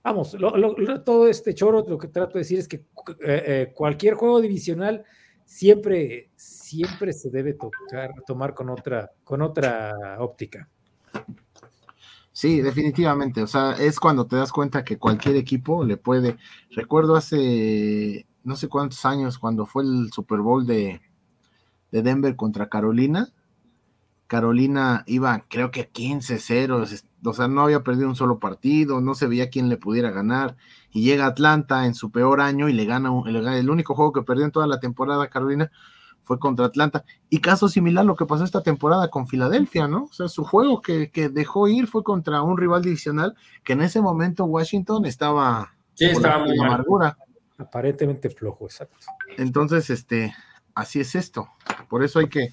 vamos, 0.03 0.33
lo- 0.35 0.55
lo- 0.57 1.03
todo 1.03 1.27
este 1.27 1.53
choro, 1.53 1.85
lo 1.87 1.97
que 1.97 2.07
trato 2.07 2.33
de 2.33 2.39
decir 2.39 2.59
es 2.59 2.67
que 2.67 2.77
eh, 2.77 2.83
eh, 3.21 3.71
cualquier 3.73 4.13
juego 4.15 4.39
divisional 4.41 5.03
siempre, 5.45 6.31
siempre 6.35 7.13
se 7.13 7.29
debe 7.29 7.53
tocar, 7.53 8.11
tomar 8.25 8.53
con 8.53 8.69
otra, 8.69 9.11
con 9.23 9.41
otra 9.41 10.17
óptica. 10.19 10.69
Sí, 12.37 12.61
definitivamente. 12.61 13.41
O 13.41 13.47
sea, 13.47 13.71
es 13.71 13.99
cuando 13.99 14.27
te 14.27 14.35
das 14.35 14.51
cuenta 14.51 14.83
que 14.83 14.99
cualquier 14.99 15.35
equipo 15.37 15.83
le 15.83 15.97
puede. 15.97 16.37
Recuerdo 16.69 17.15
hace 17.15 18.27
no 18.43 18.55
sé 18.55 18.69
cuántos 18.69 19.03
años, 19.05 19.39
cuando 19.39 19.65
fue 19.65 19.81
el 19.81 20.11
Super 20.13 20.41
Bowl 20.41 20.67
de, 20.67 21.01
de 21.91 22.01
Denver 22.03 22.35
contra 22.35 22.69
Carolina. 22.69 23.29
Carolina 24.27 25.03
iba, 25.07 25.45
creo 25.49 25.71
que 25.71 25.91
15-0, 25.91 27.03
o 27.25 27.33
sea, 27.33 27.47
no 27.47 27.61
había 27.61 27.81
perdido 27.83 28.07
un 28.07 28.15
solo 28.15 28.37
partido, 28.37 29.01
no 29.01 29.15
se 29.15 29.25
veía 29.25 29.49
quién 29.49 29.67
le 29.67 29.77
pudiera 29.77 30.11
ganar. 30.11 30.57
Y 30.91 31.01
llega 31.03 31.25
Atlanta 31.25 31.87
en 31.87 31.95
su 31.95 32.11
peor 32.11 32.41
año 32.41 32.69
y 32.69 32.73
le 32.73 32.85
gana, 32.85 33.09
el 33.25 33.69
único 33.71 33.95
juego 33.95 34.13
que 34.13 34.21
perdió 34.21 34.45
en 34.45 34.51
toda 34.51 34.67
la 34.67 34.79
temporada 34.79 35.27
Carolina 35.29 35.71
fue 36.27 36.39
contra 36.39 36.65
Atlanta. 36.65 37.05
Y 37.29 37.39
caso 37.39 37.69
similar 37.69 38.05
lo 38.05 38.17
que 38.17 38.25
pasó 38.25 38.43
esta 38.43 38.61
temporada 38.61 39.09
con 39.09 39.27
Filadelfia, 39.27 39.87
¿no? 39.87 40.03
O 40.03 40.13
sea, 40.13 40.27
su 40.27 40.43
juego 40.43 40.81
que, 40.81 41.09
dejó 41.31 41.69
ir 41.69 41.87
fue 41.87 42.03
contra 42.03 42.41
un 42.41 42.57
rival 42.57 42.81
divisional 42.81 43.35
que 43.63 43.73
en 43.73 43.81
ese 43.81 44.01
momento 44.01 44.43
Washington 44.43 45.05
estaba, 45.05 45.73
sí, 45.93 46.05
estaba 46.05 46.45
muy 46.45 46.59
amargura. 46.59 47.17
Aparentemente 47.57 48.29
flojo, 48.29 48.65
exacto. 48.65 48.97
Entonces, 49.37 49.89
este, 49.89 50.35
así 50.75 50.99
es 50.99 51.15
esto. 51.15 51.47
Por 51.89 52.03
eso 52.03 52.19
hay 52.19 52.27
que, 52.27 52.49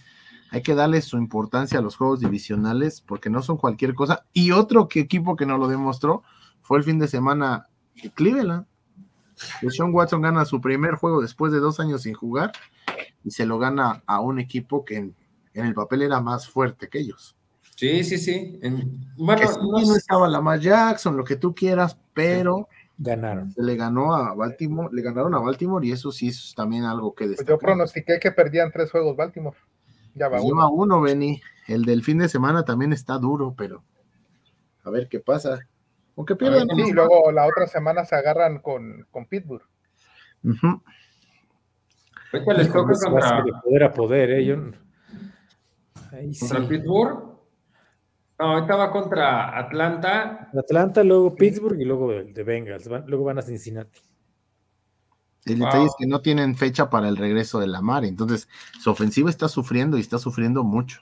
hay 0.51 0.63
que 0.63 0.77
darle 0.77 1.03
su 1.03 1.19
importancia 1.19 1.81
a 1.81 1.83
los 1.83 1.97
juegos 1.97 2.21
divisionales, 2.21 3.01
porque 3.01 3.29
no 3.29 3.43
son 3.43 3.57
cualquier 3.57 3.95
cosa. 3.95 4.25
Y 4.33 4.53
otro 4.53 4.87
que, 4.87 5.01
equipo 5.01 5.35
que 5.35 5.47
nos 5.47 5.59
lo 5.59 5.67
demostró 5.67 6.23
fue 6.63 6.79
el 6.79 6.85
fin 6.85 7.01
de 7.01 7.09
semana 7.09 7.67
Cleveland. 8.15 8.67
Sean 9.69 9.93
Watson 9.93 10.23
gana 10.23 10.45
su 10.45 10.61
primer 10.61 10.95
juego 10.95 11.21
después 11.21 11.53
de 11.53 11.59
dos 11.59 11.81
años 11.81 12.03
sin 12.03 12.15
jugar 12.15 12.53
y 13.25 13.31
se 13.31 13.47
lo 13.47 13.59
gana 13.59 14.03
a 14.07 14.21
un 14.21 14.39
equipo 14.39 14.85
que 14.85 14.97
en, 14.97 15.17
el 15.55 15.75
papel 15.75 16.03
era 16.03 16.21
más 16.21 16.49
fuerte 16.49 16.89
que 16.89 16.99
ellos. 16.99 17.37
Sí, 17.77 18.05
sí, 18.05 18.19
sí. 18.19 18.61
bueno, 19.17 19.43
no, 19.61 19.97
estaba 19.97 20.29
la 20.29 20.41
más 20.41 20.61
Jackson, 20.61 21.17
lo 21.17 21.25
que 21.25 21.37
tú 21.37 21.55
quieras, 21.55 21.99
pero 22.13 22.69
ganaron. 22.99 23.51
Se 23.51 23.63
le 23.63 23.75
ganó 23.75 24.15
a 24.15 24.35
Baltimore, 24.35 24.91
le 24.93 25.03
ganaron 25.03 25.35
a 25.35 25.39
Baltimore 25.39 25.85
y 25.85 25.91
eso 25.91 26.13
sí 26.13 26.29
es 26.29 26.55
también 26.55 26.85
algo 26.85 27.15
que 27.15 27.27
pues 27.27 27.45
yo 27.45 27.59
pronostiqué 27.59 28.21
que 28.21 28.31
perdían 28.31 28.71
tres 28.71 28.91
juegos 28.91 29.17
Baltimore. 29.17 29.57
Ya 30.15 30.29
va 30.29 30.41
uno. 30.41 30.71
uno, 30.71 31.01
Benny. 31.01 31.41
El 31.67 31.85
del 31.85 32.05
fin 32.05 32.19
de 32.19 32.29
semana 32.29 32.65
también 32.65 32.93
está 32.93 33.19
duro, 33.19 33.55
pero 33.57 33.83
a 34.85 34.91
ver 34.91 35.09
qué 35.09 35.19
pasa. 35.19 35.67
Aunque 36.17 36.37
pierdan. 36.37 36.69
Sí, 36.77 36.93
luego 36.93 37.33
la 37.33 37.47
otra 37.47 37.67
semana 37.67 38.05
se 38.05 38.15
agarran 38.15 38.61
con, 38.61 39.07
con 39.11 39.27
Pittsburgh. 39.27 39.67
Les 42.57 42.73
toca 42.73 42.93
contra... 42.93 43.43
De 43.43 43.53
poder 43.63 43.85
a 43.85 43.93
poder, 43.93 44.31
¿eh? 44.31 44.73
¿Contra 46.41 46.69
Pittsburgh? 46.69 47.35
No, 48.39 48.59
estaba 48.59 48.91
contra 48.91 49.59
Atlanta. 49.59 50.51
Atlanta, 50.57 51.05
luego 51.05 51.35
Pittsburgh 51.35 51.81
y 51.81 51.85
luego 51.85 52.11
de 52.11 52.43
Bengals. 52.43 52.87
luego 53.07 53.25
van 53.25 53.39
a 53.39 53.43
Cincinnati. 53.43 54.01
El 55.45 55.59
detalle 55.59 55.85
es 55.85 55.95
que 55.99 56.07
no 56.07 56.21
tienen 56.21 56.57
fecha 56.57 56.89
para 56.89 57.09
el 57.09 57.17
regreso 57.17 57.61
de 57.61 57.67
la 57.67 57.83
mar, 57.83 58.05
entonces 58.05 58.49
su 58.81 58.91
ofensiva 58.91 59.29
está 59.29 59.49
sufriendo 59.49 59.99
y 59.99 60.01
está 60.01 60.19
sufriendo 60.19 60.65
mucho. 60.65 61.01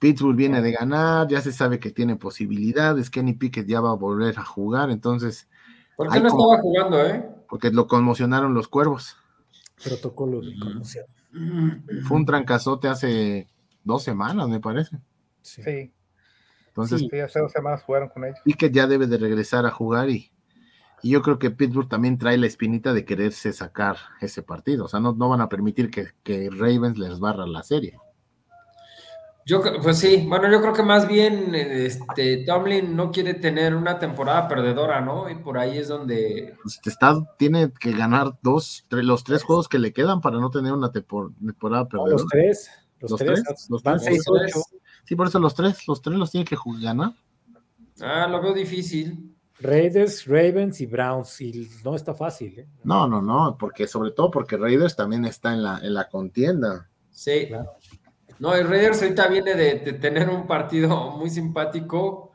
Pittsburgh 0.00 0.36
viene 0.36 0.62
de 0.62 0.72
ganar, 0.72 1.28
ya 1.28 1.40
se 1.40 1.52
sabe 1.52 1.80
que 1.80 1.90
tiene 1.90 2.16
posibilidades, 2.16 3.10
Kenny 3.10 3.34
Pickett 3.34 3.66
ya 3.66 3.80
va 3.80 3.90
a 3.90 3.94
volver 3.94 4.38
a 4.38 4.44
jugar, 4.44 4.90
entonces... 4.90 5.48
¿Por 5.96 6.08
qué 6.10 6.20
no 6.20 6.28
estaba 6.28 6.62
jugando, 6.62 7.04
eh? 7.04 7.28
Porque 7.48 7.70
lo 7.70 7.88
conmocionaron 7.88 8.54
los 8.54 8.68
cuervos. 8.68 9.16
Protocolo 9.82 10.40
de 10.40 10.58
conmoción. 10.58 11.06
Fue 12.04 12.16
un 12.16 12.26
trancazote 12.26 12.88
hace 12.88 13.48
dos 13.84 14.02
semanas, 14.02 14.48
me 14.48 14.60
parece. 14.60 14.98
Sí. 15.42 15.92
Entonces, 16.68 17.06
sí, 17.10 17.20
hace 17.20 17.40
dos 17.40 17.52
semanas 17.52 17.82
jugaron 17.82 18.08
con 18.08 18.24
ellos. 18.24 18.38
Pickett 18.44 18.72
ya 18.72 18.86
debe 18.86 19.06
de 19.06 19.18
regresar 19.18 19.66
a 19.66 19.70
jugar 19.70 20.10
y, 20.10 20.30
y, 21.02 21.10
yo 21.10 21.22
creo 21.22 21.38
que 21.38 21.50
Pittsburgh 21.50 21.88
también 21.88 22.18
trae 22.18 22.38
la 22.38 22.46
espinita 22.46 22.92
de 22.92 23.04
quererse 23.04 23.52
sacar 23.52 23.96
ese 24.20 24.42
partido. 24.42 24.84
O 24.84 24.88
sea, 24.88 25.00
no, 25.00 25.12
no 25.12 25.28
van 25.28 25.40
a 25.40 25.48
permitir 25.48 25.90
que, 25.90 26.08
que 26.22 26.50
Ravens 26.50 26.98
les 26.98 27.18
barra 27.18 27.46
la 27.46 27.62
serie. 27.62 27.98
Yo, 29.48 29.62
pues 29.82 29.98
sí, 29.98 30.26
bueno, 30.28 30.52
yo 30.52 30.60
creo 30.60 30.74
que 30.74 30.82
más 30.82 31.08
bien 31.08 31.54
este, 31.54 32.44
Tomlin 32.44 32.94
no 32.94 33.10
quiere 33.10 33.32
tener 33.32 33.74
una 33.74 33.98
temporada 33.98 34.46
perdedora, 34.46 35.00
¿no? 35.00 35.30
Y 35.30 35.36
por 35.36 35.56
ahí 35.56 35.78
es 35.78 35.88
donde. 35.88 36.54
Pues 36.62 36.78
está, 36.84 37.16
tiene 37.38 37.72
que 37.72 37.92
ganar 37.92 38.38
dos, 38.42 38.84
los 38.90 39.24
tres 39.24 39.42
juegos 39.42 39.66
que 39.66 39.78
le 39.78 39.94
quedan 39.94 40.20
para 40.20 40.38
no 40.38 40.50
tener 40.50 40.74
una 40.74 40.92
temporada 40.92 41.88
perdedora. 41.88 42.12
los 42.12 42.26
tres, 42.26 42.70
los, 43.00 43.16
tres, 43.16 43.42
los 43.70 43.82
van 43.82 43.98
tres, 43.98 44.22
Sí, 45.04 45.16
por 45.16 45.28
eso 45.28 45.38
los 45.38 45.54
tres, 45.54 45.88
los 45.88 46.02
tres 46.02 46.18
los 46.18 46.30
tiene 46.30 46.44
que 46.44 46.56
ganar. 46.82 47.14
Ah, 48.02 48.28
lo 48.28 48.42
veo 48.42 48.52
difícil. 48.52 49.34
Raiders, 49.60 50.26
Ravens 50.26 50.78
y 50.82 50.84
Browns, 50.84 51.40
y 51.40 51.70
no 51.82 51.94
está 51.94 52.12
fácil. 52.12 52.58
¿eh? 52.58 52.68
No, 52.84 53.08
no, 53.08 53.22
no, 53.22 53.56
porque 53.58 53.86
sobre 53.86 54.10
todo 54.10 54.30
porque 54.30 54.58
Raiders 54.58 54.94
también 54.94 55.24
está 55.24 55.54
en 55.54 55.62
la, 55.62 55.78
en 55.78 55.94
la 55.94 56.06
contienda. 56.06 56.90
Sí. 57.10 57.46
Claro. 57.48 57.77
No, 58.38 58.54
el 58.54 58.68
Raiders 58.68 59.02
ahorita 59.02 59.28
viene 59.28 59.54
de, 59.54 59.92
tener 59.94 60.28
un 60.28 60.46
partido 60.46 61.10
muy 61.12 61.30
simpático 61.30 62.32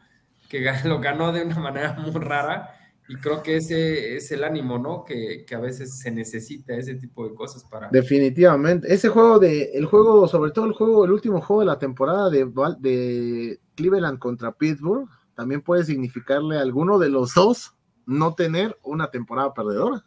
que 0.50 0.62
lo 0.84 1.00
ganó 1.00 1.32
de 1.32 1.44
una 1.44 1.60
manera 1.60 1.94
muy 1.94 2.12
rara 2.12 2.76
y 3.08 3.16
creo 3.16 3.44
que 3.44 3.58
ese 3.58 4.16
es 4.16 4.32
el 4.32 4.44
ánimo, 4.44 4.78
¿no? 4.78 5.04
Que, 5.04 5.46
a 5.54 5.60
veces 5.60 6.00
se 6.00 6.12
necesita 6.12 6.74
ese 6.74 6.96
tipo 6.96 7.28
de 7.28 7.36
cosas 7.36 7.64
para... 7.66 7.90
Definitivamente. 7.90 8.92
Ese 8.94 9.10
juego 9.10 9.40
de, 9.40 9.72
el 9.74 9.86
juego, 9.86 10.28
sobre 10.28 10.52
todo 10.52 10.66
el 10.66 10.74
juego, 10.74 11.06
el 11.06 11.12
último 11.12 11.42
juego 11.42 11.62
de 11.62 11.66
la 11.68 11.80
temporada 11.80 12.30
de, 12.30 12.46
de 12.80 13.60
Cleveland 13.76 14.20
contra 14.20 14.54
Pittsburgh, 14.54 15.10
también 15.36 15.62
puede 15.62 15.84
significarle 15.84 16.58
a 16.58 16.62
alguno 16.62 16.98
de 17.00 17.10
los 17.10 17.34
dos 17.34 17.76
no 18.06 18.36
tener 18.36 18.78
una 18.84 19.10
temporada 19.12 19.54
perdedora. 19.54 20.06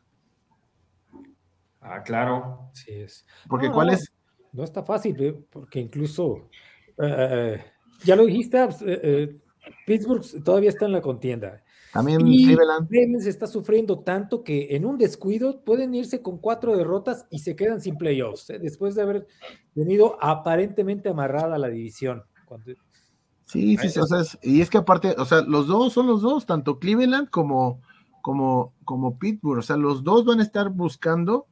Ah, 1.80 2.02
claro. 2.02 2.70
Sí 2.72 2.92
es. 2.92 3.26
Porque 3.48 3.70
¿cuál 3.70 3.90
es? 3.90 4.12
No 4.56 4.64
está 4.64 4.82
fácil, 4.82 5.22
¿eh? 5.22 5.38
porque 5.50 5.80
incluso, 5.80 6.48
eh, 6.98 7.62
ya 8.04 8.16
lo 8.16 8.24
dijiste, 8.24 8.66
eh, 8.86 9.36
Pittsburgh 9.86 10.24
todavía 10.42 10.70
está 10.70 10.86
en 10.86 10.92
la 10.92 11.02
contienda. 11.02 11.62
También 11.92 12.26
y 12.26 12.46
Cleveland 12.46 13.20
se 13.20 13.28
está 13.28 13.46
sufriendo 13.46 14.00
tanto 14.00 14.42
que 14.42 14.74
en 14.74 14.86
un 14.86 14.96
descuido 14.96 15.62
pueden 15.62 15.94
irse 15.94 16.22
con 16.22 16.38
cuatro 16.38 16.74
derrotas 16.74 17.26
y 17.30 17.40
se 17.40 17.54
quedan 17.54 17.82
sin 17.82 17.96
playoffs, 17.96 18.46
después 18.60 18.94
de 18.94 19.02
haber 19.02 19.26
tenido 19.74 20.16
aparentemente 20.22 21.10
amarrada 21.10 21.58
la 21.58 21.68
división. 21.68 22.22
Sí, 23.44 23.76
sí, 23.76 23.98
o 23.98 24.06
sea, 24.06 24.22
y 24.42 24.60
es 24.62 24.70
que 24.70 24.78
aparte, 24.78 25.14
o 25.18 25.24
sea, 25.24 25.42
los 25.42 25.66
dos 25.66 25.92
son 25.92 26.06
los 26.06 26.22
dos, 26.22 26.46
tanto 26.46 26.78
Cleveland 26.78 27.28
como, 27.28 27.82
como, 28.22 28.74
como 28.84 29.18
Pittsburgh, 29.18 29.58
o 29.58 29.62
sea, 29.62 29.76
los 29.76 30.02
dos 30.02 30.24
van 30.24 30.40
a 30.40 30.42
estar 30.42 30.70
buscando 30.70 31.46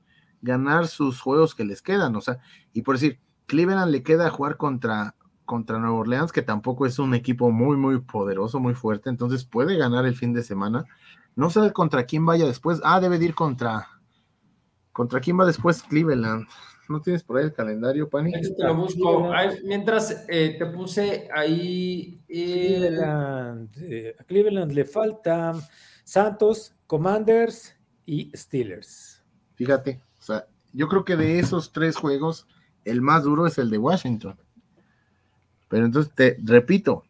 ganar 0.45 0.87
sus 0.87 1.21
juegos 1.21 1.55
que 1.55 1.65
les 1.65 1.83
quedan, 1.83 2.15
o 2.17 2.21
sea, 2.21 2.39
y 2.73 2.83
por 2.83 2.97
decir, 2.97 3.19
Cleveland 3.47 3.91
le 3.91 4.03
queda 4.03 4.31
jugar 4.31 4.57
contra, 4.57 5.17
contra 5.45 5.79
Nueva 5.79 5.97
Orleans, 5.97 6.33
que 6.33 6.43
tampoco 6.43 6.87
es 6.87 6.99
un 6.99 7.15
equipo 7.15 7.51
muy, 7.51 7.77
muy 7.77 8.01
poderoso, 8.01 8.61
muy 8.61 8.75
fuerte, 8.75 9.09
entonces 9.09 9.45
puede 9.45 9.77
ganar 9.77 10.07
el 10.07 10.15
fin 10.15 10.33
de 10.33 10.43
semana. 10.43 10.85
No 11.37 11.51
sé 11.51 11.73
contra 11.73 12.05
quién 12.05 12.25
vaya 12.25 12.47
después. 12.47 12.81
Ah, 12.85 13.01
debe 13.01 13.17
ir 13.17 13.35
contra. 13.35 13.89
¿Contra 14.93 15.21
quién 15.21 15.39
va 15.39 15.45
después 15.45 15.83
Cleveland? 15.83 16.47
¿No 16.89 17.01
tienes 17.01 17.25
por 17.25 17.39
ahí 17.39 17.45
el 17.45 17.53
calendario, 17.53 18.09
Pani? 18.09 18.31
Te 18.31 18.63
lo 18.63 18.77
busco. 18.77 19.33
mientras 19.65 20.27
eh, 20.29 20.55
te 20.59 20.67
puse 20.67 21.29
ahí. 21.35 22.21
Eh, 22.29 22.77
Cleveland, 22.79 23.71
eh, 23.79 24.17
a 24.19 24.25
Cleveland 24.25 24.73
le 24.73 24.85
falta 24.85 25.55
Santos, 26.05 26.75
Commanders 26.87 27.75
y 28.05 28.31
Steelers. 28.37 29.25
Fíjate, 29.55 30.01
yo 30.75 30.89
creo 30.89 31.05
que 31.05 31.17
de 31.17 31.39
esos 31.39 31.73
tres 31.73 31.97
juegos, 31.97 32.47
el 32.85 33.01
más 33.01 33.23
duro 33.23 33.47
es 33.47 33.57
el 33.59 33.71
de 33.71 33.79
Washington. 33.79 34.37
Pero 35.69 35.87
entonces 35.87 36.13
te 36.15 36.37
repito, 36.43 37.05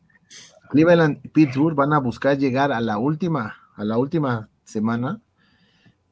Cleveland 0.70 1.20
y 1.22 1.28
Pittsburgh 1.28 1.74
van 1.74 1.92
a 1.92 1.98
buscar 1.98 2.38
llegar 2.38 2.72
a 2.72 2.80
la 2.80 2.98
última, 2.98 3.56
a 3.74 3.84
la 3.84 3.98
última 3.98 4.48
semana, 4.64 5.20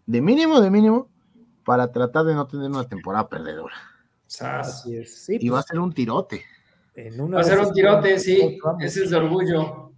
de 0.07 0.21
mínimo, 0.21 0.61
de 0.61 0.71
mínimo, 0.71 1.09
para 1.65 1.93
tratar 1.93 2.25
de 2.25 2.35
no 2.35 2.47
tener 2.47 2.71
una 2.71 2.89
temporada 2.89 3.29
perdedora. 3.29 3.75
Así 4.41 4.97
es. 4.97 5.29
y 5.29 5.49
va 5.49 5.61
a 5.61 5.63
ser 5.63 5.79
un 5.79 5.93
tirote. 5.93 6.43
va 6.97 7.41
a 7.41 7.45
ser 7.45 7.61
un 7.61 7.73
tirote, 7.73 8.19
sí. 8.19 8.59
Ese 8.81 9.05
es 9.05 9.11
de 9.11 9.17
orgullo. 9.17 9.93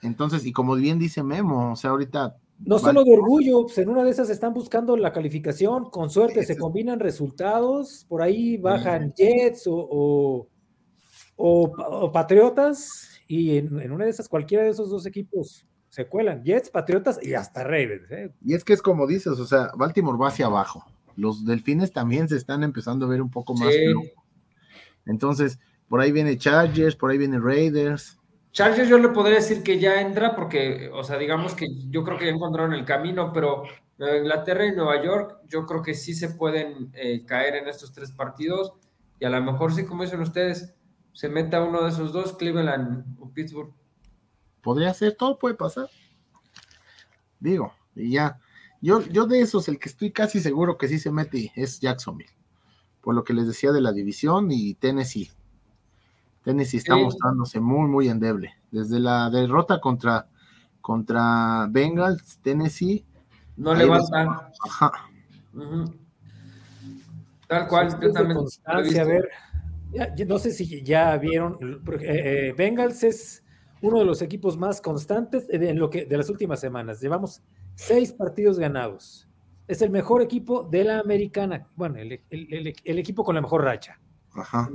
Entonces, 0.00 0.46
y 0.46 0.52
como 0.52 0.74
bien 0.76 0.98
dice 0.98 1.22
Memo, 1.22 1.72
o 1.72 1.76
sea, 1.76 1.90
ahorita 1.90 2.36
no 2.58 2.78
solo 2.78 3.04
de 3.04 3.12
orgullo, 3.12 3.62
pues 3.62 3.78
en 3.78 3.88
una 3.88 4.04
de 4.04 4.10
esas 4.10 4.30
están 4.30 4.54
buscando 4.54 4.96
la 4.96 5.12
calificación, 5.12 5.90
con 5.90 6.10
suerte 6.10 6.44
se 6.44 6.56
combinan 6.56 7.00
resultados, 7.00 8.06
por 8.08 8.22
ahí 8.22 8.56
bajan 8.56 9.12
Jets 9.14 9.64
o, 9.66 10.48
o, 11.36 12.12
Patriotas, 12.12 13.20
y 13.26 13.58
en, 13.58 13.90
una 13.90 14.04
de 14.04 14.10
esas, 14.10 14.28
cualquiera 14.28 14.64
de 14.64 14.70
esos 14.70 14.90
dos 14.90 15.06
equipos 15.06 15.66
se 15.88 16.06
cuelan, 16.06 16.42
Jets, 16.42 16.70
Patriotas 16.70 17.20
y 17.22 17.34
hasta 17.34 17.64
Ravens. 17.64 18.10
¿eh? 18.10 18.32
Y 18.44 18.54
es 18.54 18.64
que 18.64 18.72
es 18.72 18.82
como 18.82 19.06
dices, 19.06 19.38
o 19.38 19.46
sea, 19.46 19.70
Baltimore 19.76 20.18
va 20.18 20.28
hacia 20.28 20.46
abajo, 20.46 20.84
los 21.16 21.44
delfines 21.44 21.92
también 21.92 22.28
se 22.28 22.36
están 22.36 22.62
empezando 22.62 23.06
a 23.06 23.08
ver 23.08 23.22
un 23.22 23.30
poco 23.30 23.54
más. 23.54 23.74
Entonces, 25.06 25.58
por 25.88 26.00
ahí 26.00 26.12
viene 26.12 26.38
Chargers, 26.38 26.96
por 26.96 27.10
ahí 27.10 27.18
viene 27.18 27.38
Raiders. 27.38 28.18
Chargers 28.54 28.88
yo 28.88 28.98
le 28.98 29.08
podría 29.08 29.38
decir 29.38 29.64
que 29.64 29.80
ya 29.80 30.00
entra 30.00 30.36
porque, 30.36 30.88
o 30.94 31.02
sea, 31.02 31.18
digamos 31.18 31.54
que 31.54 31.66
yo 31.90 32.04
creo 32.04 32.16
que 32.16 32.26
ya 32.26 32.30
encontraron 32.30 32.72
el 32.72 32.84
camino, 32.84 33.32
pero 33.32 33.64
Nueva 33.98 34.16
Inglaterra 34.16 34.64
y 34.64 34.76
Nueva 34.76 35.02
York 35.02 35.40
yo 35.48 35.66
creo 35.66 35.82
que 35.82 35.92
sí 35.92 36.14
se 36.14 36.28
pueden 36.28 36.92
eh, 36.94 37.24
caer 37.26 37.56
en 37.56 37.66
estos 37.66 37.92
tres 37.92 38.12
partidos 38.12 38.72
y 39.18 39.24
a 39.24 39.30
lo 39.30 39.42
mejor 39.42 39.74
sí, 39.74 39.84
como 39.84 40.04
dicen 40.04 40.20
ustedes, 40.20 40.72
se 41.12 41.28
meta 41.28 41.64
uno 41.64 41.82
de 41.82 41.90
esos 41.90 42.12
dos, 42.12 42.36
Cleveland 42.36 43.16
o 43.18 43.28
Pittsburgh. 43.32 43.74
Podría 44.62 44.94
ser, 44.94 45.16
todo 45.16 45.36
puede 45.36 45.56
pasar. 45.56 45.88
Digo, 47.40 47.72
y 47.96 48.12
ya. 48.12 48.38
Yo, 48.80 49.02
yo 49.02 49.26
de 49.26 49.40
esos, 49.40 49.66
el 49.66 49.80
que 49.80 49.88
estoy 49.88 50.12
casi 50.12 50.38
seguro 50.38 50.78
que 50.78 50.86
sí 50.86 51.00
se 51.00 51.10
mete 51.10 51.52
es 51.56 51.80
Jacksonville. 51.80 52.30
Por 53.00 53.16
lo 53.16 53.24
que 53.24 53.34
les 53.34 53.48
decía 53.48 53.72
de 53.72 53.80
la 53.80 53.92
división 53.92 54.52
y 54.52 54.74
Tennessee. 54.74 55.32
Tennessee 56.44 56.76
está 56.76 56.96
mostrándose 56.96 57.58
muy, 57.58 57.88
muy 57.88 58.08
endeble. 58.08 58.54
Desde 58.70 59.00
la 59.00 59.30
derrota 59.30 59.80
contra, 59.80 60.28
contra 60.80 61.66
Bengals, 61.70 62.38
Tennessee. 62.42 63.04
No 63.56 63.74
levanta. 63.74 64.50
Ajá. 64.64 64.92
Tal 67.48 67.68
cual, 67.68 67.88
a 68.66 69.04
ver, 69.04 69.28
no 70.26 70.38
sé 70.38 70.50
si 70.50 70.82
ya 70.82 71.16
vieron, 71.18 71.58
eh, 72.00 72.48
eh, 72.50 72.54
Bengals 72.56 73.04
es 73.04 73.44
uno 73.80 73.98
de 73.98 74.04
los 74.04 74.22
equipos 74.22 74.56
más 74.56 74.80
constantes 74.80 75.46
en 75.50 75.78
lo 75.78 75.90
que, 75.90 76.06
de 76.06 76.16
las 76.16 76.30
últimas 76.30 76.60
semanas. 76.60 77.00
Llevamos 77.00 77.42
seis 77.74 78.12
partidos 78.12 78.58
ganados. 78.58 79.28
Es 79.68 79.82
el 79.82 79.90
mejor 79.90 80.22
equipo 80.22 80.62
de 80.62 80.84
la 80.84 81.00
americana. 81.00 81.68
Bueno, 81.76 81.96
el, 81.98 82.20
equipo 82.98 83.24
con 83.24 83.34
la 83.34 83.40
mejor 83.40 83.64
racha. 83.64 83.98
Ajá. 84.34 84.70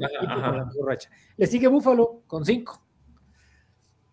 Le 1.38 1.48
sigue 1.48 1.68
Búfalo 1.68 2.24
con 2.28 2.46
cinco. 2.46 2.82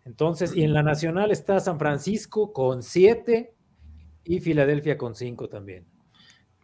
Entonces, 0.05 0.55
y 0.55 0.63
en 0.63 0.73
la 0.73 0.83
nacional 0.83 1.31
está 1.33 1.59
San 1.59 1.79
Francisco 1.79 2.53
con 2.53 2.83
siete 2.83 3.55
y 4.25 4.41
Filadelfia 4.41 4.97
con 4.97 5.15
cinco 5.15 5.49
también. 5.49 5.87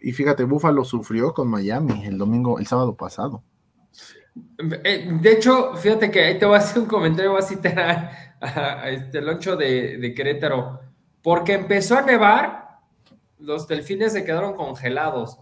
Y 0.00 0.12
fíjate, 0.12 0.44
Búfalo 0.44 0.84
sufrió 0.84 1.32
con 1.32 1.48
Miami 1.48 2.04
el 2.06 2.18
domingo, 2.18 2.58
el 2.58 2.66
sábado 2.66 2.96
pasado. 2.96 3.42
Eh, 4.84 5.10
de 5.20 5.32
hecho, 5.32 5.74
fíjate 5.74 6.10
que 6.10 6.24
ahí 6.24 6.38
te 6.38 6.46
voy 6.46 6.56
a 6.56 6.58
hacer 6.58 6.82
un 6.82 6.88
comentario, 6.88 7.32
voy 7.32 7.40
a 7.40 7.46
citar 7.46 8.10
a, 8.40 8.88
este 8.88 9.20
Loncho 9.20 9.56
de, 9.56 9.98
de, 9.98 10.14
Querétaro, 10.14 10.80
porque 11.20 11.54
empezó 11.54 11.98
a 11.98 12.02
nevar, 12.02 12.80
los 13.38 13.68
delfines 13.68 14.12
se 14.12 14.24
quedaron 14.24 14.54
congelados. 14.54 15.38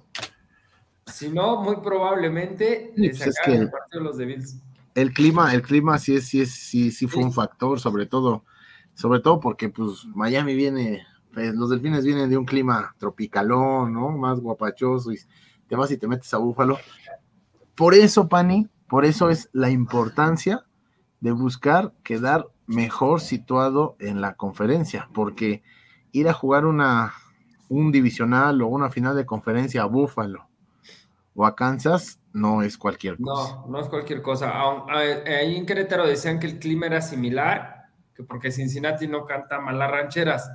Si 1.10 1.28
no, 1.28 1.60
muy 1.62 1.76
probablemente 1.76 2.92
pues 2.96 3.20
el 3.46 3.70
partido 3.70 4.02
los 4.02 4.16
de 4.16 4.26
Bills. 4.26 4.62
El 4.94 5.12
clima, 5.12 5.54
el 5.54 5.62
clima 5.62 5.98
sí 5.98 6.16
es, 6.16 6.26
sí 6.26 6.40
es, 6.40 6.50
sí, 6.50 6.90
sí 6.90 7.06
fue 7.06 7.22
un 7.22 7.32
factor, 7.32 7.78
sobre 7.78 8.06
todo, 8.06 8.44
sobre 8.94 9.20
todo 9.20 9.38
porque 9.40 9.68
pues 9.68 10.04
Miami 10.06 10.54
viene, 10.54 11.06
pues, 11.32 11.54
los 11.54 11.70
delfines 11.70 12.04
vienen 12.04 12.28
de 12.28 12.36
un 12.36 12.44
clima 12.44 12.94
tropicalón, 12.98 13.92
¿no? 13.92 14.10
Más 14.10 14.40
guapachoso 14.40 15.12
y 15.12 15.18
te 15.68 15.76
vas 15.76 15.90
y 15.90 15.96
te 15.96 16.08
metes 16.08 16.34
a 16.34 16.38
Búfalo. 16.38 16.78
Por 17.76 17.94
eso, 17.94 18.28
Pani, 18.28 18.68
por 18.88 19.04
eso 19.04 19.30
es 19.30 19.48
la 19.52 19.70
importancia 19.70 20.64
de 21.20 21.32
buscar 21.32 21.94
quedar 22.02 22.48
mejor 22.66 23.20
situado 23.20 23.96
en 24.00 24.20
la 24.20 24.34
conferencia, 24.34 25.08
porque 25.14 25.62
ir 26.12 26.28
a 26.28 26.32
jugar 26.32 26.66
una, 26.66 27.12
un 27.68 27.92
divisional 27.92 28.60
o 28.62 28.66
una 28.66 28.90
final 28.90 29.14
de 29.14 29.26
conferencia 29.26 29.82
a 29.82 29.86
Búfalo 29.86 30.49
o 31.40 31.46
a 31.46 31.56
Kansas 31.56 32.20
no 32.34 32.62
es 32.62 32.76
cualquier 32.76 33.16
cosa. 33.16 33.62
No, 33.62 33.66
no 33.68 33.80
es 33.80 33.88
cualquier 33.88 34.20
cosa. 34.20 34.52
Ahí 34.90 35.56
en 35.56 35.64
Querétaro 35.64 36.06
decían 36.06 36.38
que 36.38 36.46
el 36.46 36.58
clima 36.58 36.84
era 36.84 37.00
similar, 37.00 37.86
que 38.14 38.22
porque 38.24 38.52
Cincinnati 38.52 39.08
no 39.08 39.24
canta 39.24 39.58
malas 39.58 39.90
rancheras, 39.90 40.52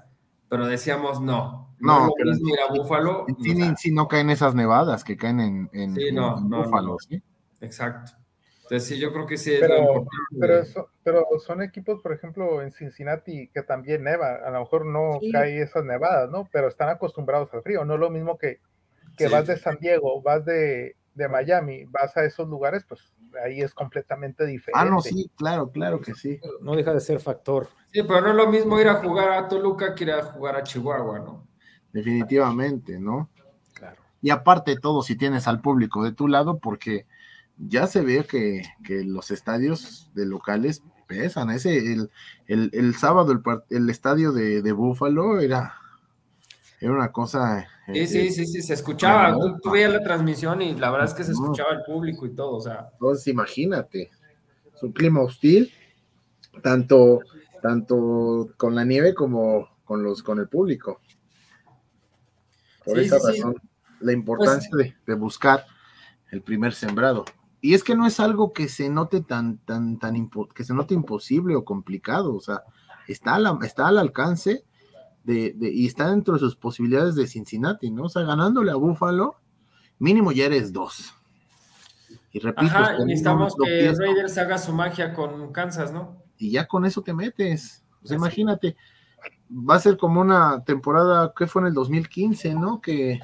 pero 0.48 0.68
decíamos 0.68 1.20
no. 1.22 1.74
No, 1.80 2.06
no 2.08 2.14
ir 2.20 2.60
a 2.60 2.72
Búfalo. 2.72 3.26
Sí, 3.78 3.92
no 3.92 4.08
caen 4.08 4.30
esas 4.30 4.54
nevadas 4.54 5.04
que 5.04 5.18
caen 5.18 5.40
en, 5.40 5.70
en, 5.74 6.50
Búfalo, 6.50 6.98
¿sí? 7.00 7.20
Exacto. 7.62 8.12
Entonces 8.62 8.88
sí, 8.88 9.00
yo 9.00 9.12
creo 9.12 9.26
que 9.26 9.38
sí 9.38 9.54
es 9.54 9.62
pero, 9.62 10.06
pero, 11.04 11.26
son 11.44 11.64
equipos, 11.64 12.00
por 12.02 12.14
ejemplo, 12.14 12.62
en 12.62 12.72
Cincinnati 12.72 13.48
que 13.48 13.64
también 13.64 14.04
neva, 14.04 14.36
a 14.46 14.52
lo 14.52 14.60
mejor 14.60 14.86
no 14.86 15.20
cae 15.32 15.62
esas 15.62 15.84
nevadas, 15.84 16.30
¿no? 16.30 16.48
Pero 16.52 16.68
están 16.68 16.90
acostumbrados 16.90 17.52
al 17.54 17.64
frío, 17.64 17.86
no 17.86 17.96
es 17.96 18.00
lo 18.00 18.12
mismo 18.12 18.38
que, 18.38 18.60
que 19.16 19.28
vas 19.28 19.48
de 19.48 19.58
San 19.58 19.78
Diego, 19.80 20.22
vas 20.22 20.46
de, 20.46 20.96
de, 21.14 21.28
Miami, 21.28 21.86
vas 21.86 22.16
a 22.18 22.26
esos 22.26 22.48
lugares, 22.48 22.86
pues 22.88 23.02
ahí 23.44 23.62
es 23.62 23.74
completamente 23.74 24.46
diferente. 24.46 24.80
Ah, 24.80 24.86
no, 24.86 25.02
sí, 25.02 25.30
claro, 25.36 25.72
claro 25.72 26.02
que 26.02 26.14
sí. 26.14 26.40
No 26.62 26.76
deja 26.76 26.94
de 26.94 27.00
ser 27.00 27.20
factor. 27.20 27.68
Sí, 27.92 28.02
pero 28.04 28.22
no 28.22 28.30
es 28.30 28.36
lo 28.36 28.48
mismo 28.50 28.80
ir 28.80 28.88
a 28.88 28.96
jugar 28.96 29.32
a 29.32 29.48
Toluca 29.48 29.96
que 29.96 30.04
ir 30.06 30.12
a 30.12 30.24
jugar 30.24 30.56
a 30.56 30.64
Chihuahua, 30.64 31.20
¿no? 31.20 31.48
Definitivamente, 31.92 33.00
¿no? 33.00 33.30
Claro. 33.74 34.02
Y 34.22 34.30
aparte 34.30 34.78
todo, 34.78 35.02
si 35.02 35.16
tienes 35.16 35.48
al 35.48 35.62
público 35.62 36.04
de 36.04 36.12
tu 36.12 36.28
lado, 36.28 36.60
porque 36.60 37.06
ya 37.58 37.88
se 37.88 38.02
ve 38.02 38.26
que, 38.26 38.64
los 39.06 39.32
estadios 39.32 40.12
de 40.14 40.26
locales 40.26 40.84
pesan. 41.08 41.52
Ese, 41.52 41.78
el, 41.78 42.10
el, 42.48 42.96
sábado, 42.96 43.32
el, 43.32 43.42
el 43.70 43.90
estadio 43.90 44.32
de, 44.32 44.62
de 44.62 44.72
Búfalo 44.72 45.40
era, 45.40 45.76
era 46.86 46.94
una 46.94 47.12
cosa. 47.12 47.68
Sí, 47.92 48.06
sí, 48.06 48.32
sí, 48.32 48.46
sí, 48.46 48.62
se 48.62 48.76
escuchaba. 48.76 49.36
Tú, 49.62 49.72
veías 49.72 49.92
la 49.92 50.04
transmisión 50.04 50.62
y 50.62 50.76
la 50.76 50.92
verdad 50.92 51.08
es 51.08 51.14
que 51.16 51.24
se 51.24 51.32
escuchaba 51.32 51.72
el 51.72 51.84
público 51.84 52.26
y 52.28 52.36
todo, 52.36 52.58
o 52.58 52.62
sea. 52.62 52.90
Entonces, 52.94 53.28
imagínate, 53.28 54.12
es 54.74 54.84
un 54.84 54.92
clima 54.92 55.22
hostil, 55.22 55.72
tanto, 56.62 57.22
tanto 57.62 58.50
con 58.58 58.76
la 58.76 58.84
nieve 58.84 59.16
como 59.16 59.68
con 59.84 60.04
los, 60.04 60.22
con 60.22 60.40
el 60.40 60.48
público. 60.48 61.02
Por 62.84 63.00
esa 63.00 63.18
razón, 63.18 63.56
la 64.00 64.14
importancia 64.14 64.70
pues 64.72 64.90
de, 64.90 64.96
de 65.08 65.16
buscar 65.16 65.66
el 66.32 66.44
primer 66.44 66.74
sembrado. 66.74 67.26
Y 67.62 67.74
es 67.74 67.84
que 67.84 67.96
no 67.96 68.06
es 68.06 68.20
algo 68.20 68.54
que 68.54 68.68
se 68.68 68.90
note 68.90 69.22
tan, 69.22 69.58
tan, 69.58 69.98
tan, 69.98 70.30
que 70.54 70.64
se 70.64 70.76
note 70.76 70.94
imposible 70.94 71.56
o 71.56 71.66
complicado, 71.66 72.36
o 72.36 72.40
sea, 72.40 72.62
está, 73.08 73.40
está 73.64 73.88
al 73.88 73.98
alcance 73.98 74.64
de, 75.26 75.56
y 75.60 75.88
está 75.88 76.10
dentro 76.10 76.36
de 76.36 76.40
sus 76.40 76.56
posibilidades 76.56 77.16
de 77.16 77.28
Cincinnati, 77.28 77.90
¿no? 77.92 78.04
O 78.04 78.10
sea, 78.10 78.24
ganándole 78.24 78.72
a 78.72 78.76
Buffalo, 78.76 79.36
mínimo 80.00 80.32
ya 80.32 80.46
eres 80.46 80.72
dos. 80.72 81.14
Y 82.32 82.40
repito, 82.40 82.72
Ajá, 82.76 82.98
necesitamos 83.06 83.56
que 83.56 83.94
Raiders 83.94 84.38
haga 84.38 84.58
su 84.58 84.74
magia 84.74 85.14
con 85.14 85.52
Kansas, 85.52 85.92
¿no? 85.92 86.22
Y 86.38 86.52
ya 86.52 86.68
con 86.68 86.86
eso 86.86 87.02
te 87.02 87.14
metes. 87.14 87.84
O 88.04 88.08
sea, 88.08 88.18
imagínate, 88.18 88.76
va 89.50 89.76
a 89.76 89.80
ser 89.80 89.98
como 89.98 90.22
una 90.22 90.64
temporada 90.64 91.34
que 91.36 91.48
fue 91.48 91.62
en 91.62 91.70
el 91.70 91.74
2015, 91.74 92.56
¿no? 92.56 92.82
Que 92.82 93.20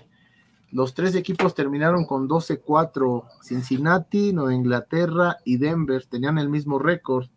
los 0.72 0.94
tres 0.94 1.16
equipos 1.16 1.54
terminaron 1.54 2.06
con 2.06 2.30
12-4. 2.30 3.26
Cincinnati, 3.44 4.32
Nueva 4.32 4.54
Inglaterra 4.54 5.38
y 5.44 5.58
Denver 5.58 6.06
tenían 6.06 6.38
el 6.38 6.50
mismo 6.50 6.80
récord, 6.80 7.28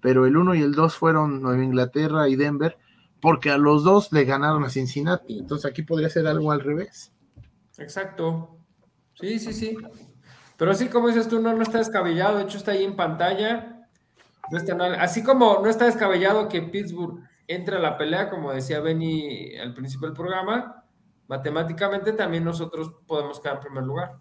pero 0.00 0.24
el 0.24 0.36
1 0.36 0.54
y 0.54 0.62
el 0.62 0.72
2 0.72 0.94
fueron 0.94 1.42
Nueva 1.42 1.62
Inglaterra 1.62 2.28
y 2.28 2.36
Denver, 2.36 2.78
porque 3.20 3.50
a 3.50 3.58
los 3.58 3.84
dos 3.84 4.12
le 4.12 4.24
ganaron 4.24 4.64
a 4.64 4.70
Cincinnati. 4.70 5.38
Entonces 5.38 5.70
aquí 5.70 5.82
podría 5.82 6.08
ser 6.08 6.26
algo 6.26 6.52
al 6.52 6.60
revés. 6.60 7.12
Exacto. 7.78 8.56
Sí, 9.14 9.38
sí, 9.38 9.52
sí. 9.52 9.76
Pero 10.56 10.74
sí, 10.74 10.88
como 10.88 11.08
dices 11.08 11.28
tú, 11.28 11.40
no, 11.40 11.54
no 11.54 11.62
está 11.62 11.78
descabellado. 11.78 12.38
De 12.38 12.44
hecho, 12.44 12.58
está 12.58 12.72
ahí 12.72 12.84
en 12.84 12.96
pantalla. 12.96 13.88
así 14.98 15.22
como 15.22 15.60
no 15.62 15.68
está 15.68 15.86
descabellado 15.86 16.48
que 16.48 16.62
Pittsburgh 16.62 17.22
entre 17.46 17.76
a 17.76 17.80
la 17.80 17.96
pelea, 17.96 18.28
como 18.28 18.52
decía 18.52 18.80
Benny 18.80 19.56
al 19.56 19.72
principio 19.72 20.08
del 20.08 20.16
programa, 20.16 20.84
matemáticamente 21.28 22.12
también 22.12 22.44
nosotros 22.44 22.94
podemos 23.06 23.40
quedar 23.40 23.56
en 23.56 23.62
primer 23.62 23.84
lugar. 23.84 24.16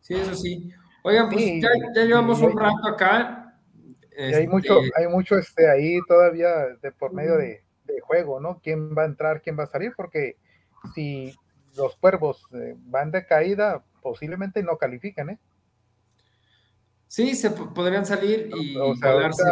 Sí, 0.00 0.14
eso 0.14 0.34
sí. 0.34 0.70
Oigan, 1.02 1.28
pues 1.28 1.44
ya, 1.60 2.04
llevamos 2.04 2.40
un 2.40 2.56
rato 2.56 2.86
acá. 2.86 3.58
hay 4.16 4.46
mucho, 4.46 4.80
este, 4.80 5.02
hay 5.02 5.08
mucho 5.08 5.36
este, 5.36 5.68
ahí 5.68 5.98
todavía 6.06 6.48
de 6.80 6.92
por 6.92 7.12
medio 7.12 7.36
de, 7.36 7.65
juego, 8.00 8.40
¿no? 8.40 8.60
¿Quién 8.62 8.96
va 8.96 9.02
a 9.02 9.06
entrar, 9.06 9.42
quién 9.42 9.58
va 9.58 9.64
a 9.64 9.68
salir? 9.68 9.92
Porque 9.96 10.36
si 10.94 11.34
los 11.76 11.96
cuervos 11.96 12.46
eh, 12.52 12.74
van 12.76 13.10
de 13.10 13.26
caída, 13.26 13.84
posiblemente 14.02 14.62
no 14.62 14.78
califican, 14.78 15.30
¿eh? 15.30 15.38
Sí, 17.08 17.36
se 17.36 17.50
podrían 17.50 18.04
salir 18.04 18.50
y 18.56 18.76
o 18.76 18.94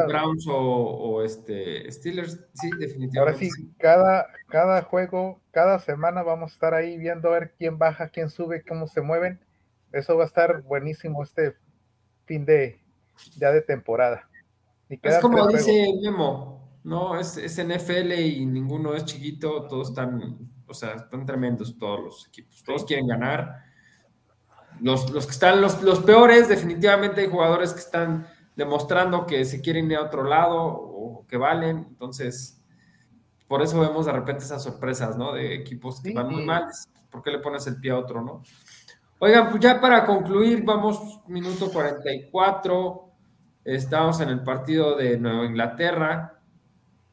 Browns 0.09 0.47
o, 0.51 1.23
este 1.23 1.91
Steelers, 1.91 2.41
sí, 2.53 2.69
definitivamente. 2.79 3.19
Ahora 3.19 3.35
sí, 3.35 3.49
cada, 3.79 4.27
cada 4.49 4.83
juego, 4.83 5.41
cada 5.53 5.79
semana 5.79 6.25
vamos 6.25 6.51
a 6.51 6.55
estar 6.55 6.75
ahí 6.75 6.99
viendo 6.99 7.29
a 7.29 7.39
ver 7.39 7.55
quién 7.57 7.79
baja, 7.79 8.09
quién 8.09 8.29
sube, 8.29 8.65
cómo 8.65 8.89
se 8.89 9.03
mueven. 9.03 9.41
Eso 9.93 10.17
va 10.17 10.25
a 10.25 10.27
estar 10.27 10.63
buenísimo 10.63 11.23
este 11.23 11.55
fin 12.27 12.45
de 12.45 12.81
ya 13.37 13.53
de 13.53 13.63
temporada. 13.63 14.29
es 14.89 15.19
como 15.21 15.47
dice 15.47 15.87
Memo, 16.03 16.54
no, 16.85 17.19
es, 17.19 17.37
es 17.37 17.63
NFL 17.63 18.13
y 18.13 18.47
ninguno 18.47 18.95
es 18.95 19.05
chiquito, 19.05 19.67
todos 19.67 19.89
están, 19.89 20.39
o 20.67 20.75
sea, 20.75 20.95
están 20.95 21.27
tremendos 21.27 21.77
todos 21.77 22.01
los 22.01 22.27
equipos, 22.29 22.63
todos 22.63 22.85
quieren 22.85 23.09
ganar 23.09 23.65
los, 24.81 25.07
que 25.27 25.33
están, 25.33 25.61
los, 25.61 25.83
los, 25.83 26.01
peores, 26.01 26.49
definitivamente 26.49 27.23
hay 27.23 27.29
jugadores 27.29 27.73
que 27.73 27.81
están 27.81 28.27
demostrando 28.57 29.27
que 29.27 29.45
se 29.45 29.61
quieren 29.61 29.91
ir 29.91 29.97
a 29.97 30.03
otro 30.03 30.25
lado 30.25 30.57
o 30.57 31.27
que 31.27 31.37
valen. 31.37 31.87
Entonces, 31.89 32.61
por 33.47 33.63
eso 33.63 33.81
vemos 33.81 34.07
de 34.07 34.13
repente 34.13 34.45
esas 34.45 34.63
sorpresas, 34.63 35.17
¿no? 35.17 35.33
De 35.33 35.55
equipos 35.55 36.01
que 36.01 36.13
van 36.13 36.29
muy 36.29 36.45
mal. 36.45 36.67
¿Por 37.11 37.23
qué 37.23 37.31
le 37.31 37.39
pones 37.39 37.67
el 37.67 37.79
pie 37.81 37.93
a 37.93 37.99
otro, 37.99 38.23
no? 38.23 38.43
Oigan, 39.19 39.51
pues 39.51 39.63
ya 39.63 39.81
para 39.81 40.05
concluir, 40.05 40.65
vamos 40.65 41.21
minuto 41.29 41.71
44. 41.71 43.11
Estamos 43.65 44.21
en 44.21 44.29
el 44.29 44.43
partido 44.43 44.97
de 44.97 45.19
Nueva 45.19 45.47
Inglaterra. 45.47 46.43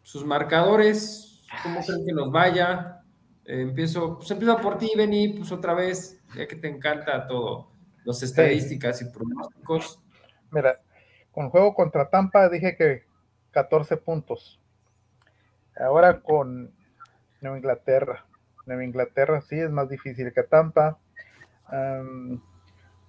Sus 0.03 0.25
marcadores, 0.25 1.43
¿cómo 1.63 1.81
creen 1.81 2.05
que 2.05 2.13
nos 2.13 2.31
vaya? 2.31 3.01
Eh, 3.45 3.61
empiezo, 3.61 4.17
pues 4.17 4.31
empiezo 4.31 4.57
por 4.57 4.77
ti, 4.77 4.91
Benny, 4.95 5.29
pues 5.29 5.51
otra 5.51 5.73
vez, 5.73 6.21
ya 6.35 6.47
que 6.47 6.55
te 6.55 6.67
encanta 6.67 7.27
todo, 7.27 7.71
las 8.03 8.21
estadísticas 8.23 9.01
y 9.01 9.05
pronósticos. 9.05 9.99
Mira, 10.51 10.81
con 11.31 11.49
juego 11.49 11.73
contra 11.73 12.09
Tampa 12.09 12.49
dije 12.49 12.75
que 12.75 13.03
14 13.51 13.97
puntos. 13.97 14.59
Ahora 15.77 16.21
con 16.21 16.73
Nueva 17.41 17.57
Inglaterra. 17.57 18.25
Nueva 18.65 18.83
Inglaterra 18.83 19.41
sí 19.41 19.59
es 19.59 19.71
más 19.71 19.89
difícil 19.89 20.31
que 20.33 20.43
Tampa. 20.43 20.97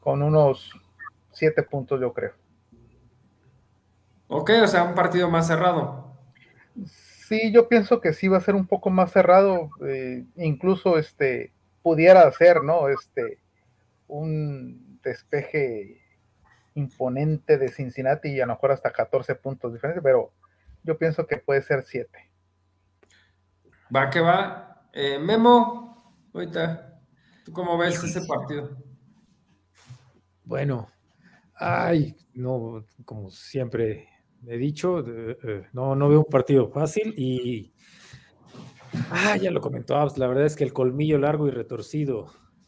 con 0.01 0.22
unos 0.22 0.72
7 1.32 1.62
puntos, 1.64 2.01
yo 2.01 2.12
creo. 2.12 2.32
Ok, 4.28 4.51
o 4.62 4.66
sea, 4.66 4.84
un 4.84 4.95
partido 4.95 5.28
más 5.28 5.47
cerrado. 5.47 6.12
Sí, 6.87 7.53
yo 7.53 7.68
pienso 7.68 8.01
que 8.01 8.12
sí 8.12 8.29
va 8.29 8.39
a 8.39 8.43
ser 8.43 8.55
un 8.55 8.66
poco 8.66 8.91
más 8.91 9.12
cerrado. 9.12 9.70
Eh, 9.87 10.25
incluso 10.37 10.99
este 10.99 11.53
pudiera 11.83 12.31
ser, 12.33 12.62
¿no? 12.62 12.89
Este 12.89 13.39
un 14.09 15.01
despeje 15.03 16.01
imponente 16.75 17.59
de 17.59 17.68
Cincinnati 17.68 18.29
y 18.29 18.41
a 18.41 18.47
lo 18.47 18.55
mejor 18.55 18.73
hasta 18.73 18.93
14 18.93 19.35
puntos 19.35 19.73
diferentes, 19.73 20.03
pero 20.03 20.33
yo 20.83 20.99
pienso 20.99 21.27
que 21.27 21.39
puede 21.39 21.62
ser 21.62 21.85
7. 21.85 22.31
Va 23.95 24.11
que 24.11 24.20
va. 24.20 24.89
Eh, 24.93 25.18
Memo, 25.18 26.14
ahorita, 26.35 27.01
¿tú 27.45 27.53
cómo 27.53 27.79
ves 27.79 28.03
ese 28.03 28.27
partido? 28.27 28.77
Bueno, 30.45 30.89
ay, 31.55 32.16
no, 32.35 32.85
como 33.05 33.31
siempre 33.31 34.09
he 34.47 34.57
dicho, 34.59 35.05
eh, 35.07 35.66
no, 35.72 35.95
no 35.95 36.09
veo 36.09 36.20
un 36.20 36.30
partido 36.30 36.68
fácil 36.68 37.14
y, 37.16 37.72
ah, 39.11 39.36
ya 39.36 39.51
lo 39.51 39.61
comentó 39.61 39.95
la 40.16 40.26
verdad 40.26 40.47
es 40.47 40.57
que 40.57 40.64
el 40.64 40.72
colmillo 40.72 41.18
largo 41.18 41.47
y 41.47 41.51
retorcido 41.51 42.26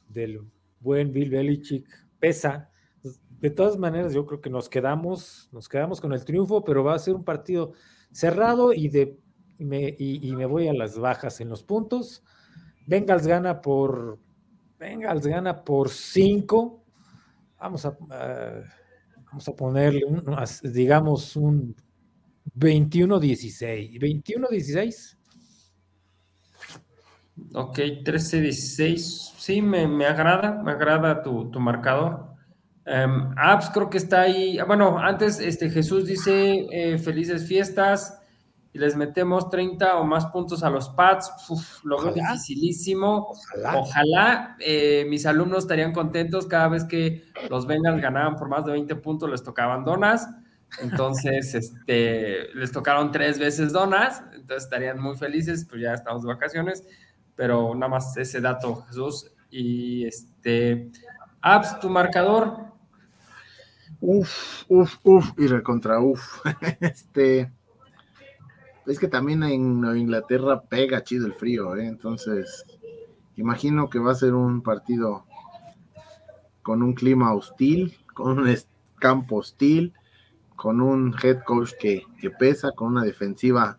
del 0.08 0.40
buen 0.80 1.12
Bill 1.12 1.30
Belichick 1.30 1.88
pesa 2.18 2.70
de 3.44 3.50
todas 3.50 3.76
maneras, 3.76 4.14
yo 4.14 4.24
creo 4.24 4.40
que 4.40 4.48
nos 4.48 4.70
quedamos, 4.70 5.50
nos 5.52 5.68
quedamos 5.68 6.00
con 6.00 6.14
el 6.14 6.24
triunfo, 6.24 6.64
pero 6.64 6.82
va 6.82 6.94
a 6.94 6.98
ser 6.98 7.14
un 7.14 7.24
partido 7.24 7.72
cerrado 8.10 8.72
y 8.72 8.88
de 8.88 9.18
y, 9.58 10.32
me 10.34 10.46
voy 10.46 10.68
a 10.68 10.72
las 10.72 10.98
bajas 10.98 11.42
en 11.42 11.50
los 11.50 11.62
puntos. 11.62 12.24
Bengals 12.86 13.26
gana 13.26 13.60
por 13.60 14.18
Bengals 14.78 15.26
gana 15.26 15.62
por 15.62 15.90
5. 15.90 16.84
Vamos 17.58 17.84
a, 17.84 17.98
vamos 19.34 19.48
a 19.48 19.56
ponerle 19.56 20.04
un, 20.04 20.22
digamos 20.62 21.34
un 21.34 21.74
21-16. 22.56 23.98
21-16. 23.98 25.16
Ok, 27.52 27.78
13-16. 28.04 29.32
Sí, 29.36 29.60
me, 29.60 29.88
me, 29.88 30.06
agrada, 30.06 30.62
me 30.62 30.70
agrada 30.70 31.20
tu, 31.20 31.50
tu 31.50 31.58
marcador. 31.58 32.28
Um, 32.86 33.34
Apps 33.36 33.70
creo 33.70 33.90
que 33.90 33.98
está 33.98 34.20
ahí. 34.20 34.56
Ah, 34.60 34.66
bueno, 34.66 35.00
antes 35.00 35.40
este, 35.40 35.68
Jesús 35.68 36.06
dice 36.06 36.68
eh, 36.70 36.96
felices 36.98 37.48
fiestas 37.48 38.20
y 38.74 38.78
les 38.78 38.96
metemos 38.96 39.48
30 39.50 39.98
o 39.98 40.04
más 40.04 40.26
puntos 40.26 40.64
a 40.64 40.68
los 40.68 40.88
Pats. 40.90 41.32
lo 41.84 42.02
veo 42.02 42.12
dificilísimo. 42.12 43.32
Ojalá, 43.72 44.56
eh, 44.58 45.06
mis 45.08 45.24
alumnos 45.26 45.60
estarían 45.60 45.92
contentos 45.92 46.46
cada 46.46 46.66
vez 46.66 46.84
que 46.84 47.22
los 47.48 47.68
Bengals 47.68 48.02
ganaban 48.02 48.34
por 48.34 48.48
más 48.48 48.66
de 48.66 48.72
20 48.72 48.96
puntos, 48.96 49.30
les 49.30 49.44
tocaban 49.44 49.84
donas. 49.84 50.28
Entonces, 50.82 51.54
este, 51.54 52.52
les 52.52 52.72
tocaron 52.72 53.12
tres 53.12 53.38
veces 53.38 53.72
donas, 53.72 54.24
entonces 54.32 54.64
estarían 54.64 55.00
muy 55.00 55.16
felices, 55.16 55.64
pues 55.70 55.80
ya 55.80 55.94
estamos 55.94 56.22
de 56.22 56.28
vacaciones, 56.28 56.84
pero 57.36 57.76
nada 57.76 57.90
más 57.90 58.16
ese 58.16 58.40
dato, 58.40 58.82
Jesús. 58.88 59.30
Y 59.50 60.04
este, 60.04 60.88
Apps, 61.40 61.78
tu 61.78 61.88
marcador, 61.88 62.74
Uf, 64.00 64.64
uf, 64.68 64.98
uf, 65.04 65.32
y 65.38 65.46
recontra 65.46 66.00
uf. 66.00 66.44
este. 66.80 67.52
Es 68.86 68.98
que 68.98 69.08
también 69.08 69.42
en 69.42 69.80
Nueva 69.80 69.98
Inglaterra 69.98 70.62
pega 70.62 71.02
chido 71.02 71.26
el 71.26 71.32
frío, 71.32 71.74
¿eh? 71.76 71.86
entonces 71.86 72.64
imagino 73.36 73.88
que 73.88 73.98
va 73.98 74.12
a 74.12 74.16
ser 74.16 74.34
un 74.34 74.62
partido 74.62 75.24
con 76.62 76.82
un 76.82 76.94
clima 76.94 77.34
hostil, 77.34 77.96
con 78.12 78.38
un 78.38 78.56
campo 78.98 79.36
hostil, 79.36 79.94
con 80.56 80.80
un 80.80 81.14
head 81.22 81.42
coach 81.44 81.72
que, 81.80 82.04
que 82.20 82.30
pesa, 82.30 82.72
con 82.72 82.88
una 82.88 83.04
defensiva, 83.04 83.78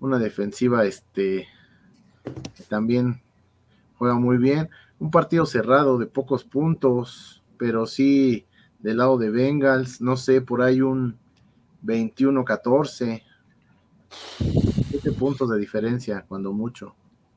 una 0.00 0.18
defensiva 0.18 0.84
este 0.84 1.46
que 2.24 2.62
también 2.68 3.20
juega 3.98 4.14
muy 4.14 4.38
bien, 4.38 4.70
un 4.98 5.10
partido 5.10 5.46
cerrado 5.46 5.98
de 5.98 6.06
pocos 6.06 6.44
puntos, 6.44 7.42
pero 7.58 7.86
sí 7.86 8.46
del 8.78 8.98
lado 8.98 9.18
de 9.18 9.30
Bengals, 9.30 10.00
no 10.00 10.16
sé, 10.16 10.40
por 10.40 10.62
ahí 10.62 10.80
un 10.80 11.18
21-14, 11.84 13.22
7 14.90 15.12
puntos 15.12 15.50
de 15.50 15.58
diferencia, 15.58 16.24
cuando 16.28 16.52
mucho. 16.52 16.94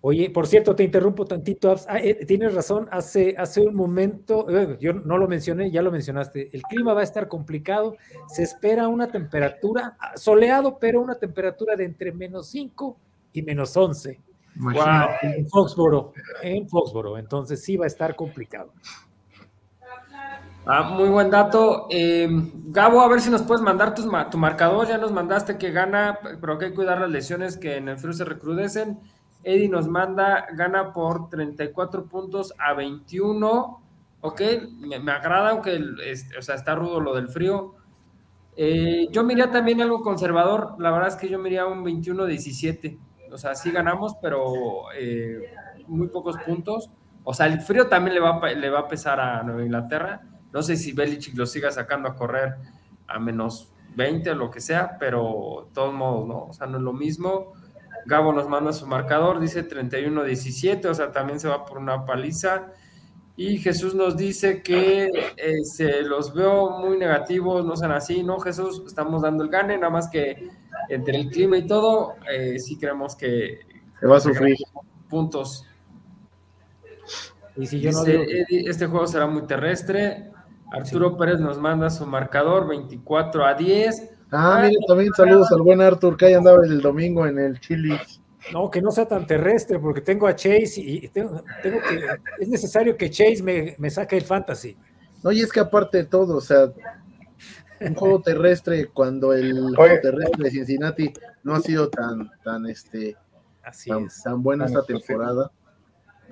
Oye, 0.07 0.29
por 0.29 0.45
cierto, 0.45 0.75
te 0.75 0.83
interrumpo 0.83 1.25
tantito. 1.25 1.75
Ah, 1.87 1.97
eh, 1.97 2.25
tienes 2.27 2.53
razón, 2.53 2.87
hace, 2.91 3.33
hace 3.39 3.61
un 3.61 3.73
momento, 3.73 4.45
eh, 4.49 4.77
yo 4.79 4.93
no 4.93 5.17
lo 5.17 5.27
mencioné, 5.27 5.71
ya 5.71 5.81
lo 5.81 5.91
mencionaste, 5.91 6.49
el 6.53 6.61
clima 6.61 6.93
va 6.93 7.01
a 7.01 7.03
estar 7.03 7.27
complicado, 7.27 7.97
se 8.27 8.43
espera 8.43 8.87
una 8.87 9.07
temperatura, 9.07 9.97
ah, 9.99 10.15
soleado, 10.15 10.77
pero 10.77 11.01
una 11.01 11.15
temperatura 11.15 11.75
de 11.75 11.85
entre 11.85 12.11
menos 12.11 12.49
5 12.49 12.95
y 13.33 13.41
menos 13.41 13.75
11. 13.75 14.19
Wow, 14.57 14.75
en 15.23 15.49
Foxboro, 15.49 16.13
en 16.43 16.69
Foxboro, 16.69 17.17
entonces 17.17 17.63
sí 17.63 17.75
va 17.75 17.85
a 17.85 17.87
estar 17.87 18.15
complicado. 18.15 18.73
Ah, 20.67 20.81
muy 20.81 21.09
buen 21.09 21.29
dato. 21.29 21.85
Eh, 21.91 22.27
Gabo, 22.69 23.01
a 23.01 23.07
ver 23.07 23.21
si 23.21 23.29
nos 23.29 23.43
puedes 23.43 23.61
mandar 23.61 23.93
tu 23.93 24.37
marcador. 24.37 24.87
Ya 24.87 24.97
nos 24.97 25.11
mandaste 25.11 25.59
que 25.59 25.71
gana, 25.71 26.19
pero 26.41 26.57
que 26.57 26.65
hay 26.65 26.71
que 26.71 26.75
cuidar 26.75 26.99
las 26.99 27.11
lesiones 27.11 27.57
que 27.57 27.77
en 27.77 27.87
el 27.87 27.99
frío 27.99 28.13
se 28.13 28.25
recrudecen. 28.25 28.99
Eddie 29.43 29.69
nos 29.69 29.87
manda, 29.87 30.47
gana 30.53 30.91
por 30.91 31.29
34 31.29 32.07
puntos 32.07 32.51
a 32.57 32.73
21. 32.73 33.79
Ok, 34.21 34.41
me, 34.79 35.11
agrada, 35.11 35.51
aunque 35.51 35.79
o 36.35 36.41
sea, 36.41 36.55
está 36.55 36.73
rudo 36.73 36.99
lo 36.99 37.13
del 37.13 37.29
frío. 37.29 37.75
Eh, 38.57 39.07
yo 39.11 39.23
miría 39.23 39.51
también 39.51 39.81
algo 39.81 40.01
conservador. 40.01 40.77
La 40.79 40.89
verdad 40.89 41.09
es 41.09 41.15
que 41.15 41.29
yo 41.29 41.37
miría 41.37 41.67
un 41.67 41.85
21-17. 41.85 42.97
O 43.31 43.37
sea, 43.37 43.53
sí 43.53 43.69
ganamos, 43.69 44.15
pero 44.19 44.91
eh, 44.97 45.53
muy 45.87 46.07
pocos 46.07 46.37
puntos. 46.37 46.89
O 47.23 47.35
sea, 47.35 47.45
el 47.45 47.61
frío 47.61 47.87
también 47.87 48.15
le 48.15 48.19
va, 48.19 48.39
le 48.49 48.69
va 48.71 48.79
a 48.79 48.87
pesar 48.87 49.19
a 49.19 49.43
Nueva 49.43 49.63
Inglaterra 49.63 50.23
no 50.55 50.63
sé 50.63 50.77
si 50.77 50.93
Belichick 50.93 51.35
lo 51.35 51.45
siga 51.45 51.69
sacando 51.69 52.07
a 52.07 52.15
correr 52.15 52.55
a 53.09 53.19
menos 53.19 53.73
20 53.93 54.31
o 54.31 54.35
lo 54.35 54.49
que 54.49 54.61
sea, 54.61 54.95
pero 54.97 55.65
de 55.67 55.73
todos 55.73 55.93
modos, 55.93 56.25
¿no? 56.25 56.45
O 56.45 56.53
sea, 56.53 56.65
no 56.65 56.77
es 56.77 56.83
lo 56.83 56.93
mismo. 56.93 57.51
Gabo 58.05 58.31
nos 58.31 58.47
manda 58.47 58.71
su 58.71 58.87
marcador, 58.87 59.41
dice 59.41 59.67
31-17, 59.67 60.85
o 60.85 60.93
sea, 60.93 61.11
también 61.11 61.41
se 61.41 61.49
va 61.49 61.65
por 61.65 61.77
una 61.77 62.05
paliza. 62.05 62.71
Y 63.35 63.57
Jesús 63.57 63.95
nos 63.95 64.15
dice 64.15 64.63
que 64.63 65.09
eh, 65.35 65.65
se 65.65 66.03
los 66.03 66.33
veo 66.33 66.69
muy 66.79 66.97
negativos, 66.97 67.65
no 67.65 67.75
sean 67.75 67.91
así, 67.91 68.23
¿no, 68.23 68.39
Jesús? 68.39 68.81
Estamos 68.87 69.23
dando 69.23 69.43
el 69.43 69.49
gane, 69.49 69.77
nada 69.77 69.89
más 69.89 70.07
que 70.07 70.51
entre 70.87 71.17
el 71.17 71.29
clima 71.31 71.57
y 71.57 71.67
todo, 71.67 72.13
eh, 72.31 72.59
sí 72.59 72.77
creemos 72.77 73.17
que 73.17 73.59
se 73.99 74.07
va 74.07 74.15
a 74.15 74.21
sufrir 74.21 74.55
puntos. 75.09 75.67
Y 77.57 77.65
si 77.65 77.81
yo 77.81 77.91
no 77.91 78.03
este 78.05 78.85
juego 78.85 79.05
será 79.05 79.27
muy 79.27 79.45
terrestre, 79.47 80.31
Arturo 80.75 81.17
Pérez 81.17 81.39
nos 81.39 81.57
manda 81.57 81.89
su 81.89 82.05
marcador 82.05 82.67
24 82.67 83.45
a 83.45 83.53
10. 83.53 84.11
Ah, 84.31 84.59
mire, 84.63 84.75
también 84.87 85.13
saludos 85.15 85.51
al 85.51 85.61
buen 85.61 85.81
Artur, 85.81 86.17
que 86.17 86.25
ahí 86.25 86.33
andaba 86.33 86.65
el 86.65 86.81
domingo 86.81 87.25
en 87.25 87.39
el 87.39 87.59
Chili. 87.59 87.97
No, 88.51 88.69
que 88.69 88.81
no 88.81 88.91
sea 88.91 89.07
tan 89.07 89.25
terrestre, 89.25 89.79
porque 89.79 90.01
tengo 90.01 90.27
a 90.27 90.35
Chase 90.35 90.81
y 90.81 91.07
tengo, 91.07 91.43
que, 91.63 91.81
es 92.39 92.47
necesario 92.47 92.95
que 92.97 93.09
Chase 93.09 93.41
me, 93.41 93.75
me 93.77 93.89
saque 93.89 94.17
el 94.17 94.23
fantasy. 94.23 94.77
No, 95.23 95.31
y 95.31 95.41
es 95.41 95.51
que 95.51 95.61
aparte 95.61 95.99
de 95.99 96.03
todo, 96.05 96.37
o 96.37 96.41
sea, 96.41 96.71
un 97.79 97.95
juego 97.95 98.21
terrestre 98.21 98.87
cuando 98.87 99.33
el 99.33 99.75
juego 99.75 99.99
terrestre 100.01 100.43
de 100.43 100.51
Cincinnati 100.51 101.13
no 101.43 101.55
ha 101.55 101.61
sido 101.61 101.89
tan, 101.89 102.29
tan, 102.43 102.65
este, 102.67 103.15
Así 103.63 103.89
tan, 103.89 104.05
es. 104.05 104.21
tan 104.21 104.43
buena 104.43 104.65
esta 104.65 104.83
temporada. 104.83 105.51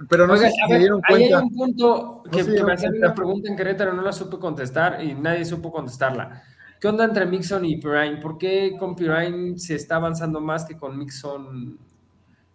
Pero 0.10 0.28
no 0.28 0.38
sé 0.38 0.50
si 0.50 0.68
se 0.68 0.80
dieron 0.80 1.02
cuenta. 1.08 1.38
Hay 1.38 1.44
un 1.44 1.54
punto 1.54 2.24
que, 2.32 2.44
me 2.44 2.74
hacían 2.74 2.98
una 2.98 3.14
pregunta 3.14 3.50
en 3.50 3.56
Querétaro, 3.56 3.94
no 3.94 4.02
la 4.02 4.12
supe 4.12 4.38
contestar 4.38 5.04
y 5.04 5.14
nadie 5.14 5.46
supo 5.46 5.72
contestarla. 5.72 6.44
¿Qué 6.80 6.88
onda 6.88 7.06
entre 7.06 7.26
Mixon 7.26 7.64
y 7.66 7.78
Pirine? 7.78 8.18
¿Por 8.18 8.38
qué 8.38 8.76
con 8.78 8.96
Pirine 8.96 9.58
se 9.58 9.76
está 9.76 9.96
avanzando 9.96 10.42
más 10.42 10.66
que 10.66 10.76
con 10.76 10.98
Mixon 10.98 11.78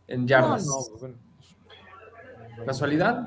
en 0.07 0.27
yardas? 0.27 0.67
No, 0.67 0.73
no, 0.73 0.99
bueno. 0.99 1.15
¿Casualidad? 2.67 3.25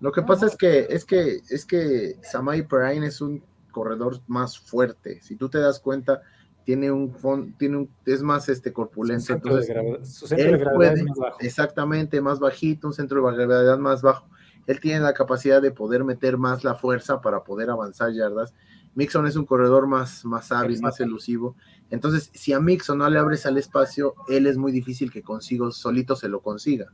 Lo 0.00 0.10
que 0.10 0.22
pasa 0.22 0.46
es 0.46 0.56
que 0.56 0.86
es 0.90 1.04
que 1.04 1.40
es 1.48 1.64
que 1.64 2.16
Samai 2.22 2.66
Perrine 2.66 3.06
es 3.06 3.20
un 3.20 3.42
corredor 3.72 4.20
más 4.28 4.58
fuerte. 4.58 5.20
Si 5.22 5.34
tú 5.34 5.48
te 5.48 5.58
das 5.58 5.80
cuenta, 5.80 6.22
tiene 6.64 6.92
un 6.92 7.12
fon- 7.12 7.56
tiene 7.58 7.78
un, 7.78 7.90
es 8.06 8.22
más 8.22 8.48
este 8.48 8.72
corpulento. 8.72 9.26
de 9.32 9.32
entonces, 9.38 9.68
gravedad, 9.68 10.04
su 10.04 10.28
centro 10.28 10.52
de 10.52 10.58
gravedad 10.58 10.92
es 10.94 11.00
puede- 11.00 11.08
más 11.08 11.18
bajo. 11.18 11.40
Exactamente, 11.40 12.20
más 12.20 12.38
bajito, 12.38 12.86
un 12.86 12.92
centro 12.94 13.20
de 13.26 13.36
gravedad 13.36 13.78
más 13.78 14.00
bajo. 14.02 14.28
Él 14.68 14.78
tiene 14.78 15.00
la 15.00 15.12
capacidad 15.12 15.60
de 15.60 15.72
poder 15.72 16.04
meter 16.04 16.38
más 16.38 16.62
la 16.62 16.76
fuerza 16.76 17.20
para 17.20 17.42
poder 17.42 17.68
avanzar 17.70 18.12
yardas. 18.12 18.54
Mixon 18.94 19.26
es 19.26 19.34
un 19.34 19.44
corredor 19.46 19.88
más, 19.88 20.24
más 20.24 20.52
hábil, 20.52 20.80
más 20.80 21.00
elusivo. 21.00 21.56
Entonces, 21.90 22.30
si 22.34 22.52
a 22.52 22.60
Mixon 22.60 22.98
no 22.98 23.08
le 23.10 23.18
abres 23.18 23.44
al 23.46 23.56
espacio, 23.58 24.14
él 24.28 24.46
es 24.46 24.56
muy 24.56 24.70
difícil 24.70 25.10
que 25.10 25.22
consiga, 25.22 25.68
solito 25.72 26.14
se 26.14 26.28
lo 26.28 26.40
consiga. 26.42 26.92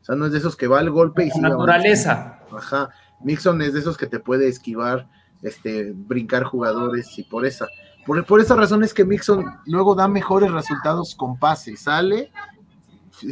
O 0.00 0.04
sea, 0.04 0.16
no 0.16 0.26
es 0.26 0.32
de 0.32 0.38
esos 0.38 0.56
que 0.56 0.66
va 0.66 0.80
al 0.80 0.90
golpe 0.90 1.24
y 1.26 1.30
sigue 1.30 1.48
Naturaleza. 1.48 2.40
Ajá. 2.50 2.90
Mixon 3.22 3.62
es 3.62 3.74
de 3.74 3.78
esos 3.80 3.96
que 3.96 4.06
te 4.06 4.18
puede 4.20 4.48
esquivar, 4.48 5.08
este, 5.44 5.92
brincar 5.94 6.42
jugadores 6.42 7.16
y 7.18 7.22
por 7.22 7.46
esa. 7.46 7.68
Por, 8.04 8.24
por 8.26 8.40
esa 8.40 8.56
razón 8.56 8.82
es 8.82 8.92
que 8.92 9.04
Mixon 9.04 9.44
luego 9.66 9.94
da 9.94 10.08
mejores 10.08 10.50
resultados 10.50 11.14
con 11.14 11.38
pase. 11.38 11.76
Sale, 11.76 12.32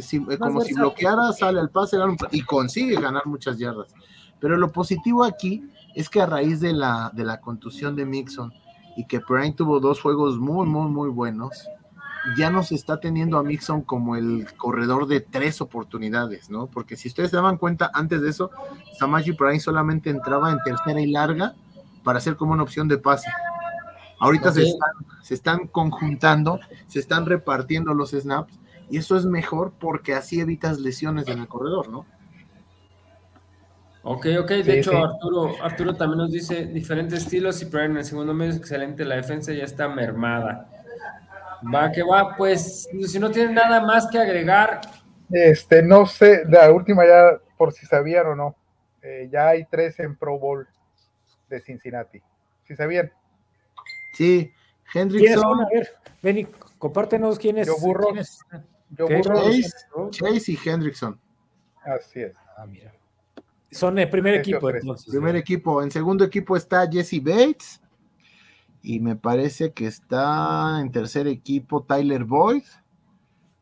si- 0.01 0.17
eh, 0.29 0.37
como 0.37 0.61
si 0.61 0.73
bloqueara, 0.73 1.31
sale 1.33 1.59
al 1.59 1.69
pase 1.69 1.97
y 2.31 2.41
consigue 2.43 2.95
ganar 2.99 3.25
muchas 3.25 3.57
yardas. 3.57 3.93
Pero 4.39 4.57
lo 4.57 4.71
positivo 4.71 5.23
aquí 5.23 5.63
es 5.95 6.09
que 6.09 6.21
a 6.21 6.25
raíz 6.25 6.59
de 6.59 6.73
la, 6.73 7.11
de 7.13 7.23
la 7.23 7.39
contusión 7.39 7.95
de 7.95 8.05
Mixon 8.05 8.51
y 8.97 9.05
que 9.05 9.19
Prime 9.19 9.53
tuvo 9.53 9.79
dos 9.79 10.01
juegos 10.01 10.37
muy, 10.37 10.65
muy, 10.67 10.89
muy 10.89 11.09
buenos, 11.09 11.51
ya 12.37 12.49
no 12.49 12.63
se 12.63 12.75
está 12.75 12.99
teniendo 12.99 13.37
a 13.37 13.43
Mixon 13.43 13.81
como 13.81 14.15
el 14.15 14.47
corredor 14.55 15.07
de 15.07 15.19
tres 15.19 15.61
oportunidades, 15.61 16.49
¿no? 16.49 16.67
Porque 16.67 16.95
si 16.95 17.09
ustedes 17.09 17.29
se 17.31 17.35
daban 17.35 17.57
cuenta, 17.57 17.91
antes 17.93 18.21
de 18.21 18.29
eso, 18.29 18.49
Samaji 18.97 19.33
Prime 19.33 19.59
solamente 19.59 20.09
entraba 20.09 20.51
en 20.51 20.57
tercera 20.63 21.01
y 21.01 21.11
larga 21.11 21.53
para 22.03 22.17
hacer 22.19 22.35
como 22.35 22.53
una 22.53 22.63
opción 22.63 22.87
de 22.87 22.97
pase. 22.97 23.29
Ahorita 24.19 24.51
se, 24.51 24.63
están, 24.63 24.91
se 25.21 25.33
están 25.33 25.67
conjuntando, 25.67 26.59
se 26.87 26.99
están 26.99 27.25
repartiendo 27.25 27.93
los 27.93 28.11
snaps, 28.11 28.59
y 28.89 28.97
eso 28.97 29.17
es 29.17 29.25
mejor 29.25 29.73
porque 29.79 30.13
así 30.13 30.39
evitas 30.39 30.79
lesiones 30.79 31.27
en 31.27 31.39
el 31.39 31.47
corredor, 31.47 31.89
¿no? 31.89 32.05
Ok, 34.03 34.27
ok. 34.41 34.49
De 34.49 34.63
Sí, 34.63 34.71
hecho, 34.71 34.91
sí. 34.91 34.97
Arturo, 34.97 35.55
Arturo 35.63 35.95
también 35.95 36.19
nos 36.19 36.31
dice 36.31 36.65
diferentes 36.65 37.23
estilos 37.23 37.61
y 37.61 37.65
Pirine 37.65 37.85
en 37.91 37.97
el 37.97 38.05
segundo 38.05 38.33
medio 38.33 38.51
es 38.51 38.57
excelente. 38.57 39.05
La 39.05 39.15
defensa 39.15 39.53
ya 39.53 39.63
está 39.63 39.87
mermada. 39.87 40.69
Va 41.73 41.89
que 41.91 42.03
va, 42.03 42.35
pues 42.35 42.89
si 43.07 43.19
no 43.19 43.31
tienen 43.31 43.55
nada 43.55 43.79
más 43.79 44.07
que 44.07 44.19
agregar, 44.19 44.81
Este, 45.31 45.81
no 45.81 46.05
sé, 46.05 46.43
la 46.49 46.69
última 46.71 47.05
ya, 47.05 47.39
por 47.57 47.71
si 47.71 47.85
sabían 47.85 48.27
o 48.27 48.35
no, 48.35 48.55
eh, 49.01 49.29
ya 49.31 49.47
hay 49.47 49.65
tres 49.65 49.97
en 49.99 50.17
Pro 50.17 50.37
Bowl 50.37 50.67
de 51.53 51.61
Cincinnati. 51.61 52.21
¿Sí 52.67 52.75
sabían? 52.75 53.11
Sí, 54.13 54.51
¿Quiénes 54.91 55.13
Hendrickson, 55.15 55.41
son? 55.41 55.61
A 55.61 55.69
ver, 55.69 55.89
Benny, 56.21 56.45
compártenos 56.77 57.39
quiénes. 57.39 57.67
Yo 57.67 57.77
burro. 57.79 58.07
quiénes- 58.07 58.39
Yo 58.91 59.07
burro, 59.07 59.41
Chase, 59.43 59.71
Chase 60.11 60.51
y 60.51 60.59
Hendrickson. 60.69 61.19
así 61.83 62.21
es. 62.21 62.35
Ah, 62.57 62.65
mira. 62.67 62.93
Son 63.71 63.97
el 63.97 64.09
primer 64.09 64.35
equipo, 64.35 64.69
entonces. 64.69 65.09
Primer 65.09 65.35
equipo. 65.35 65.81
En 65.81 65.89
segundo 65.89 66.23
equipo 66.23 66.55
está 66.55 66.87
Jesse 66.89 67.23
Bates. 67.23 67.81
Y 68.83 68.99
me 68.99 69.15
parece 69.15 69.71
que 69.71 69.87
está 69.87 70.79
en 70.79 70.91
tercer 70.91 71.25
equipo 71.27 71.83
Tyler 71.83 72.23
Boyd. 72.23 72.63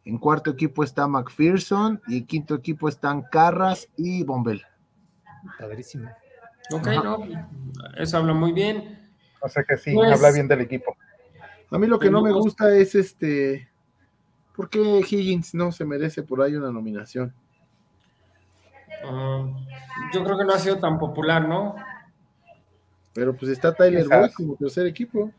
En 0.03 0.17
cuarto 0.17 0.49
equipo 0.49 0.83
está 0.83 1.07
McPherson. 1.07 2.01
Y 2.07 2.17
en 2.17 2.25
quinto 2.25 2.55
equipo 2.55 2.89
están 2.89 3.21
Carras 3.21 3.87
y 3.95 4.23
Bombell. 4.23 4.61
Padrísimo. 5.57 6.09
Ok, 6.71 6.87
Ajá. 6.87 7.03
no, 7.03 7.17
eso 7.97 8.17
habla 8.17 8.33
muy 8.33 8.51
bien. 8.53 8.99
O 9.41 9.49
sea 9.49 9.63
que 9.63 9.77
sí, 9.77 9.93
Pues- 9.93 10.11
habla 10.11 10.31
bien 10.31 10.47
del 10.47 10.61
equipo. 10.61 10.95
A 11.71 11.77
mí 11.79 11.87
lo 11.87 11.97
que 11.99 12.09
no 12.11 12.21
me 12.21 12.31
gusta 12.31 12.75
es 12.75 12.95
este. 12.95 13.69
¿Por 14.55 14.69
qué 14.69 14.79
Higgins 14.99 15.53
no 15.55 15.71
se 15.71 15.85
merece 15.85 16.21
por 16.23 16.41
ahí 16.41 16.55
una 16.55 16.71
nominación? 16.71 17.33
Ah, 19.03 19.47
yo 20.13 20.23
creo 20.23 20.37
que 20.37 20.43
no 20.45 20.53
ha 20.53 20.59
sido 20.59 20.77
tan 20.79 20.99
popular, 20.99 21.47
¿no? 21.47 21.75
Pero 23.13 23.35
pues 23.35 23.51
está 23.51 23.73
Tyler. 23.73 24.07
Boyd 24.07 24.31
como 24.35 24.55
tercer 24.55 24.85
equipo. 24.85 25.31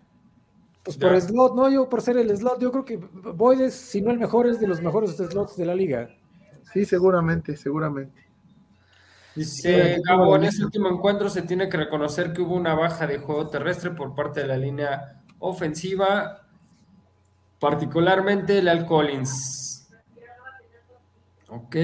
Pues 0.83 0.99
Ya. 0.99 1.09
por 1.09 1.21
slot, 1.21 1.55
no, 1.55 1.71
yo 1.71 1.89
por 1.89 2.03
ser 2.03 2.17
el 2.17 2.37
slot, 2.37 2.61
yo 2.61 2.73
creo 2.73 2.85
que 2.85 2.97
Boyd 2.97 3.61
es, 3.61 3.75
si 3.75 4.01
no 4.03 4.11
el 4.11 4.19
mejor, 4.19 4.49
es 4.49 4.59
de 4.59 4.67
los 4.67 4.81
mejores 4.81 5.17
slots 5.17 5.57
de 5.57 5.65
la 5.67 5.75
liga. 5.75 6.09
Sí, 6.73 6.85
seguramente, 6.85 7.57
seguramente. 7.57 8.27
Dice 9.35 9.97
Sí, 9.97 10.03
Gabo, 10.07 10.37
en 10.37 10.43
sí. 10.43 10.49
este 10.49 10.65
último 10.65 10.89
encuentro 10.89 11.31
se 11.31 11.43
tiene 11.43 11.69
que 11.69 11.77
reconocer 11.79 12.33
que 12.33 12.43
hubo 12.43 12.55
una 12.55 12.75
baja 12.75 13.07
de 13.07 13.19
juego 13.19 13.49
terrestre 13.49 13.91
por 13.93 14.15
parte 14.15 14.41
de 14.41 14.47
la 14.47 14.57
línea 14.57 15.23
ofensiva, 15.39 16.47
particularmente 17.59 18.63
Leal 18.63 18.85
Collins. 18.87 19.89
Ok. 21.49 21.77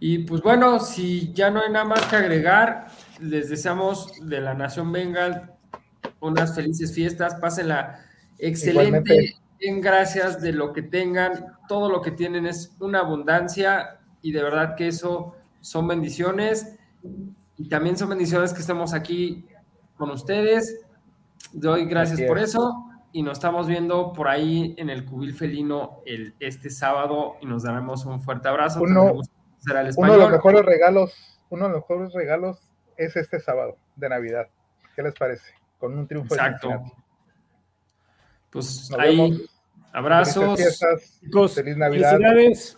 Y 0.00 0.18
pues 0.20 0.40
bueno, 0.42 0.80
si 0.80 1.32
ya 1.32 1.50
no 1.50 1.60
hay 1.60 1.70
nada 1.70 1.84
más 1.84 2.06
que 2.06 2.16
agregar, 2.16 2.86
les 3.20 3.50
deseamos 3.50 4.12
de 4.22 4.40
la 4.40 4.54
Nación 4.54 4.90
Bengal 4.90 5.52
unas 6.20 6.54
felices 6.54 6.94
fiestas, 6.94 7.34
pásenla 7.36 8.04
excelente, 8.38 8.86
Igualmente. 9.14 9.36
en 9.60 9.80
gracias 9.80 10.40
de 10.40 10.52
lo 10.52 10.72
que 10.72 10.82
tengan, 10.82 11.56
todo 11.68 11.90
lo 11.90 12.00
que 12.00 12.10
tienen 12.12 12.46
es 12.46 12.72
una 12.80 13.00
abundancia 13.00 13.98
y 14.22 14.32
de 14.32 14.42
verdad 14.42 14.74
que 14.76 14.88
eso 14.88 15.34
son 15.60 15.86
bendiciones 15.88 16.76
y 17.56 17.68
también 17.68 17.96
son 17.96 18.08
bendiciones 18.10 18.52
que 18.52 18.60
estemos 18.60 18.94
aquí 18.94 19.46
con 19.96 20.10
ustedes. 20.10 20.80
Doy 21.52 21.86
gracias 21.86 22.20
por 22.22 22.38
es. 22.38 22.50
eso 22.50 22.84
y 23.12 23.22
nos 23.22 23.38
estamos 23.38 23.66
viendo 23.66 24.12
por 24.12 24.28
ahí 24.28 24.74
en 24.78 24.88
el 24.90 25.04
Cubil 25.04 25.34
Felino 25.34 26.00
el, 26.06 26.34
este 26.40 26.70
sábado 26.70 27.36
y 27.40 27.46
nos 27.46 27.62
daremos 27.64 28.04
un 28.06 28.20
fuerte 28.20 28.48
abrazo. 28.48 28.82
Uno- 28.82 29.20
de 29.62 29.84
los 30.16 30.30
mejores 30.30 30.64
regalos, 30.64 31.12
uno 31.50 31.66
de 31.66 31.70
los 31.72 31.80
mejores 31.82 32.12
regalos 32.14 32.58
es 32.96 33.14
este 33.16 33.40
sábado 33.40 33.76
de 33.96 34.08
Navidad. 34.08 34.46
¿Qué 34.96 35.02
les 35.02 35.14
parece? 35.14 35.52
Con 35.78 35.98
un 35.98 36.06
triunfo 36.06 36.34
de 36.34 36.40
Exacto. 36.40 36.70
Pues 38.50 38.90
Nos 38.90 39.00
ahí, 39.00 39.16
vemos. 39.16 39.60
abrazos. 39.92 40.34
Felices 40.56 40.78
fiestas. 40.78 41.20
Chicos, 41.20 41.54
Feliz 41.54 41.76
Navidad. 41.76 42.10
felicidades, 42.12 42.76